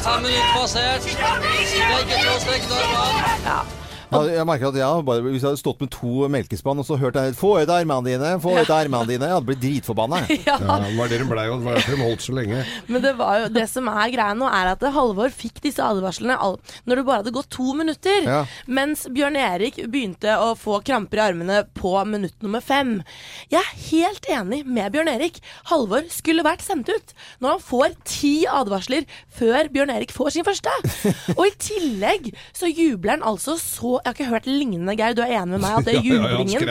Fem 0.03 0.21
minutter 0.23 0.53
passert. 0.55 1.03
Begge 1.09 2.23
to 2.23 2.39
strekker 2.45 2.69
ut 2.69 2.79
armene. 2.79 3.35
Ja, 3.45 3.59
jeg 4.09 4.45
merker 4.47 4.71
at 4.71 4.77
jeg, 4.79 5.03
bare, 5.05 5.21
Hvis 5.21 5.43
jeg 5.43 5.49
hadde 5.51 5.61
stått 5.61 5.81
med 5.83 5.91
to 5.93 6.27
melkespann 6.31 6.81
og 6.81 6.85
så 6.87 6.97
hørt 6.97 7.17
jeg 7.19 7.35
'Få 7.37 7.51
ut 7.61 7.69
armene 7.69 8.05
dine', 8.07 8.31
få 8.41 8.55
ut 8.57 8.69
armene 8.73 9.05
dine 9.07 9.27
Jeg 9.27 9.35
hadde 9.37 9.49
blitt 9.49 9.61
dritforbanna. 9.61 10.23
Ja, 10.49 10.57
Ja, 10.59 10.77
det 10.81 10.95
var 10.97 11.09
det 11.11 11.19
de 11.19 11.27
blei, 11.29 11.45
og 11.49 11.59
det 11.59 11.65
var 11.67 11.77
derfor 11.77 11.95
de 11.95 12.03
holdt 12.03 12.23
så 12.23 12.33
lenge. 12.33 12.63
Men 12.87 13.01
det, 13.03 13.13
var 13.19 13.39
jo, 13.39 13.47
det 13.53 13.65
som 13.69 13.87
er 13.91 14.09
greia 14.13 14.33
nå, 14.37 14.47
er 14.49 14.71
at 14.71 14.85
Halvor 14.95 15.29
fikk 15.29 15.61
disse 15.61 15.83
advarslene 15.83 16.37
all, 16.39 16.57
når 16.87 16.95
det 16.99 17.05
bare 17.05 17.21
hadde 17.21 17.33
gått 17.35 17.49
to 17.53 17.73
minutter. 17.77 18.25
Ja. 18.25 18.39
Mens 18.65 19.05
Bjørn 19.13 19.37
Erik 19.37 19.77
begynte 19.91 20.37
å 20.41 20.55
få 20.57 20.79
kramper 20.85 21.19
i 21.21 21.23
armene 21.29 21.61
på 21.77 21.93
minutt 22.09 22.35
nummer 22.41 22.63
fem. 22.65 23.03
Jeg 23.51 23.61
er 23.61 23.83
helt 23.91 24.25
enig 24.29 24.63
med 24.65 24.91
Bjørn 24.95 25.11
Erik. 25.11 25.39
Halvor 25.69 26.07
skulle 26.13 26.45
vært 26.45 26.65
sendt 26.65 26.89
ut. 26.89 27.13
Når 27.43 27.57
han 27.57 27.63
får 27.69 27.95
ti 28.09 28.33
advarsler 28.49 29.05
før 29.27 29.69
Bjørn 29.73 29.93
Erik 29.93 30.13
får 30.15 30.33
sin 30.37 30.47
første. 30.47 30.73
Og 31.37 31.45
i 31.45 31.53
tillegg 31.61 32.31
så 32.55 32.69
jubler 32.71 33.17
han 33.17 33.27
altså 33.27 33.57
så 33.61 33.98
Jeg 33.99 34.09
har 34.09 34.13
ikke 34.13 34.25
hørt 34.29 34.45
lignende, 34.47 34.95
Geir. 34.95 35.13
Du 35.13 35.21
er 35.21 35.33
enig 35.39 35.47
med 35.55 35.59
meg 35.65 35.77
at 35.79 35.85
det 35.89 35.93
Ja, 35.93 35.99
ja, 35.99 36.07
jublingen 36.13 36.53
ja, 36.53 36.59
den 36.59 36.69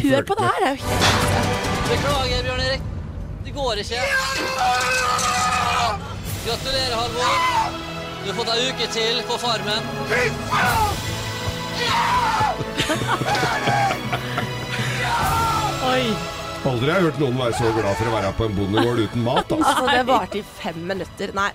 Hør 0.00 0.22
på 0.30 0.34
det 0.38 0.48
her. 0.48 0.60
Det 0.60 0.70
er 0.70 0.74
jo 0.74 0.76
helt 0.80 1.60
Beklager, 1.90 2.42
Bjørn 2.46 2.60
Erik. 2.66 2.82
Det 3.44 3.52
går 3.54 3.72
ikke. 3.84 4.00
Gratulerer, 6.46 6.96
Halvor. 6.96 7.80
Du 8.24 8.26
har 8.30 8.36
fått 8.40 8.50
ei 8.54 8.68
uke 8.70 8.86
til 8.92 9.22
på 9.28 9.38
Farmen. 9.40 9.82
Oi. 15.92 16.39
Aldri 16.60 16.90
har 16.92 16.98
jeg 17.00 17.04
hørt 17.06 17.18
noen 17.22 17.38
være 17.40 17.54
så 17.56 17.68
glad 17.72 17.94
for 17.96 18.08
å 18.10 18.12
være 18.12 18.30
på 18.36 18.44
en 18.46 18.56
bondegård 18.58 18.98
uten 19.06 19.22
mat. 19.24 19.52
Altså. 19.60 19.84
Det 19.88 20.02
varte 20.08 20.38
i 20.40 20.42
fem 20.44 20.80
minutter. 20.90 21.30
Nei. 21.36 21.46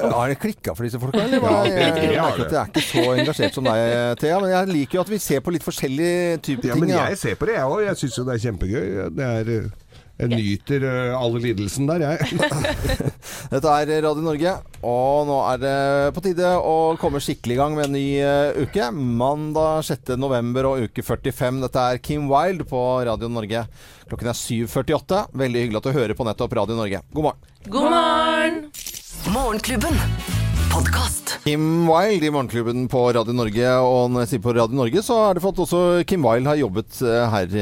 Har 0.00 0.32
det 0.32 0.38
klikka 0.42 0.74
for 0.74 0.86
disse 0.86 0.98
folka, 1.02 1.20
eller? 1.22 1.44
Ja, 1.44 1.60
det- 1.62 1.76
jeg, 1.76 1.84
jeg, 1.86 1.94
det. 1.94 2.48
jeg 2.50 2.58
er 2.58 2.72
ikke 2.72 2.82
så 2.88 3.04
engasjert 3.14 3.54
som 3.58 3.68
deg, 3.68 3.82
Thea. 4.20 4.40
Men 4.42 4.50
jeg 4.56 4.70
liker 4.72 4.98
jo 4.98 5.04
at 5.06 5.12
vi 5.14 5.20
ser 5.22 5.44
på 5.46 5.54
litt 5.54 5.66
forskjellige 5.66 6.40
typer 6.48 6.72
Ja, 6.72 6.74
ting. 6.74 6.82
men 6.86 6.94
jeg 6.96 7.18
ser 7.22 7.38
på 7.38 7.46
det, 7.50 7.54
jeg 7.60 7.70
òg. 7.76 7.84
Jeg 7.86 8.00
syns 8.02 8.18
jo 8.18 8.26
det 8.26 8.34
er 8.36 8.42
kjempegøy. 8.48 8.88
Det 9.20 9.28
er 9.30 9.52
eh, 9.54 9.70
Jeg 10.20 10.30
nyter 10.34 10.84
uh, 10.84 11.16
all 11.16 11.38
lidelsen 11.40 11.88
der, 11.88 12.04
jeg. 12.04 12.40
Dette 13.52 13.72
er 13.72 13.92
Radio 14.04 14.24
Norge, 14.24 14.52
og 14.84 15.28
nå 15.30 15.38
er 15.48 15.62
det 15.62 15.76
på 16.16 16.24
tide 16.24 16.50
å 16.60 16.74
komme 17.00 17.22
skikkelig 17.24 17.56
i 17.56 17.60
gang 17.60 17.78
med 17.78 17.88
en 17.88 17.96
ny 17.96 18.04
uh, 18.20 18.60
uke. 18.60 18.90
Mandag 18.92 19.86
6. 19.88 20.14
november 20.20 20.68
og 20.72 20.84
uke 20.90 21.04
45. 21.06 21.62
Dette 21.64 21.86
er 21.94 22.02
Kim 22.04 22.28
Wilde 22.32 22.68
på 22.68 22.82
Radio 23.08 23.32
Norge. 23.32 23.64
Klokken 24.10 24.32
er 24.32 24.36
7.48. 24.36 25.24
Veldig 25.40 25.64
hyggelig 25.64 25.80
at 25.80 25.88
du 25.88 25.96
hører 25.96 26.18
på 26.18 26.28
nettopp 26.28 26.60
Radio 26.60 26.76
Norge. 26.76 27.02
God 27.14 27.30
morgen. 27.30 27.50
God 27.70 27.90
morgen! 27.94 28.62
Morgenklubben. 29.30 30.49
Podkast. 30.72 31.38
Kim 31.44 31.86
Wilde 31.88 32.26
i 32.26 32.30
Morgenklubben 32.30 32.88
på 32.88 33.00
Radio 33.12 33.34
Norge. 33.34 33.70
Og 33.82 34.10
når 34.12 34.24
jeg 34.24 34.30
sier 34.34 34.42
på 34.44 34.54
Radio 34.56 34.78
Norge, 34.78 35.02
så 35.04 35.16
er 35.28 35.36
det 35.38 35.42
for 35.44 35.54
at 35.54 35.62
også 35.64 35.80
Kim 36.08 36.24
Wilde 36.26 36.50
har 36.50 36.60
jobbet 36.60 37.00
eh, 37.06 37.24
her 37.34 37.56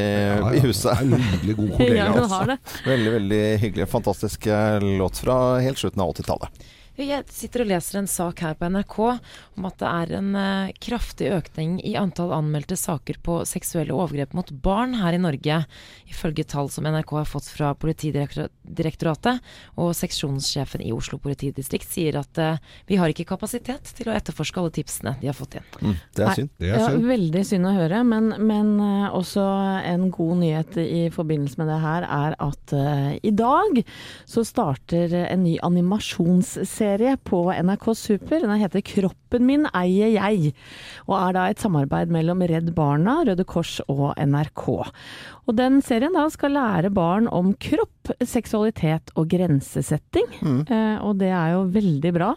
i 0.58 0.62
huset. 0.64 0.90
Det 0.90 0.96
er 0.96 1.04
en 1.06 1.14
nydelig 1.14 1.56
god 1.58 1.70
kollega. 1.78 1.98
Ja, 1.98 2.08
hun 2.12 2.22
altså. 2.22 2.40
har 2.40 2.50
det. 2.52 2.58
Veldig, 2.88 3.12
veldig 3.18 3.42
hyggelig. 3.64 3.88
Fantastisk 3.92 4.48
eh, 4.52 4.88
låt 5.00 5.22
fra 5.24 5.38
helt 5.64 5.80
slutten 5.80 6.04
av 6.04 6.12
80-tallet. 6.16 6.68
Jeg 6.98 7.28
sitter 7.30 7.62
og 7.62 7.68
leser 7.70 8.00
en 8.00 8.08
sak 8.10 8.40
her 8.42 8.56
på 8.58 8.66
NRK 8.74 8.96
om 8.98 9.66
at 9.68 9.76
det 9.78 9.86
er 9.86 10.12
en 10.18 10.30
uh, 10.34 10.70
kraftig 10.82 11.28
økning 11.30 11.76
i 11.86 11.92
antall 11.98 12.32
anmeldte 12.34 12.74
saker 12.74 13.20
på 13.22 13.36
seksuelle 13.46 13.94
overgrep 13.94 14.34
mot 14.34 14.50
barn 14.64 14.96
her 14.98 15.14
i 15.14 15.20
Norge, 15.22 15.60
ifølge 16.10 16.46
tall 16.50 16.70
som 16.74 16.88
NRK 16.90 17.12
har 17.20 17.28
fått 17.30 17.50
fra 17.54 17.70
Politidirektoratet. 17.78 19.38
Og 19.78 19.92
seksjonssjefen 19.94 20.82
i 20.82 20.90
Oslo 20.94 21.20
politidistrikt 21.22 21.86
sier 21.86 22.18
at 22.18 22.40
uh, 22.42 22.58
vi 22.90 22.98
har 22.98 23.14
ikke 23.14 23.28
kapasitet 23.30 23.94
til 23.94 24.10
å 24.10 24.16
etterforske 24.18 24.58
alle 24.58 24.74
tipsene 24.74 25.14
de 25.22 25.30
har 25.30 25.38
fått 25.38 25.60
inn. 25.60 25.70
Mm, 25.78 25.94
det 26.18 26.26
er 26.26 26.34
synd. 26.40 26.52
Det 26.58 26.72
er 26.72 26.82
Ja, 26.82 26.90
veldig 27.12 27.44
synd 27.46 27.70
å 27.70 27.76
høre, 27.78 28.02
men, 28.10 28.32
men 28.42 28.74
uh, 28.82 29.14
også 29.14 29.46
en 29.86 30.10
god 30.10 30.42
nyhet 30.42 30.80
i 30.82 31.06
forbindelse 31.14 31.62
med 31.62 31.70
det 31.70 31.78
her 31.84 32.10
er 32.10 32.34
at 32.42 32.74
i 33.24 33.30
dag 33.32 33.78
så 34.28 34.42
starter 34.44 35.12
en 35.28 35.42
ny 35.46 35.54
animasjonsserie 35.64 36.87
på 37.24 37.52
NRK 37.52 37.94
Super. 37.94 38.40
Den 38.40 38.60
heter 38.60 38.80
'Kroppen 38.80 39.44
min 39.44 39.66
eier 39.74 40.08
jeg', 40.08 40.54
og 41.06 41.28
er 41.28 41.32
da 41.32 41.46
et 41.48 41.58
samarbeid 41.58 42.08
mellom 42.08 42.40
Redd 42.40 42.74
Barna, 42.74 43.24
Røde 43.24 43.44
Kors 43.44 43.80
og 43.88 44.14
NRK. 44.16 44.68
Og 45.46 45.56
den 45.56 45.82
serien 45.82 46.12
da 46.12 46.28
skal 46.28 46.52
lære 46.52 46.90
barn 46.90 47.28
om 47.28 47.54
kropp, 47.54 48.12
seksualitet 48.22 49.10
og 49.16 49.28
grensesetting, 49.28 50.28
eh, 50.70 50.98
og 51.02 51.18
det 51.18 51.28
er 51.30 51.52
jo 51.52 51.68
veldig 51.68 52.12
bra. 52.14 52.34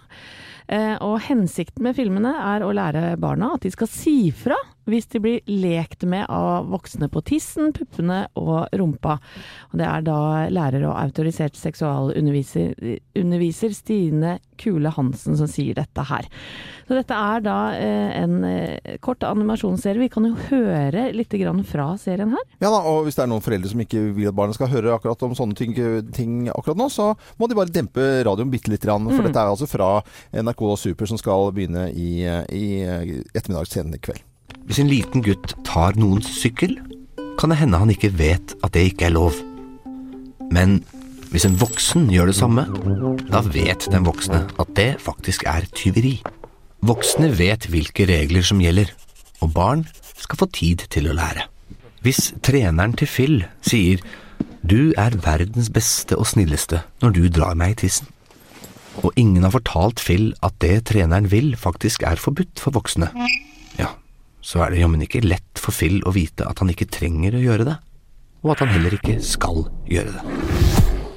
Eh, 0.68 0.98
og 1.02 1.20
hensikten 1.22 1.84
med 1.84 1.96
filmene 1.96 2.32
er 2.32 2.64
å 2.64 2.74
lære 2.74 3.18
barna 3.20 3.54
at 3.56 3.62
de 3.62 3.72
skal 3.72 3.88
si 3.88 4.32
fra 4.32 4.56
hvis 4.90 5.10
de 5.14 5.22
blir 5.24 5.42
lekt 5.50 6.06
med 6.10 6.26
av 6.32 6.70
voksne 6.72 7.10
på 7.12 7.24
tissen, 7.28 7.72
puppene 7.76 8.24
og 8.40 8.72
rumpa. 8.78 9.18
Og 9.72 9.82
det 9.82 9.88
er 9.88 10.06
da 10.06 10.20
lærer 10.52 10.86
og 10.90 10.98
autorisert 10.98 11.60
seksualunderviser 11.60 12.74
underviser 13.20 13.76
Stine 13.76 14.38
Kule 14.62 14.92
Hansen 14.94 15.38
som 15.40 15.50
sier 15.50 15.78
dette 15.78 16.06
her. 16.10 16.28
Så 16.88 16.98
dette 16.98 17.16
er 17.16 17.44
da 17.46 17.58
eh, 17.78 18.10
en 18.20 18.42
eh, 18.48 18.98
kort 19.04 19.24
animasjonsserie. 19.24 20.02
Vi 20.02 20.12
kan 20.12 20.26
jo 20.28 20.34
høre 20.50 21.08
litt 21.16 21.34
grann 21.40 21.62
fra 21.68 21.92
serien 22.02 22.34
her. 22.36 22.48
Ja 22.64 22.72
da, 22.74 22.82
og 22.90 23.06
hvis 23.06 23.18
det 23.18 23.26
er 23.26 23.32
noen 23.32 23.46
foreldre 23.46 23.72
som 23.72 23.84
ikke 23.86 24.04
vil 24.18 24.32
at 24.32 24.38
barna 24.38 24.56
skal 24.58 24.72
høre 24.74 24.96
akkurat 24.98 25.24
om 25.28 25.38
sånne 25.38 25.58
ting, 25.58 25.78
ting 26.16 26.50
akkurat 26.52 26.80
nå, 26.80 26.90
så 26.92 27.14
må 27.40 27.48
de 27.48 27.58
bare 27.58 27.74
dempe 27.74 28.10
radioen 28.28 28.52
bitte 28.52 28.74
lite 28.74 28.90
grann, 28.90 29.08
for 29.12 29.24
dette 29.26 29.40
er 29.40 29.54
altså 29.54 29.70
fra 29.70 29.94
NRK 30.36 30.66
Super 30.82 31.10
som 31.10 31.22
skal 31.22 31.52
begynne 31.56 31.88
i, 31.94 32.26
i 32.26 32.66
ettermiddag 32.84 33.72
senere 33.72 34.02
i 34.02 34.06
kveld. 34.10 34.28
Hvis 34.68 34.80
en 34.82 34.90
liten 34.92 35.24
gutt 35.26 35.56
tar 35.68 35.98
noens 36.00 36.30
sykkel, 36.40 36.78
kan 37.40 37.52
det 37.52 37.60
hende 37.62 37.80
han 37.82 37.92
ikke 37.94 38.14
vet 38.20 38.56
at 38.62 38.74
det 38.76 38.92
ikke 38.92 39.08
er 39.10 39.16
lov. 39.16 39.38
Men 40.52 40.82
hvis 41.32 41.48
en 41.48 41.58
voksen 41.62 42.10
gjør 42.12 42.32
det 42.32 42.38
samme, 42.38 42.66
da 43.32 43.42
vet 43.46 43.88
den 43.92 44.06
voksne 44.06 44.44
at 44.60 44.74
det 44.78 44.90
faktisk 45.02 45.46
er 45.48 45.68
tyveri. 45.76 46.18
Voksne 46.86 47.32
vet 47.38 47.70
hvilke 47.72 48.06
regler 48.10 48.46
som 48.46 48.62
gjelder, 48.62 48.92
og 49.42 49.54
barn 49.56 49.86
skal 50.20 50.42
få 50.42 50.50
tid 50.54 50.86
til 50.92 51.08
å 51.10 51.16
lære. 51.18 51.48
Hvis 52.02 52.32
treneren 52.44 52.96
til 52.98 53.10
Phil 53.10 53.38
sier 53.66 54.02
du 54.62 54.92
er 55.00 55.16
verdens 55.24 55.72
beste 55.74 56.18
og 56.18 56.28
snilleste 56.30 56.84
når 57.02 57.16
du 57.16 57.24
drar 57.34 57.56
meg 57.58 57.76
i 57.76 57.80
tissen, 57.86 58.10
og 59.02 59.16
ingen 59.16 59.46
har 59.46 59.54
fortalt 59.56 60.02
Phil 60.04 60.34
at 60.44 60.58
det 60.62 60.84
treneren 60.92 61.32
vil 61.32 61.56
faktisk 61.58 62.04
er 62.06 62.20
forbudt 62.20 62.60
for 62.62 62.76
voksne, 62.76 63.10
så 64.42 64.66
er 64.66 64.74
det 64.74 64.82
jammen 64.82 65.06
ikke 65.06 65.24
lett 65.24 65.62
for 65.62 65.76
Phil 65.76 66.02
å 66.08 66.14
vite 66.16 66.48
at 66.50 66.62
han 66.62 66.72
ikke 66.74 66.90
trenger 66.92 67.38
å 67.38 67.44
gjøre 67.44 67.68
det, 67.70 67.78
og 68.42 68.56
at 68.56 68.64
han 68.66 68.74
heller 68.74 68.98
ikke 68.98 69.20
skal 69.26 69.66
gjøre 69.90 70.18
det. 70.18 70.72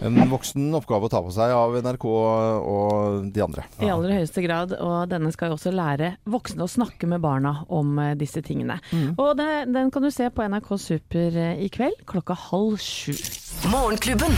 En 0.05 0.19
voksen 0.29 0.67
oppgave 0.77 1.09
å 1.09 1.09
ta 1.09 1.23
på 1.25 1.33
seg 1.33 1.55
av 1.57 1.79
NRK 1.81 2.05
og 2.05 3.31
de 3.33 3.41
andre. 3.41 3.65
I 3.81 3.89
aller 3.89 4.19
høyeste 4.19 4.45
grad, 4.45 4.75
og 4.77 5.09
denne 5.09 5.33
skal 5.33 5.49
jo 5.49 5.57
også 5.57 5.73
lære 5.73 6.15
voksne 6.29 6.67
å 6.67 6.69
snakke 6.69 7.09
med 7.09 7.25
barna 7.25 7.57
om 7.73 7.97
eh, 8.03 8.13
disse 8.21 8.45
tingene. 8.45 8.77
Og 9.17 9.33
det, 9.41 9.51
den 9.73 9.89
kan 9.95 10.05
du 10.05 10.13
se 10.13 10.29
på 10.29 10.45
NRK 10.45 10.75
Super 10.77 11.41
eh, 11.49 11.65
i 11.65 11.73
kveld 11.73 12.05
klokka 12.11 12.37
halv 12.51 12.77
sju. 12.85 13.17
Morgenklubben. 13.73 14.37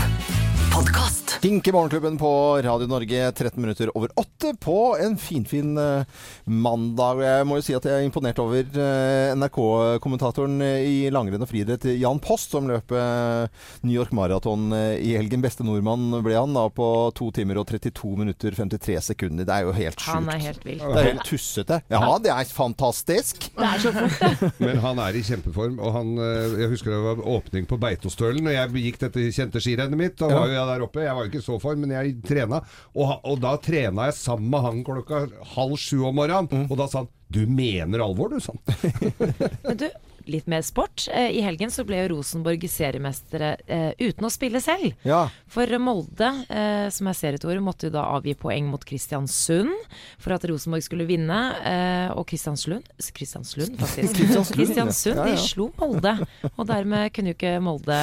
Podkast. 0.77 1.39
Kinke 1.41 1.71
Morgenklubben 1.73 2.17
på 2.17 2.29
Radio 2.61 2.87
Norge, 2.87 3.31
13 3.31 3.61
minutter 3.61 3.89
over 3.97 4.09
åtte 4.19 4.51
på 4.61 4.75
en 5.01 5.15
finfin 5.17 5.47
fin 5.47 6.03
mandag. 6.45 7.21
Jeg 7.23 7.45
må 7.49 7.57
jo 7.57 7.63
si 7.65 7.73
at 7.77 7.85
jeg 7.87 8.01
er 8.01 8.05
imponert 8.05 8.37
over 8.41 8.61
eh, 8.77 9.31
NRK-kommentatoren 9.37 10.59
i 10.61 11.07
langrenn 11.13 11.41
og 11.45 11.49
friidrett, 11.49 11.87
Jan 11.97 12.19
Post, 12.21 12.53
som 12.53 12.67
løp 12.69 12.93
eh, 12.93 13.47
New 13.85 13.95
York 13.95 14.13
Marathon 14.17 14.67
eh, 14.75 14.99
i 15.01 15.15
helgen. 15.17 15.41
Beste 15.45 15.65
nordmann 15.65 16.19
ble 16.25 16.35
han 16.37 16.53
da 16.57 16.67
på 16.73 16.89
2 17.17 17.29
timer 17.39 17.61
og 17.63 17.67
32 17.71 18.13
minutter 18.21 18.57
53 18.57 18.99
sekunder. 19.11 19.47
Det 19.49 19.55
er 19.57 19.65
jo 19.69 19.73
helt 19.77 20.05
Han 20.09 20.29
er 20.29 20.37
sjukt. 20.37 20.45
helt 20.51 20.67
vill. 20.69 20.83
Det 20.83 21.01
er 21.03 21.09
helt 21.11 21.25
tussete. 21.31 21.81
Ja, 21.93 22.03
det 22.21 22.33
er 22.35 22.53
fantastisk. 22.53 23.49
Men 24.65 24.81
han 24.85 25.01
er 25.07 25.17
i 25.17 25.25
kjempeform. 25.25 25.79
Og 25.81 25.97
han, 25.97 26.13
eh, 26.21 26.57
jeg 26.65 26.73
husker 26.75 26.93
det 26.97 27.01
var 27.07 27.25
åpning 27.37 27.65
på 27.69 27.81
Beitostølen. 27.81 28.45
Og 28.53 28.57
jeg 28.59 28.85
gikk 28.91 29.01
dette 29.07 29.27
kjente 29.41 29.63
skirennet 29.63 29.97
mitt. 30.05 30.21
og 30.21 30.33
Ja. 30.33 30.41
var 30.43 30.53
jo 30.53 30.57
jeg 30.57 30.66
der 30.67 30.85
oppe. 30.85 31.03
Jeg 31.05 31.15
var 31.15 31.25
jo 31.25 31.31
ikke 31.31 31.45
så 31.45 31.59
form, 31.63 31.83
men 31.85 31.95
jeg 31.95 32.17
trena. 32.27 32.61
Og, 32.95 33.13
og 33.23 33.39
da 33.43 33.55
trena 33.63 34.09
jeg 34.09 34.17
sammen 34.19 34.51
med 34.53 34.65
han 34.67 34.83
klokka 34.87 35.23
halv 35.55 35.77
sju 35.81 36.03
om 36.09 36.19
morgenen. 36.19 36.67
Og 36.67 36.75
da 36.79 36.89
sa 36.91 37.03
han 37.03 37.13
Du 37.27 37.41
mener 37.51 37.99
alvor, 38.05 38.31
du, 38.31 38.39
sa 38.39 38.53
han. 38.55 39.77
Du, 39.81 39.87
litt 40.31 40.47
mer 40.47 40.61
sport. 40.65 41.07
Eh, 41.13 41.31
I 41.39 41.41
helgen 41.45 41.71
så 41.73 41.83
ble 41.87 41.99
jo 42.03 42.09
Rosenborg 42.15 42.63
seriemestere 42.69 43.53
eh, 43.67 43.91
uten 43.99 44.27
å 44.27 44.31
spille 44.31 44.61
selv. 44.63 44.93
Ja. 45.07 45.25
For 45.51 45.69
Molde, 45.81 46.29
eh, 46.49 46.87
som 46.93 47.09
er 47.09 47.17
serietoer, 47.17 47.61
måtte 47.63 47.89
jo 47.89 47.95
da 47.95 48.05
avgi 48.15 48.35
poeng 48.37 48.67
mot 48.71 48.83
Kristiansund 48.87 49.73
for 50.21 50.35
at 50.35 50.45
Rosenborg 50.49 50.85
skulle 50.85 51.07
vinne. 51.09 51.39
Eh, 51.67 52.11
og 52.17 52.27
Kristianslund 52.29 52.87
Kristianslund, 53.17 53.77
faktisk. 53.81 54.19
Kristiansund, 54.57 55.17
ja, 55.17 55.27
ja. 55.27 55.35
de 55.35 55.41
slo 55.47 55.69
Molde. 55.79 56.13
Og 56.55 56.63
dermed 56.69 57.13
kunne 57.15 57.33
jo 57.33 57.37
ikke 57.37 57.55
Molde 57.63 57.99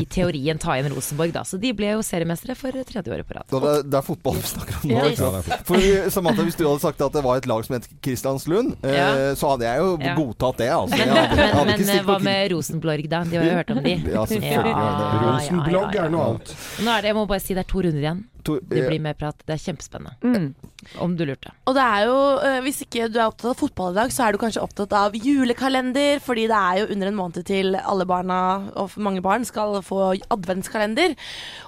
i 0.00 0.06
teorien 0.08 0.58
ta 0.62 0.76
igjen 0.76 0.92
Rosenborg, 0.94 1.34
da. 1.36 1.44
Så 1.46 1.60
de 1.62 1.72
ble 1.76 1.94
jo 1.94 2.04
seriemestere 2.06 2.56
for 2.58 2.74
tredje 2.86 3.12
året 3.12 3.28
på 3.28 3.38
rad. 3.38 3.48
Det, 3.50 3.74
det 3.90 4.00
er 4.00 4.06
fotball 4.06 4.38
vi 4.40 4.50
snakker 4.52 4.80
om 4.80 4.90
nå. 4.90 5.06
Ja. 5.16 5.60
For 5.66 6.10
Samantha, 6.12 6.46
hvis 6.46 6.58
du 6.58 6.66
hadde 6.66 6.82
sagt 6.84 7.02
at 7.04 7.16
det 7.16 7.24
var 7.26 7.40
et 7.40 7.48
lag 7.50 7.64
som 7.66 7.78
het 7.78 7.88
Kristianslund, 8.04 8.76
så 8.82 9.54
hadde 9.54 9.68
jeg 9.68 9.82
jo 9.82 9.96
godtatt 10.20 10.62
det. 10.62 10.70
Altså. 10.74 11.00
Jeg 11.00 11.12
hadde- 11.12 11.35
men, 11.36 11.82
men 11.86 12.06
hva 12.08 12.16
med 12.22 12.52
Rosenblorg, 12.52 13.10
da? 13.12 13.22
De 13.28 13.38
har 13.38 13.46
jo 13.46 13.58
hørt 13.60 13.74
om 13.74 13.82
de. 13.84 13.94
Ja, 14.00 14.24
selvfølgelig. 14.30 14.72
Ja, 14.72 14.86
ja, 14.86 15.20
Rosenblogg 15.26 15.90
ja, 15.90 16.00
ja. 16.00 16.06
er 16.06 16.16
noe 16.16 16.30
annet. 16.32 16.56
Nå 16.80 16.94
er 16.94 17.04
det, 17.04 17.12
jeg 17.12 17.18
må 17.18 17.26
bare 17.30 17.44
si 17.44 17.56
det 17.56 17.64
er 17.64 17.70
to 17.72 17.84
runder 17.86 18.02
igjen. 18.04 18.24
To- 18.46 18.60
Det 18.62 18.78
eh, 18.84 18.88
blir 18.88 19.00
mer 19.02 19.16
prat. 19.18 19.36
Det 19.46 19.56
er 19.56 19.62
kjempespennende. 19.64 20.14
Mm. 20.22 20.54
Om 21.02 21.16
du 21.18 21.24
lurte. 21.26 21.50
Og 21.66 21.74
det 21.74 21.82
er 21.82 22.04
jo, 22.06 22.16
eh, 22.46 22.58
hvis 22.62 22.82
ikke 22.84 23.08
du 23.10 23.18
er 23.18 23.26
opptatt 23.26 23.50
av 23.50 23.58
fotball 23.58 23.90
i 23.90 23.98
dag, 23.98 24.12
så 24.14 24.26
er 24.28 24.32
du 24.36 24.38
kanskje 24.38 24.62
opptatt 24.62 24.92
av 24.94 25.16
julekalender, 25.18 26.20
fordi 26.22 26.44
det 26.50 26.58
er 26.60 26.78
jo 26.82 26.88
under 26.94 27.10
en 27.10 27.18
måned 27.18 27.44
til 27.48 27.74
alle 27.80 28.06
barna, 28.06 28.38
og 28.78 28.94
mange 29.02 29.22
barn, 29.24 29.44
skal 29.48 29.80
få 29.82 30.12
adventskalender. 30.30 31.16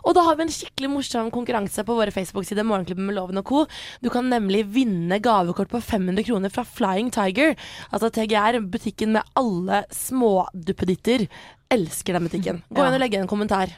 Og 0.04 0.14
da 0.14 0.22
har 0.28 0.38
vi 0.38 0.46
en 0.46 0.54
skikkelig 0.54 0.92
morsom 0.92 1.32
konkurranse 1.34 1.82
på 1.84 1.96
våre 1.98 2.14
Facebook-sider, 2.14 2.62
Morgenklubben 2.68 3.06
med 3.10 3.16
Loven 3.18 3.38
og 3.42 3.44
Co. 3.50 3.64
Du 4.02 4.08
kan 4.14 4.30
nemlig 4.30 4.62
vinne 4.70 5.18
gavekort 5.24 5.68
på 5.72 5.82
500 5.82 6.22
kroner 6.28 6.50
fra 6.54 6.62
Flying 6.64 7.10
Tiger. 7.10 7.56
Altså 7.90 8.10
TGR, 8.14 8.60
butikken 8.70 9.12
med 9.18 9.22
alle 9.34 9.82
småduppeditter. 9.90 11.26
Elsker 11.70 12.12
den 12.16 12.28
butikken. 12.28 12.62
Gå 12.72 12.86
inn 12.86 12.94
og 12.96 13.00
legg 13.02 13.12
igjen 13.12 13.26
en 13.26 13.34
kommentar. 13.34 13.74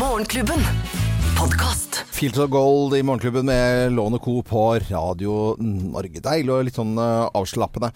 Morgenklubben. 0.00 1.09
Podkast. 1.40 2.02
Fields 2.12 2.38
of 2.38 2.50
Gold 2.50 2.94
i 2.94 3.02
Morgenklubben 3.02 3.46
med 3.46 3.92
Lån 3.92 4.18
Co. 4.18 4.42
på 4.42 4.74
Radio 4.90 5.56
Norge. 5.58 6.20
Deilig 6.20 6.52
og 6.52 6.66
litt 6.66 6.76
sånn 6.76 6.92
eh, 7.00 7.30
avslappende. 7.32 7.88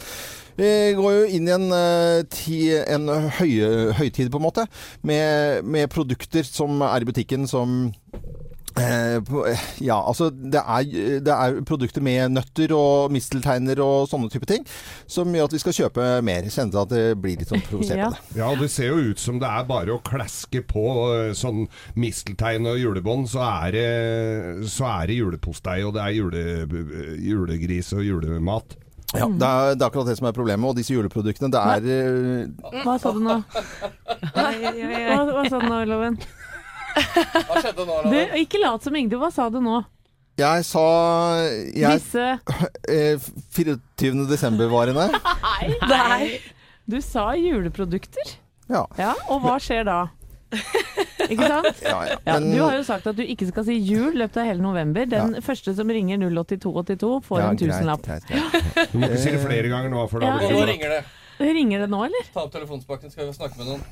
Vi 0.57 0.71
går 0.97 1.13
jo 1.13 1.27
inn 1.37 1.51
i 1.51 1.53
en, 1.53 1.67
eh, 1.77 2.79
en 2.95 3.11
høye, 3.37 3.69
høytid, 3.99 4.31
på 4.33 4.41
en 4.41 4.47
måte, 4.47 4.65
med, 5.05 5.61
med 5.69 5.93
produkter 5.93 6.49
som 6.49 6.81
er 6.89 7.05
i 7.05 7.11
butikken 7.11 7.45
som 7.51 7.91
ja, 8.75 9.97
altså 10.03 10.31
det 10.35 10.59
er, 10.59 10.89
det 11.23 11.31
er 11.35 11.59
produkter 11.67 12.03
med 12.03 12.33
nøtter 12.35 12.73
og 12.75 13.13
mistelteiner 13.15 13.79
og 13.85 14.09
sånne 14.11 14.31
type 14.33 14.49
ting 14.51 14.65
som 15.07 15.31
gjør 15.31 15.47
at 15.47 15.55
vi 15.55 15.61
skal 15.63 15.77
kjøpe 15.79 16.07
mer. 16.27 16.49
Kjenner 16.51 16.81
at 16.83 16.91
det 16.91 17.05
blir 17.23 17.39
litt 17.39 17.53
sånn 17.53 17.63
provosert 17.67 18.01
Ja. 18.01 18.09
av 18.11 18.17
det. 18.19 18.39
Ja, 18.41 18.51
det 18.59 18.71
ser 18.75 18.91
jo 18.91 19.13
ut 19.13 19.23
som 19.23 19.39
det 19.43 19.47
er 19.51 19.65
bare 19.69 19.95
å 19.95 20.03
klaske 20.03 20.65
på 20.67 20.85
eh, 21.15 21.33
sånn 21.39 21.69
misteltein 21.95 22.67
og 22.67 22.81
julebånd, 22.83 23.29
så 23.31 23.45
er 23.47 23.77
det, 23.79 23.89
så 24.75 24.89
er 24.91 25.07
det 25.13 25.21
julepostei, 25.21 25.79
og 25.87 25.95
det 25.95 26.03
er 26.03 26.17
jule, 26.19 26.45
julegris 27.23 27.93
og 27.95 28.03
julemat. 28.07 28.75
Ja, 29.15 29.29
det 29.31 29.47
er, 29.47 29.75
det 29.79 29.85
er 29.85 29.91
akkurat 29.93 30.09
det 30.11 30.17
som 30.19 30.27
er 30.27 30.35
problemet. 30.35 30.67
Og 30.67 30.75
disse 30.75 30.91
juleproduktene, 30.97 31.47
det 31.55 31.61
er 31.63 31.85
eh, 31.87 32.81
Hva 32.83 32.97
sa 32.99 33.13
du 33.15 33.21
nå? 33.23 33.37
Hva, 34.35 34.49
hva 35.31 35.45
sa 35.47 35.61
du 35.63 35.69
nå, 35.71 35.85
Loven? 35.87 36.19
Hva 36.95 37.61
skjedde 37.63 37.87
nå, 37.89 37.99
Du, 38.11 38.17
ikke 38.41 38.61
lat 38.63 38.83
som 38.87 38.95
ingenting. 38.97 39.21
Hva 39.23 39.31
sa 39.35 39.49
du 39.53 39.61
nå? 39.65 39.83
Jeg 40.39 40.65
sa 40.67 40.83
jeg, 41.71 42.01
Disse 42.01 42.25
eh, 42.91 43.29
24. 43.55 44.25
desember-varene. 44.31 45.07
Nei. 45.93 46.41
Du 46.91 46.99
sa 47.05 47.31
juleprodukter. 47.39 48.35
Ja. 48.71 48.83
Ja, 48.99 49.13
og 49.31 49.45
hva 49.45 49.59
skjer 49.63 49.87
da? 49.87 50.01
Ikke 51.25 51.47
sant? 51.51 51.81
Ja, 51.83 51.99
ja. 52.07 52.17
Ja, 52.29 52.35
du 52.43 52.59
har 52.63 52.75
jo 52.77 52.83
sagt 52.87 53.07
at 53.11 53.17
du 53.19 53.23
ikke 53.25 53.47
skal 53.49 53.65
si 53.67 53.75
jul 53.81 54.15
løpet 54.21 54.39
av 54.43 54.49
hele 54.51 54.63
november. 54.63 55.07
Den 55.11 55.37
første 55.43 55.75
som 55.75 55.91
ringer 55.91 56.21
08282 56.23 57.13
får 57.27 57.41
Ja, 57.41 57.49
en 57.51 57.59
tusenlapp. 57.63 58.05
greit, 58.07 58.27
greit. 58.29 58.91
Du 58.93 58.99
må 59.01 59.09
ikke 59.09 59.23
si 59.25 59.33
det 59.35 59.43
flere 59.43 59.71
ganger 59.73 59.91
nå, 59.95 60.05
for 60.11 60.23
da 60.23 60.31
Ja, 60.35 60.37
blir 60.43 60.55
Nå 60.59 60.67
ringer 60.71 60.95
det. 60.99 61.01
Ringer 61.43 61.83
det 61.83 61.89
nå, 61.91 62.03
eller? 62.07 62.29
Ta 62.35 62.45
opp 62.47 62.53
telefonspaken, 62.55 63.11
skal 63.11 63.27
vi 63.31 63.35
snakke 63.35 63.59
med 63.59 63.73
noen. 63.73 63.83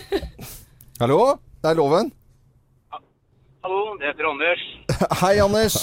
Hallo? 1.00 1.20
Det 1.60 1.70
er 1.72 1.78
Loven. 1.78 2.10
Hallo, 3.62 3.80
det 4.00 4.06
heter 4.08 4.24
Anders. 4.30 4.62
Hei, 5.20 5.34
Anders. 5.44 5.74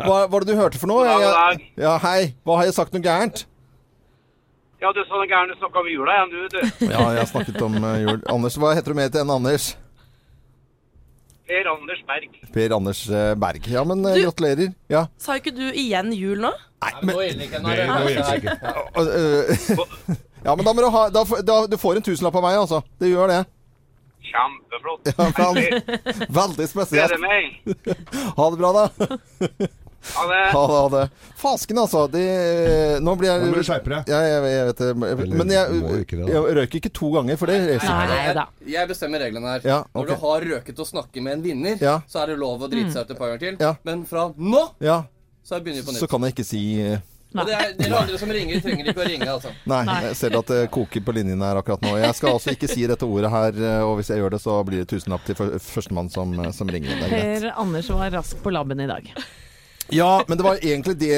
Hva 0.00 0.22
var 0.32 0.40
det 0.44 0.48
du 0.54 0.56
hørte 0.58 0.80
for 0.80 0.88
noe? 0.90 1.04
God 1.04 1.20
dag. 1.26 1.58
Jeg- 1.60 1.84
Ja, 1.84 1.96
hei. 2.00 2.34
Hva 2.48 2.56
har 2.60 2.64
jeg 2.70 2.74
sagt 2.78 2.94
noe 2.96 3.02
gærent? 3.04 3.42
Ja, 4.80 4.88
du 4.96 5.02
sa 5.04 5.18
noe 5.20 5.28
gærent, 5.28 5.52
du 5.52 5.58
snakka 5.60 5.82
om 5.82 5.90
jula 5.92 6.14
igjen, 6.16 6.30
du, 6.32 6.38
du. 6.48 6.60
Ja, 6.94 7.02
jeg 7.12 7.20
har 7.20 7.28
snakket 7.28 7.60
om 7.66 7.76
eh, 7.84 7.98
jul. 8.06 8.22
Anders, 8.32 8.56
hva 8.56 8.72
heter 8.78 8.94
du 8.94 8.96
mer 9.02 9.12
til 9.12 9.20
enn 9.20 9.34
Anders? 9.36 9.66
Per 11.50 11.66
Anders 11.74 12.00
Berg. 12.08 12.40
Per 12.54 12.72
Anders 12.78 13.02
eh, 13.10 13.34
Berg. 13.42 13.68
Ja, 13.68 13.84
men 13.84 14.04
eh, 14.08 14.16
Du- 14.16 14.24
gratulerer. 14.30 14.72
Ja. 14.88 15.04
Sa 15.20 15.36
ikke 15.36 15.52
du 15.52 15.66
igjen 15.68 16.12
jul 16.16 16.40
nå? 16.40 16.54
Nei, 16.80 16.92
Men 17.04 17.12
Det 17.12 17.14
går 17.20 18.08
helt 18.08 18.32
sikkert. 18.32 18.58
Ja, 20.40 20.54
men 20.56 20.64
da 20.64 20.72
må 20.72 20.80
du 20.80 20.86
ha 20.88 21.00
da, 21.12 21.20
får- 21.28 21.42
da, 21.44 21.56
Du 21.68 21.74
får 21.76 21.98
en 21.98 22.04
tusenlapp 22.06 22.38
av 22.40 22.44
meg, 22.46 22.54
altså. 22.62 22.78
Det 22.96 23.10
gjør 23.12 23.28
det. 23.28 23.40
Kjempeflott. 24.30 25.10
Ja, 25.10 25.28
faen. 25.36 26.24
Veldig. 26.40 26.66
Spesielt. 26.70 27.12
Gleder 27.12 27.20
meg. 27.22 27.60
Ha 28.38 28.50
det 28.54 28.58
bra, 28.62 28.72
da. 28.72 28.88
Ha 30.16 30.22
det. 30.30 30.36
Ha 30.54 30.60
det, 30.66 30.76
ha 30.76 30.88
det. 30.94 31.02
Fasken, 31.36 31.78
altså. 31.82 32.06
De, 32.08 32.20
nå 33.04 33.12
blir 33.20 33.28
jeg 33.28 33.42
Nå 33.42 33.50
må 33.52 33.58
du 33.60 33.66
skjerpe 33.68 33.92
deg. 33.92 34.08
Ja, 34.08 34.20
jeg, 34.24 34.46
jeg 34.54 34.68
vet 34.70 34.80
det. 34.80 34.88
Men 34.96 35.52
jeg, 35.52 35.82
det, 36.08 36.30
jeg 36.32 36.56
røyker 36.60 36.80
ikke 36.80 36.92
to 36.96 37.10
ganger 37.18 37.36
for 37.40 37.52
det. 37.52 37.58
Nei 37.84 38.32
da. 38.38 38.46
Jeg 38.64 38.88
bestemmer 38.90 39.20
reglene 39.26 39.52
her. 39.58 39.66
Ja, 39.68 39.78
Når 39.92 40.08
du 40.08 40.14
har 40.24 40.46
røket 40.54 40.80
og 40.80 40.88
snakke 40.88 41.20
med 41.24 41.36
en 41.38 41.44
vinner, 41.44 41.76
Ja. 41.84 41.98
så 42.08 42.22
er 42.24 42.32
det 42.32 42.38
lov 42.40 42.64
å 42.64 42.70
drite 42.72 42.94
seg 42.96 43.04
ut 43.04 43.12
et 43.12 43.20
par 43.20 43.34
ganger 43.34 43.44
til. 43.44 43.60
Ja. 43.60 43.74
Men 43.84 44.06
fra 44.08 44.30
nå 44.36 44.64
Ja, 44.80 45.02
så 45.44 45.60
begynner 45.60 45.84
vi 45.84 45.90
på 45.92 45.98
så 46.00 46.08
kan 46.10 46.24
jeg 46.26 46.36
ikke 46.38 46.48
si 46.48 46.62
eh, 46.80 46.98
Og 47.30 47.46
det 47.46 47.54
er, 47.54 47.74
dere 47.78 47.98
andre 48.00 48.18
som 48.18 48.30
ringer, 48.34 48.58
trenger 48.64 48.88
ikke 48.90 49.02
å 49.04 49.06
ringe, 49.06 49.28
altså. 49.30 49.52
Nei, 49.70 49.82
jeg 50.08 50.16
ser 50.18 50.34
at 50.40 50.48
det 50.50 50.62
koker 50.74 51.04
på 51.06 51.14
linjene 51.14 51.46
her 51.46 51.60
akkurat 51.60 51.84
nå. 51.86 51.92
Jeg 52.00 52.16
skal 52.18 52.34
altså 52.34 52.54
ikke 52.56 52.70
si 52.72 52.86
dette 52.90 53.06
ordet 53.06 53.30
her, 53.30 53.60
eh, 53.60 53.84
og 53.86 54.00
hvis 54.00 54.10
jeg 54.10 54.18
gjør 54.22 54.34
det, 54.34 54.40
så 54.42 54.56
blir 54.66 54.82
det 54.82 54.88
tusenlapp 54.90 55.28
til 55.28 55.38
førstemann 55.38 56.10
som, 56.10 56.32
eh, 56.42 56.50
som 56.56 56.72
ringer. 56.72 56.90
Det 56.90 57.06
er 57.06 57.14
greit. 57.14 57.46
Per 57.46 57.62
Anders 57.62 57.92
var 57.94 58.10
rask 58.18 58.42
på 58.42 58.54
labben 58.54 58.82
i 58.82 58.88
dag. 58.90 59.12
Ja, 59.94 60.10
men 60.26 60.38
det 60.38 60.44
var 60.46 60.58
egentlig 60.62 60.96
det 61.00 61.16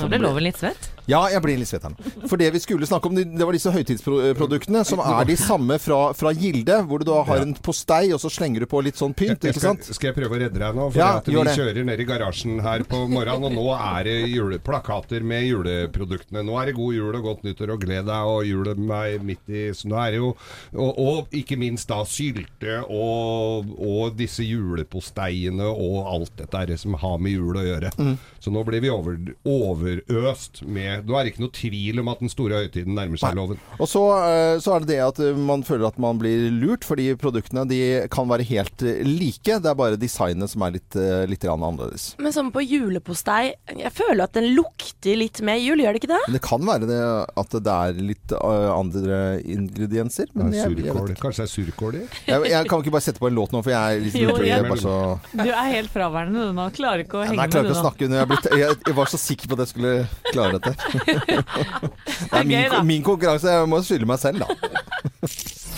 Nå 0.00 0.08
ble 0.10 0.18
loven 0.22 0.46
litt 0.46 0.58
svett. 0.58 0.90
Ja, 1.10 1.24
jeg 1.32 1.42
blir 1.44 1.58
litt 1.60 1.70
svett 1.70 1.84
her 1.86 1.92
nå. 1.94 2.12
For 2.30 2.40
det 2.40 2.50
vi 2.54 2.60
skulle 2.62 2.86
snakke 2.88 3.10
om, 3.10 3.18
det 3.18 3.46
var 3.46 3.56
disse 3.56 3.72
høytidsproduktene 3.74 4.84
som 4.86 5.02
er 5.04 5.26
de 5.28 5.36
samme 5.40 5.76
fra, 5.82 6.00
fra 6.16 6.32
Gilde, 6.36 6.80
hvor 6.86 7.02
du 7.02 7.08
da 7.10 7.20
har 7.28 7.44
en 7.44 7.54
postei, 7.58 8.12
og 8.14 8.20
så 8.22 8.30
slenger 8.32 8.64
du 8.64 8.68
på 8.70 8.82
litt 8.84 9.00
sånn 9.00 9.14
pynt, 9.16 9.44
ikke 9.50 9.62
sant? 9.62 9.88
skal 9.90 10.10
jeg 10.10 10.18
prøve 10.20 10.36
å 10.36 10.40
redde 10.44 10.60
deg 10.60 10.76
nå? 10.76 10.88
For 10.92 11.00
Ja, 11.02 11.10
vi 11.26 11.34
det. 11.36 11.56
kjører 11.58 11.86
ned 11.88 12.02
i 12.02 12.06
garasjen 12.08 12.60
her 12.64 12.84
på 12.88 13.02
morgenen, 13.10 13.50
og 13.50 13.56
nå 13.58 13.66
er 13.76 14.06
det 14.06 14.16
juleplakater 14.30 15.24
med 15.26 15.46
juleproduktene. 15.48 16.44
Nå 16.46 16.56
er 16.60 16.70
det 16.70 16.76
god 16.78 16.94
jul 16.96 17.18
og 17.18 17.26
godt 17.26 17.44
nyttår 17.46 17.74
og 17.74 17.84
gled 17.84 18.08
deg, 18.10 18.30
og 18.30 18.46
julen 18.48 18.86
meg 18.86 19.24
midt 19.26 19.50
i 19.50 19.66
Så 19.76 19.88
nå 19.90 19.98
er 20.00 20.14
det 20.14 20.20
jo 20.20 20.30
Og, 20.74 20.98
og 21.00 21.34
ikke 21.36 21.56
minst 21.60 21.88
da 21.90 22.00
sylte 22.08 22.80
og, 22.86 23.70
og 23.80 24.14
disse 24.18 24.44
juleposteiene 24.46 25.66
og 25.70 26.08
alt 26.10 26.34
dette 26.38 26.64
det 26.70 26.78
som 26.80 26.94
har 27.00 27.18
med 27.22 27.32
jul 27.34 27.56
å 27.56 27.64
gjøre. 27.64 27.90
Mm. 27.98 28.14
Så 28.42 28.52
nå 28.52 28.62
blir 28.66 28.82
vi 28.84 28.90
over, 28.92 29.16
overøst 29.48 30.62
med 30.68 30.99
Nå 31.06 31.16
er 31.18 31.24
det 31.26 31.32
ikke 31.34 31.44
noe 31.44 31.54
tvil 31.56 32.00
om 32.02 32.08
at 32.12 32.20
den 32.24 32.30
store 32.32 32.60
høytiden 32.64 32.94
nærmer 32.98 33.20
seg, 33.20 33.34
loven. 33.38 33.58
Og 33.78 33.88
så, 33.90 34.02
eh, 34.26 34.58
så 34.62 34.74
er 34.76 34.84
det 34.84 34.88
det 34.92 34.98
at 35.04 35.20
eh, 35.24 35.36
man 35.36 35.62
føler 35.66 35.88
at 35.88 35.98
man 36.02 36.18
blir 36.20 36.48
lurt, 36.52 36.84
fordi 36.86 37.08
produktene 37.20 37.66
de 37.70 37.80
kan 38.12 38.28
være 38.30 38.46
helt 38.50 38.82
eh, 38.86 39.00
like. 39.06 39.58
Det 39.60 39.70
er 39.70 39.78
bare 39.78 39.98
designet 40.00 40.50
som 40.52 40.62
er 40.66 40.76
litt, 40.78 40.98
litt 41.30 41.44
annerledes. 41.50 42.10
Men 42.20 42.32
som 42.36 42.50
på 42.54 42.62
julepostei, 42.64 43.54
jeg 43.76 43.92
føler 43.96 44.24
at 44.26 44.36
den 44.36 44.50
lukter 44.56 45.16
litt 45.18 45.40
mer 45.46 45.58
jul, 45.60 45.80
gjør 45.82 45.96
det 45.96 46.02
ikke 46.02 46.12
det? 46.14 46.20
Det 46.36 46.42
kan 46.44 46.64
være 46.66 46.88
det 46.90 47.00
at 47.40 47.56
det 47.60 47.74
er 47.76 48.00
litt 48.04 48.34
andre 48.40 49.20
ingredienser. 49.44 50.30
Men 50.34 50.50
Det 50.50 50.58
jeg, 50.60 50.66
er 50.66 50.86
jeg, 50.90 50.94
vet- 50.94 51.20
Kanskje 51.20 51.44
det 51.44 51.48
er 51.48 51.52
surkål 51.54 51.98
i? 52.00 52.02
jeg, 52.30 52.44
jeg 52.52 52.68
kan 52.70 52.82
ikke 52.84 52.94
bare 52.94 53.04
sette 53.06 53.22
på 53.22 53.28
en 53.30 53.36
låt 53.38 53.52
nå, 53.54 53.62
for 53.64 53.72
jeg 53.74 53.96
er 53.98 54.04
liksom 54.04 54.20
Jo, 54.24 54.36
jeg- 54.46 54.66
bare 54.68 54.82
så 54.82 54.96
Du 55.34 55.48
er 55.48 55.70
helt 55.74 55.90
fraværende 55.92 56.46
du 56.48 56.52
nå. 56.56 56.66
Klarer 56.76 57.04
ikke 57.04 57.20
å 57.20 57.24
henge 57.26 57.36
Nei, 57.40 57.46
jeg 57.46 57.54
klarer 57.54 57.66
med 57.66 57.70
ikke 57.70 57.74
du 57.74 57.78
å 57.78 57.82
nå. 57.82 57.86
snakke 57.86 58.06
under. 58.08 58.16
Jeg, 58.20 58.26
er 58.26 58.30
blitt, 58.30 58.48
jeg, 58.60 58.78
jeg 58.90 58.96
var 59.00 59.10
så 59.14 59.20
sikker 59.20 59.50
på 59.50 59.56
at 59.58 59.62
jeg 59.64 59.70
skulle 59.74 59.94
klare 60.30 60.58
dette. 60.58 60.74
Det 60.90 62.38
er 62.38 62.44
min, 62.44 62.56
gøy, 62.56 62.68
da. 62.72 62.82
min 62.86 63.02
konkurranse. 63.06 63.50
Jeg 63.50 63.68
må 63.70 63.82
skylde 63.86 64.08
meg 64.10 64.22
selv, 64.22 64.44
da. 64.44 64.48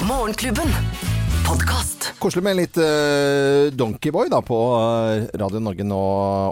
Morgenklubben. 0.09 0.73
Koselig 2.23 2.45
med 2.47 2.55
litt 2.57 2.77
uh, 2.79 3.69
Donkeyboy 3.75 4.31
på 4.47 4.59
eh, 4.79 5.25
Radio 5.41 5.61
Norge 5.61 5.85
nå 5.85 5.99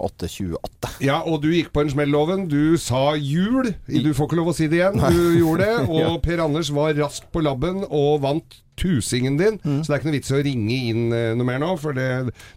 8.28. 0.09 0.89
Ja, 1.05 1.21
og 1.23 1.39
du 1.45 1.47
gikk 1.53 1.71
på 1.73 1.85
en 1.85 1.93
smell, 1.93 2.11
Loven. 2.11 2.43
Du 2.51 2.75
sa 2.81 3.15
jul. 3.15 3.71
Du 3.87 4.11
får 4.13 4.27
ikke 4.27 4.39
lov 4.41 4.51
å 4.51 4.55
si 4.57 4.67
det 4.71 4.81
igjen. 4.81 4.99
Du 4.99 5.21
gjorde 5.39 5.69
det. 5.69 5.87
Og 5.95 6.19
Per 6.25 6.43
Anders 6.43 6.73
var 6.75 6.91
raskt 6.99 7.31
på 7.31 7.43
labben 7.45 7.85
og 7.87 8.19
vant 8.25 8.59
tusingen 8.81 9.37
din. 9.39 9.59
Mm. 9.63 9.81
Så 9.81 9.91
det 9.91 9.95
er 9.95 10.01
ikke 10.01 10.09
noe 10.09 10.17
vits 10.17 10.31
i 10.31 10.37
å 10.37 10.43
ringe 10.45 10.79
inn 10.91 11.15
eh, 11.15 11.31
noe 11.37 11.47
mer 11.47 11.61
nå, 11.61 11.71
for 11.81 11.97
det, 11.97 12.07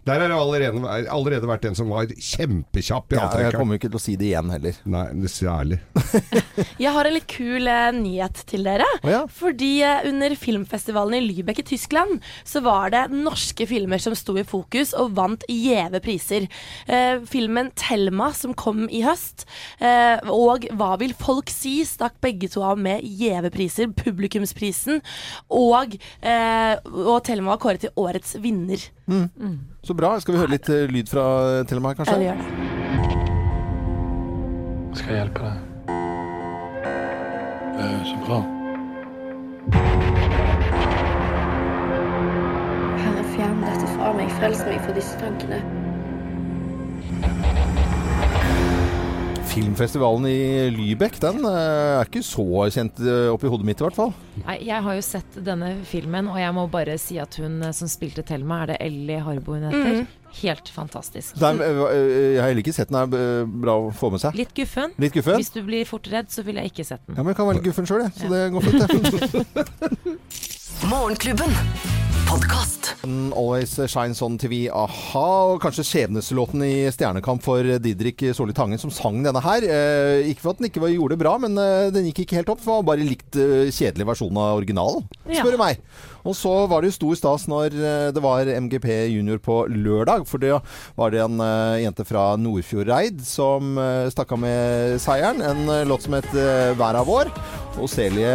der 0.07 0.23
har 0.23 0.31
det 0.31 0.39
allerede, 0.39 1.05
allerede 1.13 1.49
vært 1.49 1.69
en 1.69 1.77
som 1.77 1.91
var 1.93 2.09
kjempekjapp 2.09 3.13
i 3.15 3.19
Ja, 3.19 3.29
jeg 3.45 3.55
kommer 3.57 3.79
ikke 3.79 3.91
til 3.91 3.99
å 3.99 4.03
si 4.03 4.17
det 4.19 4.31
igjen 4.31 4.51
heller. 4.53 4.79
Nei, 4.89 5.05
det 5.15 5.29
er 5.29 5.35
særlig. 5.35 5.81
Jeg 6.85 6.91
har 6.95 7.07
en 7.07 7.15
litt 7.15 7.27
kul 7.29 7.69
eh, 7.69 7.91
nyhet 7.95 8.41
til 8.49 8.65
dere. 8.67 8.87
Oh, 9.03 9.11
ja. 9.11 9.21
Fordi 9.31 9.71
eh, 9.85 10.05
under 10.09 10.35
filmfestivalen 10.39 11.19
i 11.19 11.23
Lübeck 11.25 11.61
i 11.61 11.67
Tyskland, 11.67 12.19
så 12.47 12.61
var 12.65 12.91
det 12.93 13.05
norske 13.13 13.67
filmer 13.69 14.01
som 14.01 14.15
sto 14.17 14.35
i 14.39 14.45
fokus 14.47 14.93
og 14.97 15.15
vant 15.17 15.45
gjeve 15.51 16.01
priser. 16.03 16.47
Eh, 16.87 17.21
filmen 17.29 17.71
'Thelma', 17.75 18.31
som 18.35 18.55
kom 18.57 18.85
i 18.89 19.03
høst, 19.05 19.45
eh, 19.79 20.19
og 20.31 20.67
'Hva 20.71 20.95
vil 21.01 21.13
folk 21.13 21.51
si', 21.51 21.85
stakk 21.85 22.19
begge 22.21 22.49
to 22.51 22.63
av 22.65 22.79
med 22.79 23.03
gjeve 23.03 23.51
priser. 23.53 23.91
Publikumsprisen 24.05 25.01
og, 25.49 25.95
og 26.23 27.21
'Thelma' 27.25 27.51
var 27.53 27.57
kåret 27.61 27.79
til 27.85 27.89
årets 27.95 28.35
vinner. 28.41 28.81
Så 29.83 29.93
bra. 29.93 30.19
Skal 30.19 30.33
vi 30.33 30.39
høre 30.39 30.55
litt 30.55 30.69
eh, 30.69 30.87
lyd 30.89 31.09
fra 31.09 31.63
Telemar, 31.67 31.95
Ja, 31.99 32.17
vi 32.17 32.25
gjør 32.25 32.39
det. 32.41 32.47
Skal 34.95 35.11
jeg 35.11 35.25
hjelpe 35.25 35.39
deg? 35.43 35.55
Eh, 37.75 38.03
så 38.07 38.15
bra. 38.25 38.39
Herre, 43.03 43.23
fjern 43.35 43.61
dette 43.65 43.87
fra 43.97 44.13
meg. 44.15 44.31
Frels 44.39 44.63
meg 44.65 44.79
fra 44.85 44.95
disse 44.95 45.19
tankene. 45.19 45.84
Filmfestivalen 49.55 50.25
i 50.27 50.69
Lübeck, 50.73 51.15
den 51.23 51.45
eh, 51.47 52.01
er 52.01 52.09
ikke 52.09 52.19
så 52.27 52.43
kjent 52.73 52.97
eh, 52.99 53.29
oppi 53.31 53.47
hodet 53.47 53.67
mitt 53.69 53.79
i 53.79 53.85
hvert 53.85 53.95
fall. 53.95 54.11
Nei, 54.41 54.57
jeg 54.67 54.83
har 54.83 54.97
jo 54.97 55.05
sett 55.05 55.37
denne 55.45 55.69
filmen, 55.87 56.27
og 56.33 56.39
jeg 56.41 56.55
må 56.57 56.65
bare 56.73 56.97
si 56.99 57.15
at 57.23 57.37
hun 57.39 57.61
eh, 57.63 57.71
som 57.75 57.87
spilte 57.87 58.25
Thelma, 58.27 58.65
er 58.65 58.73
det 58.73 58.77
Ellie 58.83 59.21
Harbo 59.23 59.55
hun 59.55 59.63
heter. 59.69 60.01
Helt 60.41 60.71
fantastisk. 60.75 61.39
Er, 61.39 61.61
jeg 61.63 62.41
har 62.41 62.49
heller 62.49 62.63
ikke 62.65 62.75
sett 62.75 62.91
den. 62.91 63.15
er 63.15 63.47
bra 63.47 63.77
å 63.85 63.93
få 63.95 64.11
med 64.11 64.25
seg. 64.25 64.35
Litt 64.35 64.51
guffen. 64.57 64.91
Litt 64.99 65.15
guffen? 65.15 65.39
Hvis 65.39 65.55
du 65.55 65.61
blir 65.63 65.87
fort 65.87 66.09
redd, 66.11 66.27
så 66.35 66.43
vil 66.43 66.59
jeg 66.59 66.73
ikke 66.73 66.87
sett 66.91 67.05
den. 67.07 67.15
Ja, 67.15 67.23
men 67.23 67.31
jeg 67.31 67.39
kan 67.39 67.47
være 67.47 67.61
litt 67.61 67.69
guffen 67.69 67.87
sjøl, 67.87 68.03
jeg. 68.09 68.17
Så 68.19 68.33
det 68.33 68.49
går 68.51 68.67
fint, 68.67 68.83
det. 69.55 69.69
Morgenklubben. 70.91 72.04
Podkast. 72.25 72.95
Always 73.35 73.73
Shines 73.87 74.21
On 74.25 74.37
TV, 74.37 74.65
a-ha. 74.73 75.25
Og 75.51 75.61
kanskje 75.63 75.85
skjebneslåten 75.85 76.63
i 76.65 76.87
Stjernekamp 76.93 77.43
for 77.45 77.65
Didrik 77.81 78.23
Solli 78.35 78.55
Tangen 78.57 78.81
som 78.81 78.93
sang 78.93 79.21
denne 79.25 79.41
her. 79.45 79.65
Eh, 79.65 80.31
ikke 80.31 80.43
for 80.43 80.55
at 80.55 80.61
den 80.61 80.69
ikke 80.69 80.83
var, 80.83 80.93
gjorde 80.93 81.15
det 81.15 81.21
bra, 81.21 81.35
men 81.41 81.57
eh, 81.61 81.91
den 81.93 82.09
gikk 82.09 82.23
ikke 82.25 82.39
helt 82.39 82.51
opp. 82.53 82.63
Det 82.63 82.71
var 82.71 82.87
bare 82.89 83.05
likt 83.05 83.37
eh, 83.39 83.69
kjedelig 83.69 84.09
versjon 84.09 84.41
av 84.41 84.57
originalen, 84.59 85.05
spør 85.29 85.55
du 85.55 85.61
meg. 85.61 85.81
Og 86.25 86.33
så 86.37 86.51
var 86.69 86.81
det 86.81 86.89
jo 86.89 86.97
stor 86.97 87.17
stas 87.19 87.45
når 87.49 87.75
eh, 87.77 88.07
det 88.15 88.23
var 88.23 88.49
MGP 88.49 88.87
junior 89.13 89.39
på 89.41 89.61
lørdag. 89.69 90.25
For 90.29 90.41
det 90.41 90.55
var 90.97 91.13
det 91.13 91.21
en 91.23 91.41
eh, 91.43 91.83
jente 91.85 92.05
fra 92.07 92.31
Nordfjordeid 92.41 93.21
som 93.25 93.77
uh, 93.77 94.09
stakk 94.13 94.33
av 94.35 94.41
med 94.41 94.97
seieren. 95.01 95.43
En 95.45 95.69
eh, 95.69 95.85
låt 95.87 96.05
som 96.05 96.17
het 96.17 96.31
Væra 96.79 97.03
vår'. 97.05 97.31
Og 97.75 97.89
Celie 97.91 98.31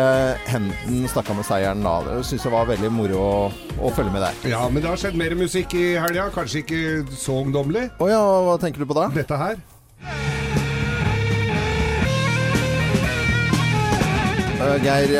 Henden 0.47 1.07
stakk 1.11 1.32
av 1.32 1.41
med 1.41 1.49
seieren 1.49 1.84
da. 1.84 1.97
Det 2.07 2.20
syns 2.28 2.47
jeg 2.47 2.55
var 2.55 2.68
veldig 2.70 2.93
moro 2.95 3.20
å, 3.20 3.34
å 3.80 3.93
følge 3.97 4.14
med 4.14 4.24
der. 4.26 4.41
Ja, 4.53 4.62
men 4.68 4.84
det 4.84 4.93
har 4.93 5.01
skjedd 5.01 5.18
mer 5.18 5.34
musikk 5.38 5.74
i 5.74 5.95
helga. 5.99 6.28
Kanskje 6.34 6.62
ikke 6.62 6.82
så 7.16 7.41
ungdommelig. 7.43 7.88
Å 7.99 8.11
ja, 8.11 8.20
hva 8.47 8.59
tenker 8.62 8.84
du 8.84 8.91
på 8.91 8.99
da? 8.99 9.09
Dette 9.16 9.41
her. 9.41 9.59
Uh, 14.61 14.76
Geir, 14.84 15.16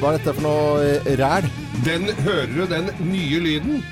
hva 0.00 0.10
er 0.10 0.18
dette 0.18 0.34
for 0.34 0.42
noe 0.44 0.90
eh, 1.06 1.14
ræl? 1.16 1.46
Den 1.84 2.08
hører 2.24 2.46
du 2.54 2.64
den 2.70 2.90
nye 3.10 3.40
lyden? 3.42 3.84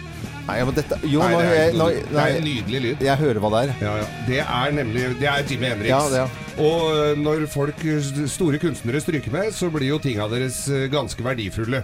Nei, 0.44 0.58
men 0.60 0.74
dette 0.76 0.98
Jo, 1.08 1.22
Nei, 1.22 1.30
det, 1.32 1.44
er, 1.44 1.50
er, 1.50 1.60
jeg 1.60 1.76
nå, 1.80 1.86
det 1.88 2.20
er 2.20 2.38
en 2.38 2.44
nydelig 2.44 2.80
lyd. 2.86 3.04
Jeg 3.06 3.20
hører 3.20 3.40
hva 3.40 3.50
det 3.54 3.60
er. 3.64 3.74
Ja, 3.80 3.92
ja. 4.02 4.08
Det 4.28 4.40
er 4.44 4.74
nemlig 4.76 5.06
Det 5.20 5.28
er 5.30 5.46
Jimmy 5.50 5.70
Henriks. 5.72 5.92
Ja, 5.92 6.00
det, 6.12 6.24
ja. 6.24 6.43
Og 6.60 6.90
eh, 6.94 7.16
når 7.18 7.46
folk, 7.50 7.80
store 8.30 8.58
kunstnere 8.62 9.00
stryker 9.02 9.32
med, 9.34 9.50
så 9.54 9.70
blir 9.74 9.88
jo 9.90 9.98
tinga 10.02 10.28
deres 10.30 10.60
eh, 10.70 10.86
ganske 10.92 11.24
verdifulle. 11.24 11.82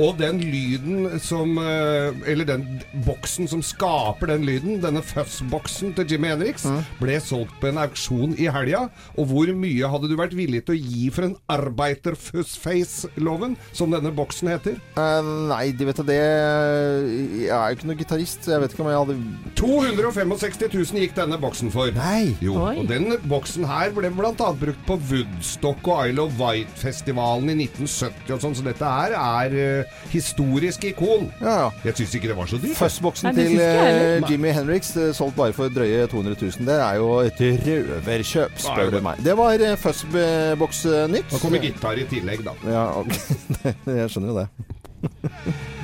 Og 0.00 0.18
den 0.20 0.40
lyden 0.42 1.18
som 1.22 1.58
eh, 1.60 2.10
Eller 2.28 2.44
den 2.48 2.64
boksen 3.06 3.48
som 3.50 3.62
skaper 3.64 4.26
den 4.32 4.44
lyden, 4.46 4.80
denne 4.82 5.02
fuzzboksen 5.04 5.94
til 5.96 6.08
Jimmy 6.14 6.28
Henriks, 6.32 6.66
ble 7.00 7.18
solgt 7.24 7.56
på 7.62 7.70
en 7.70 7.80
auksjon 7.80 8.34
i 8.36 8.48
helga. 8.52 8.86
Og 9.16 9.30
hvor 9.30 9.52
mye 9.56 9.90
hadde 9.92 10.10
du 10.10 10.16
vært 10.18 10.36
villig 10.36 10.64
til 10.66 10.76
å 10.76 10.80
gi 10.80 11.08
for 11.14 11.28
en 11.28 11.36
Arbeiterfussface-loven, 11.50 13.56
som 13.76 13.92
denne 13.94 14.12
boksen 14.14 14.50
heter? 14.52 14.76
Uh, 14.98 15.48
nei, 15.50 15.70
de 15.76 15.86
vet 15.88 16.00
da 16.00 16.04
det 16.06 16.18
Jeg 16.20 17.48
er 17.54 17.72
jo 17.72 17.78
ikke 17.78 17.88
noen 17.88 18.00
gitarist, 18.00 18.44
så 18.44 18.54
jeg 18.54 18.64
vet 18.64 18.74
ikke 18.74 18.84
om 18.84 18.90
jeg 18.90 19.00
hadde 19.00 19.16
265 19.60 20.74
000 20.74 21.02
gikk 21.04 21.16
denne 21.16 21.38
boksen 21.40 21.72
for. 21.72 21.90
Nei! 21.96 22.34
Jo, 22.44 22.56
Oi. 22.60 22.76
og 22.82 22.88
den 22.90 23.14
boksen 23.30 23.64
her 23.68 23.92
ble 23.96 24.09
bl.a. 24.16 24.50
brukt 24.60 24.82
på 24.86 24.96
Woodstock 25.10 25.88
og 25.90 26.08
Isle 26.08 26.24
of 26.26 26.36
Wight-festivalen 26.40 27.52
i 27.52 27.56
1970 27.66 28.34
og 28.36 28.44
sånn, 28.44 28.56
så 28.58 28.66
dette 28.66 28.90
her 28.90 29.14
er 29.16 29.56
uh, 29.56 29.98
historisk 30.12 30.86
ikon. 30.90 31.28
Ja, 31.40 31.56
ja. 31.64 31.70
Jeg 31.88 32.00
syns 32.00 32.16
ikke 32.18 32.30
det 32.32 32.38
var 32.38 32.50
så 32.50 32.60
dyrt. 32.62 32.76
Fuzzboksen 32.78 33.34
til 33.36 33.56
uh. 33.60 34.30
Jimmy 34.30 34.54
Henriks 34.56 34.92
uh, 34.98 35.10
solgt 35.16 35.38
bare 35.38 35.56
for 35.56 35.72
drøye 35.72 36.06
200 36.10 36.38
000. 36.40 36.68
Det 36.68 36.78
er 36.78 37.00
jo 37.00 37.10
et 37.24 37.44
røverkjøp, 37.66 38.56
Nei, 38.56 38.64
spør 38.66 38.94
du 38.94 39.00
meg. 39.04 39.24
Det 39.24 39.36
var 39.38 39.66
eh, 39.66 39.76
Fuzzbox-nytt. 39.80 41.34
Nå 41.34 41.42
kommer 41.42 41.64
gitar 41.64 42.00
i 42.00 42.06
tillegg, 42.10 42.44
da. 42.46 42.56
Ja, 42.68 42.86
okay. 43.00 43.74
jeg 44.00 44.10
skjønner 44.12 44.34
jo 44.34 44.40
det. 44.42 45.70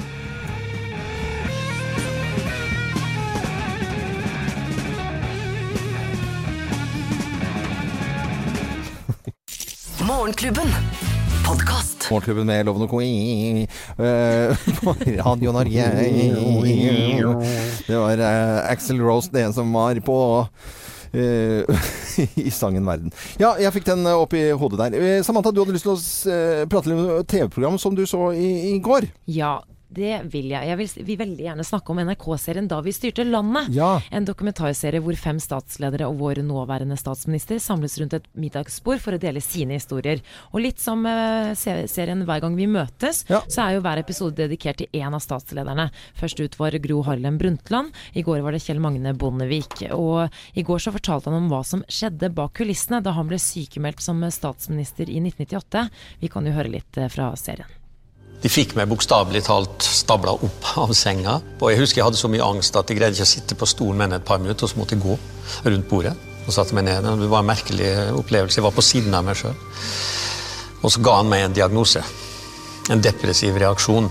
Morgenklubben. 10.07 10.69
Podcast. 11.47 12.11
Morgenklubben 12.11 12.47
med 12.47 12.67
Loven 12.67 12.83
og 12.83 12.91
Co. 12.91 13.01
eh, 13.03 14.67
på 14.79 14.95
Radio 15.25 15.53
Norge. 15.53 15.87
Det 17.89 17.97
var 17.99 18.23
uh, 18.23 18.71
Axel 18.71 19.01
Rose, 19.03 19.33
det 19.35 19.49
som 19.55 19.73
var 19.75 19.99
på 20.07 20.19
eh, 21.11 21.83
i 22.47 22.51
sangen 22.55 22.87
Verden. 22.87 23.11
Ja, 23.43 23.57
jeg 23.59 23.75
fikk 23.75 23.89
den 23.91 24.07
eh, 24.07 24.15
opp 24.15 24.37
i 24.39 24.45
hodet 24.55 24.93
der. 24.95 25.23
Samantha, 25.27 25.51
du 25.51 25.65
hadde 25.65 25.75
lyst 25.75 25.89
til 25.89 25.97
å 25.97 26.67
prate 26.71 26.93
litt 26.93 27.03
om 27.03 27.27
TV-program 27.27 27.81
som 27.83 27.99
du 27.99 28.07
så 28.07 28.31
i, 28.31 28.77
i 28.77 28.79
går. 28.79 29.11
Ja, 29.27 29.59
det 29.89 30.17
vil 30.33 30.49
jeg. 30.51 30.67
Jeg 30.67 30.79
vil, 30.81 30.89
vil 31.07 31.19
veldig 31.21 31.45
gjerne 31.47 31.65
snakke 31.65 31.93
om 31.93 32.01
NRK-serien 32.03 32.67
Da 32.69 32.81
vi 32.83 32.93
styrte 32.93 33.23
landet. 33.25 33.69
Ja. 33.77 34.01
En 34.11 34.27
dokumentarserie 34.27 34.99
hvor 35.05 35.15
fem 35.21 35.39
statsledere 35.41 36.09
og 36.11 36.19
vår 36.19 36.41
nåværende 36.43 36.97
statsminister 36.99 37.61
samles 37.63 37.95
rundt 38.01 38.17
et 38.19 38.27
middagsbord 38.35 38.99
for 39.05 39.15
å 39.15 39.21
dele 39.23 39.41
sine 39.45 39.79
historier. 39.79 40.21
Og 40.51 40.65
litt 40.65 40.83
som 40.83 41.07
uh, 41.07 41.55
serien 41.57 42.25
Hver 42.27 42.43
gang 42.43 42.57
vi 42.59 42.67
møtes, 42.67 43.25
Ja. 43.31 43.41
så 43.47 43.63
er 43.69 43.77
jo 43.77 43.85
hver 43.87 44.03
episode 44.03 44.35
dedikert 44.37 44.83
til 44.83 44.91
én 44.93 45.15
av 45.15 45.23
statslederne. 45.23 45.89
Først 46.19 46.43
ut 46.43 46.59
var 46.59 46.75
Gro 46.83 47.01
Harlem 47.07 47.39
Brundtland. 47.39 47.95
I 48.19 48.27
går 48.27 48.43
var 48.43 48.53
det 48.57 48.65
Kjell 48.67 48.83
Magne 48.83 49.15
Bondevik. 49.15 49.87
Og 49.95 50.27
i 50.59 50.67
går 50.67 50.83
så 50.83 50.93
fortalte 50.95 51.31
han 51.31 51.45
om 51.45 51.51
hva 51.53 51.63
som 51.65 51.87
skjedde 51.89 52.33
bak 52.35 52.59
kulissene 52.59 53.03
da 53.07 53.15
han 53.17 53.31
ble 53.31 53.39
sykemeldt 53.39 54.03
som 54.03 54.21
statsminister 54.35 55.07
i 55.09 55.23
1998. 55.23 55.89
Vi 56.21 56.29
kan 56.33 56.47
jo 56.47 56.55
høre 56.59 56.75
litt 56.75 56.99
eh, 56.99 57.09
fra 57.13 57.31
serien. 57.39 57.71
De 58.43 58.51
fikk 58.53 58.75
meg 58.77 58.89
bokstavelig 58.91 59.43
talt 59.47 59.83
stabla 59.83 60.35
opp 60.37 60.67
av 60.83 60.93
senga. 60.95 61.39
Og 61.61 61.71
jeg 61.73 61.81
husker 61.81 62.01
jeg 62.03 62.07
hadde 62.11 62.21
så 62.21 62.29
mye 62.31 62.45
angst 62.47 62.77
at 62.79 62.91
jeg 62.93 62.99
greide 63.01 63.17
ikke 63.17 63.27
å 63.27 63.33
sitte 63.33 63.57
på 63.59 63.67
stolen 63.71 63.97
med 63.99 64.11
enn 64.11 64.19
et 64.21 64.27
par 64.29 64.39
minutter, 64.43 64.67
og 64.69 64.71
så 64.73 64.79
måtte 64.81 64.95
jeg 64.97 65.03
gå 65.07 65.17
rundt 65.67 65.89
bordet 65.91 66.13
og 66.47 66.53
satte 66.55 66.77
meg 66.79 66.85
ned. 66.87 67.03
Det 67.23 67.31
var 67.33 67.43
en 67.43 67.49
merkelig 67.49 67.89
opplevelse. 68.21 68.61
Jeg 68.61 68.67
var 68.69 68.77
på 68.77 68.85
siden 68.85 69.15
av 69.19 69.25
meg 69.27 69.35
sjøl. 69.41 69.57
Og 70.85 70.93
så 70.95 71.01
ga 71.03 71.17
han 71.19 71.31
meg 71.33 71.43
en 71.49 71.57
diagnose. 71.57 72.03
En 72.93 73.03
depressiv 73.03 73.57
reaksjon. 73.59 74.07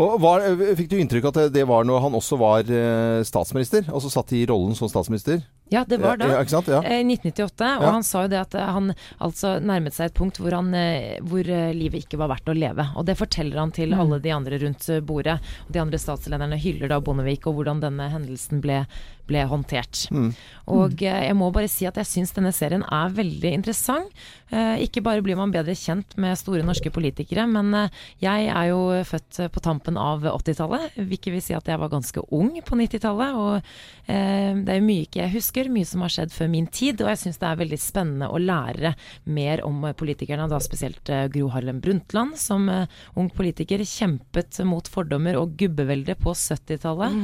Og 0.00 0.14
var, 0.22 0.46
Fikk 0.78 0.88
du 0.88 0.96
inntrykk 0.96 1.26
at 1.28 1.34
det- 1.34 1.52
det 1.58 1.66
var 1.68 1.84
når 1.84 2.00
han 2.00 2.14
også 2.16 2.38
var 2.40 2.60
eh, 2.60 3.20
statsminister? 3.26 3.84
Altså 3.92 4.08
satt 4.08 4.32
i 4.32 4.46
rollen 4.46 4.74
som 4.74 4.88
statsminister? 4.88 5.42
Ja, 5.70 5.84
det 5.88 6.00
var 6.02 6.16
da. 6.18 6.26
Ja. 6.28 6.62
Ja. 6.66 6.80
Eh, 6.82 7.04
1998. 7.06 7.76
Og 7.78 7.84
Ja. 7.86 7.90
han 7.94 8.02
sa 8.06 8.22
jo 8.24 8.28
det 8.32 8.40
at 8.40 8.54
eh, 8.58 8.66
han 8.74 8.92
altså 9.20 9.56
nærmet 9.62 9.94
seg 9.94 10.10
et 10.10 10.14
punkt 10.18 10.38
hvor, 10.42 10.52
han, 10.56 10.72
eh, 10.74 11.20
hvor 11.22 11.40
eh, 11.46 11.72
livet 11.76 12.04
ikke 12.06 12.18
var 12.18 12.28
verdt 12.34 12.50
å 12.50 12.56
leve. 12.58 12.88
Og 12.96 13.06
det 13.06 13.16
forteller 13.20 13.58
han 13.58 13.70
til 13.76 13.94
alle 13.94 14.18
de 14.20 14.30
andre 14.34 14.58
rundt 14.58 14.88
eh, 14.90 15.00
bordet. 15.00 15.38
Og 15.68 15.72
de 15.76 15.80
andre 15.84 15.98
statslederne 16.02 16.58
hyller 16.58 16.88
da 16.90 17.00
Bondevik 17.00 17.46
og 17.46 17.54
hvordan 17.60 17.80
denne 17.82 18.08
hendelsen 18.10 18.60
ble, 18.64 18.82
ble 19.30 19.44
håndtert. 19.46 20.08
Og 20.66 21.02
eh, 21.02 21.26
jeg 21.28 21.36
må 21.38 21.52
bare 21.54 21.68
si 21.70 21.86
at 21.86 21.96
jeg 22.00 22.06
syns 22.06 22.32
denne 22.36 22.52
serien 22.52 22.82
er 22.90 23.14
veldig 23.14 23.52
interessant. 23.60 24.10
Eh, 24.50 24.82
ikke 24.82 25.02
bare 25.06 25.22
blir 25.22 25.36
man 25.38 25.52
bedre 25.54 25.76
kjent 25.78 26.16
med 26.18 26.34
store 26.40 26.64
norske 26.66 26.90
politikere, 26.90 27.46
men 27.46 27.70
eh, 27.74 27.88
jeg 28.24 28.48
er 28.50 28.70
jo 28.72 28.80
født 29.06 29.38
eh, 29.44 29.48
på 29.54 29.62
tampen 29.62 29.96
av 30.00 30.26
80-tallet. 30.26 30.96
Hvilket 30.98 31.32
vil 31.36 31.42
si 31.44 31.54
at 31.54 31.68
jeg 31.70 31.78
var 31.78 31.92
ganske 31.92 32.24
ung 32.34 32.50
på 32.66 32.74
90-tallet. 32.80 33.38
Og 33.38 33.56
eh, 34.10 34.54
det 34.58 34.74
er 34.74 34.80
jo 34.80 34.86
mye 34.88 35.06
ikke 35.06 35.22
jeg 35.22 35.34
husker, 35.36 35.59
mye 35.68 35.84
som 35.84 36.00
har 36.04 36.12
skjedd 36.14 36.32
før 36.32 36.48
min 36.48 36.66
tid. 36.72 37.02
Og 37.04 37.10
jeg 37.12 37.20
syns 37.24 37.40
det 37.42 37.48
er 37.50 37.58
veldig 37.60 37.78
spennende 37.80 38.28
å 38.32 38.40
lære 38.40 38.94
mer 39.28 39.62
om 39.66 39.84
eh, 39.84 39.92
politikerne, 39.98 40.48
da 40.48 40.60
spesielt 40.62 41.10
eh, 41.12 41.26
Gro 41.32 41.50
Harlem 41.52 41.82
Brundtland, 41.84 42.38
som 42.40 42.68
eh, 42.72 42.86
ung 43.20 43.28
politiker 43.34 43.84
kjempet 43.84 44.62
mot 44.64 44.88
fordommer 44.88 45.36
og 45.40 45.56
gubbevelde 45.60 46.16
på 46.20 46.32
70-tallet. 46.32 47.18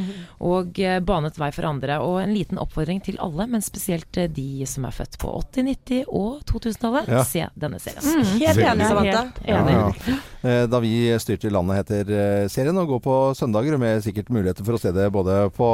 Og 0.45 0.78
eh, 0.82 1.01
banet 1.01 1.41
vei 1.41 1.51
for 1.57 1.68
andre. 1.70 2.01
Og 2.05 2.20
en 2.22 2.34
liten 2.37 2.61
oppfordring 2.61 3.01
til 3.07 3.20
alle, 3.22 3.49
men 3.51 3.64
spesielt 3.64 4.12
de 4.37 4.49
som 4.68 4.84
er 4.89 4.97
født 4.97 5.18
på 5.22 5.32
80-, 5.55 5.70
90- 5.72 6.05
og 6.09 6.43
2000-tallet. 6.51 7.11
Ja. 7.12 7.24
Se 7.26 7.49
denne 7.57 7.80
serien. 7.82 8.24
Helt 8.43 8.61
enig, 8.61 8.91
Samantha. 8.91 9.26
helt 9.26 9.45
enig. 9.47 9.76
Ja. 9.76 10.16
Eh, 10.16 10.24
Da 10.70 10.80
vi 10.82 10.92
styrte 11.22 11.51
landet 11.53 11.80
heter 11.80 12.11
eh, 12.12 12.49
serien, 12.53 12.76
og 12.78 12.94
går 12.94 13.03
på 13.05 13.14
søndager 13.38 13.78
med 13.80 14.05
sikkert 14.05 14.30
muligheter 14.34 14.66
for 14.66 14.76
å 14.76 14.80
se 14.80 14.92
det 14.94 15.09
både 15.14 15.38
på, 15.57 15.68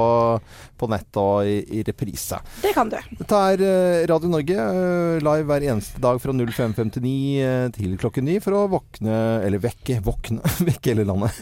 på 0.79 0.89
nett 0.93 1.21
og 1.21 1.49
i, 1.49 1.59
i 1.79 1.83
reprise. 1.87 2.39
Det 2.63 2.73
kan 2.77 2.91
du. 2.93 2.99
Dette 3.19 3.41
er 3.53 3.65
eh, 3.67 4.05
Radio 4.11 4.31
Norge, 4.33 4.57
eh, 4.57 5.23
live 5.23 5.49
hver 5.49 5.67
eneste 5.73 6.03
dag 6.03 6.21
fra 6.23 6.35
05.59 6.35 7.15
eh, 7.43 7.67
til 7.77 7.97
klokken 8.01 8.29
9 8.29 8.39
for 8.45 8.59
å 8.59 8.67
våkne, 8.73 9.19
eller 9.47 9.63
vekke, 9.63 10.01
våkne, 10.05 10.43
vekke 10.69 10.95
hele 10.95 11.09
landet. 11.09 11.37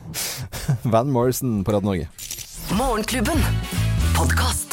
Van 0.94 1.10
Morrison 1.12 1.62
på 1.64 1.76
Radio 1.76 1.92
Norge. 1.92 2.12
Morgenklubben. 2.74 3.42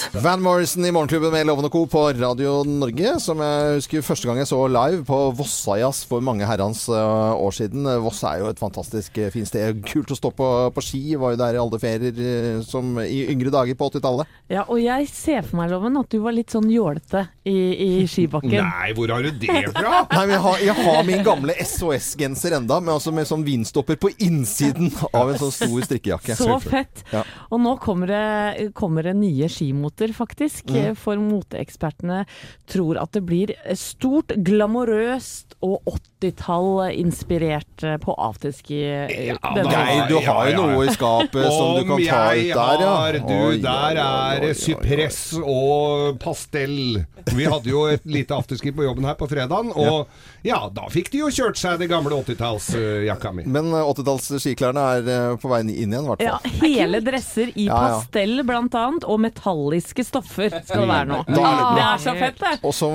Van 0.10 0.42
Morrison 0.42 0.86
i 0.86 0.92
Morgenklubben 0.92 1.32
med 1.32 1.46
Lovende 1.48 1.70
Co. 1.70 1.86
på 1.86 2.02
Radio 2.14 2.64
Norge. 2.64 3.14
Som 3.20 3.42
jeg 3.44 3.76
husker 3.78 4.04
første 4.06 4.28
gang 4.28 4.40
jeg 4.42 4.50
så 4.50 4.60
live 4.72 5.04
på 5.08 5.20
Vossajazz 5.38 6.06
for 6.10 6.24
mange 6.26 6.48
herrens 6.48 6.88
eh, 6.90 7.34
år 7.36 7.54
siden. 7.56 7.86
Voss 8.04 8.24
er 8.28 8.42
jo 8.42 8.50
et 8.50 8.62
fantastisk 8.62 9.18
eh, 9.22 9.30
fint 9.34 9.50
sted. 9.50 9.82
Kult 9.88 10.12
å 10.14 10.18
stå 10.18 10.32
på, 10.36 10.48
på 10.74 10.84
ski. 10.86 11.02
Var 11.22 11.36
jo 11.36 11.40
der 11.42 11.58
i 11.58 11.62
alle 11.62 11.80
ferier 11.82 12.22
eh, 12.26 12.62
som 12.66 12.98
i 13.04 13.24
yngre 13.32 13.54
dager 13.54 13.78
på 13.78 13.92
80-tallet. 13.92 14.32
Ja, 14.52 14.66
og 14.66 14.82
jeg 14.82 15.10
ser 15.12 15.46
for 15.46 15.62
meg, 15.62 15.72
Loven, 15.72 16.00
at 16.02 16.10
du 16.12 16.20
var 16.24 16.36
litt 16.36 16.54
sånn 16.54 16.70
jålete 16.72 17.26
i, 17.48 17.56
i 17.56 17.92
skibakken. 18.10 18.58
Nei, 18.58 18.92
hvor 18.98 19.14
har 19.14 19.28
du 19.28 19.32
det 19.44 19.60
fra? 19.70 20.04
Nei, 20.16 20.24
men 20.26 20.36
jeg 20.36 20.44
har, 20.48 20.66
jeg 20.66 20.78
har 20.82 21.02
min 21.08 21.26
gamle 21.28 21.58
SOS-genser 21.62 22.58
enda, 22.58 22.82
med, 22.82 22.96
altså 22.98 23.14
med 23.16 23.30
sånn 23.30 23.46
vindstopper 23.48 24.00
på 24.02 24.14
innsiden 24.24 24.92
av 25.14 25.32
en 25.32 25.40
sånn 25.42 25.56
stor 25.56 25.88
strikkejakke. 25.88 26.40
Så 26.40 26.58
fett! 26.66 27.06
Ja. 27.14 27.24
Og 27.52 27.62
nå 27.64 27.78
kommer 27.84 28.12
det, 28.12 28.72
kommer 28.78 29.06
det 29.06 29.16
nye 29.20 29.50
motemoter, 29.92 30.14
faktisk. 30.14 30.70
Mm. 30.70 30.96
For 30.96 31.18
moteekspertene 31.18 32.26
tror 32.68 33.00
at 33.02 33.14
det 33.14 33.26
blir 33.26 33.52
eh, 33.66 33.76
stort, 33.76 34.32
glamorøst 34.44 35.56
og 35.62 35.82
80 35.86 36.11
80-tall-inspirert 36.22 37.84
eh, 37.84 37.98
på 37.98 38.14
afterski. 38.14 38.84
Eh, 38.92 39.26
ja, 39.28 39.38
nei, 39.56 40.08
du 40.10 40.18
har 40.26 40.50
jo 40.52 40.66
noe 40.66 40.86
i 40.86 40.94
skapet 40.94 41.48
som 41.50 41.80
du 41.80 41.88
kan 41.90 42.04
ta 42.06 42.22
ut 42.36 42.52
der, 42.52 42.84
ja. 42.84 42.92
Har, 42.92 43.18
du, 43.18 43.34
oi, 43.48 43.58
der 43.62 44.00
er 44.02 44.54
sypress 44.58 45.22
og 45.42 46.20
pastell. 46.22 47.02
Vi 47.32 47.46
hadde 47.46 47.70
jo 47.70 47.86
et 47.90 48.06
lite 48.10 48.38
afterski 48.38 48.74
på 48.76 48.86
jobben 48.86 49.06
her 49.10 49.18
på 49.18 49.28
fredagen, 49.30 49.72
og 49.74 50.10
ja, 50.46 50.64
da 50.74 50.88
fikk 50.94 51.12
de 51.14 51.22
jo 51.24 51.30
kjørt 51.34 51.60
seg 51.60 51.82
det 51.82 51.90
gamle 51.92 52.18
80-tallsjakka 52.22 53.34
mi. 53.38 53.48
Men 53.50 53.72
eh, 53.74 53.92
80-tallsskiklærne 53.94 54.86
er 54.98 55.42
på 55.42 55.52
vei 55.52 55.62
inn 55.64 55.74
igjen, 55.74 55.98
i 56.06 56.12
hvert 56.12 56.22
fall. 56.22 56.52
Ja, 56.52 56.56
hele 56.62 57.02
dresser 57.06 57.54
i 57.56 57.68
pastell, 57.72 58.44
blant 58.48 58.78
annet, 58.78 59.08
og 59.10 59.22
metalliske 59.26 60.06
stoffer 60.06 60.54
skal 60.62 60.86
det 60.86 60.92
være 60.92 61.10
nå. 61.10 61.22
Det 61.32 61.42
er 61.42 62.02
så 62.02 62.16
fett, 62.18 62.40
det. 62.42 62.54
Og 62.68 62.76
så 62.76 62.92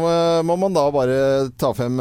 må 0.47 0.59
man 0.61 0.75
da 0.77 0.87
bare 0.95 1.19
ta 1.59 1.73
frem 1.77 1.99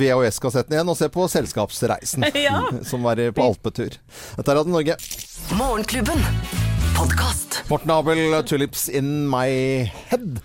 VHS 0.00 0.29
VHS-kassetten 0.30 0.76
igjen 0.76 0.88
og 0.90 0.96
se 0.98 1.08
på 1.10 1.26
Selskapsreisen, 1.28 2.24
Ja. 2.46 2.62
som 2.90 3.02
var 3.02 3.20
på 3.34 3.42
alpetur. 3.50 3.96
Dette 4.36 4.50
er 4.52 4.60
Radio 4.60 4.72
Norge. 4.72 4.96
Morgenklubben. 5.58 6.22
Podcast. 6.96 7.62
Morten 7.70 7.90
Abel, 7.90 8.42
'Tulips 8.44 8.88
In 8.88 9.28
My 9.30 9.90
Head'. 10.10 10.40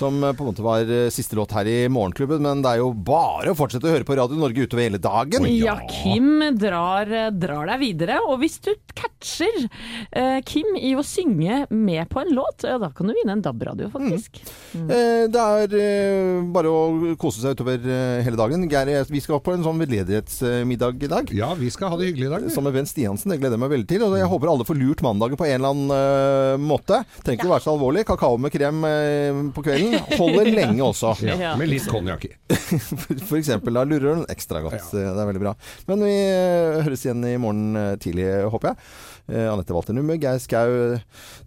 Som 0.00 0.18
eh, 0.24 0.32
på 0.36 0.44
en 0.46 0.50
måte 0.50 0.64
var 0.64 0.88
eh, 0.88 1.08
siste 1.12 1.36
låt 1.38 1.52
her 1.56 1.68
i 1.70 1.76
Morgenklubben. 1.92 2.42
Men 2.44 2.64
det 2.64 2.72
er 2.74 2.80
jo 2.82 2.90
bare 2.96 3.52
å 3.52 3.58
fortsette 3.58 3.86
å 3.88 3.94
høre 3.94 4.06
på 4.08 4.16
Radio 4.18 4.40
Norge 4.40 4.64
utover 4.66 4.86
hele 4.88 5.00
dagen. 5.02 5.46
Ja, 5.54 5.76
Kim 5.90 6.40
drar, 6.58 7.10
drar 7.36 7.70
deg 7.74 7.82
videre. 7.84 8.18
Og 8.26 8.40
hvis 8.42 8.58
du 8.64 8.72
catcher 8.96 9.66
eh, 10.10 10.40
Kim 10.48 10.74
i 10.80 10.94
å 10.98 11.04
synge 11.06 11.62
med 11.70 12.08
på 12.10 12.22
en 12.24 12.32
låt, 12.36 12.64
ja, 12.66 12.78
da 12.80 12.88
kan 12.96 13.10
du 13.10 13.14
vinne 13.16 13.36
en 13.36 13.44
DAB-radio, 13.44 13.90
faktisk. 13.92 14.40
Eh, 14.74 15.26
Det 15.30 15.40
er 15.44 15.74
eh, 15.76 16.40
bare 16.54 16.70
å 16.72 17.14
kose 17.20 17.42
seg 17.42 17.56
utover 17.58 17.80
eh, 17.84 18.20
hele 18.26 18.38
dagen. 18.40 18.64
Geir, 18.70 18.90
vi 19.10 19.20
skal 19.22 19.40
på 19.44 19.52
en 19.54 19.64
sånn 19.66 19.80
veldedighetsmiddag 19.82 21.04
i 21.04 21.10
dag. 21.10 21.30
Ja, 21.36 21.52
vi 21.58 21.70
skal 21.72 21.92
ha 21.92 21.98
det 22.00 22.10
hyggelig 22.10 22.28
i 22.28 22.32
dag. 22.32 22.44
vi. 22.46 22.52
Sammen 22.54 22.70
med 22.72 22.80
Bent 22.80 22.90
Stiansen. 22.92 23.32
Det 23.32 23.40
gleder 23.40 23.56
jeg 23.58 23.62
meg 23.64 23.72
veldig 23.74 23.88
til. 23.90 24.04
Og 24.06 24.16
jeg 24.18 24.30
håper 24.32 24.52
alle 24.52 24.66
får 24.68 24.78
lurt 24.80 25.04
mandagen 25.06 25.38
på 25.40 25.46
en 25.48 25.56
eller 25.58 25.74
annen 25.74 25.94
eh, 25.96 26.64
måte. 26.70 27.02
Trenger 27.24 27.40
ikke 27.42 27.52
være 27.52 27.64
så 27.66 27.74
alvorlig. 27.74 28.06
Kakao 28.08 28.38
med 28.40 28.54
krem 28.54 28.82
eh, 28.88 29.40
på 29.56 29.64
kvelden 29.66 29.89
holder 30.18 30.50
lenge 30.54 30.84
også. 30.86 31.14
Ja, 31.30 31.54
med 31.58 31.70
litt 31.70 31.86
konjakk 31.90 32.26
i. 32.28 32.32
For 33.28 33.38
eksempel. 33.38 33.76
Da 33.76 33.84
lurer 33.88 34.20
den 34.20 34.26
ekstra 34.32 34.62
godt. 34.64 34.90
Det 34.92 35.04
er 35.06 35.28
veldig 35.28 35.42
bra. 35.42 35.54
Men 35.88 36.04
vi 36.06 36.14
eh, 36.16 36.80
høres 36.86 37.04
igjen 37.06 37.24
i 37.28 37.36
morgen 37.40 37.78
eh, 37.78 37.94
tidlig, 38.02 38.26
håper 38.52 38.72
jeg. 38.72 38.90
Eh, 39.30 39.46
Anette 39.52 39.76
Walter 39.76 39.96
Numme, 39.96 40.18
Geir 40.20 40.40
Skau, 40.42 40.74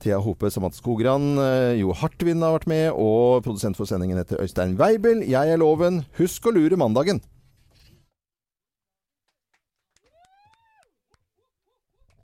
Thea 0.03 0.21
Hope, 0.23 0.51
Samantha 0.53 0.79
Skogran, 0.79 1.33
eh, 1.43 1.73
Jo 1.81 1.93
Hartvin 1.99 2.43
har 2.45 2.55
vært 2.57 2.69
med, 2.71 2.87
og 2.95 3.43
produsent 3.45 3.79
for 3.79 3.89
sendingen 3.89 4.21
heter 4.21 4.41
Øystein 4.43 4.77
Weibel. 4.79 5.23
Jeg 5.27 5.53
er 5.53 5.61
Loven. 5.61 6.03
Husk 6.19 6.47
å 6.49 6.55
lure 6.55 6.79
mandagen! 6.79 7.21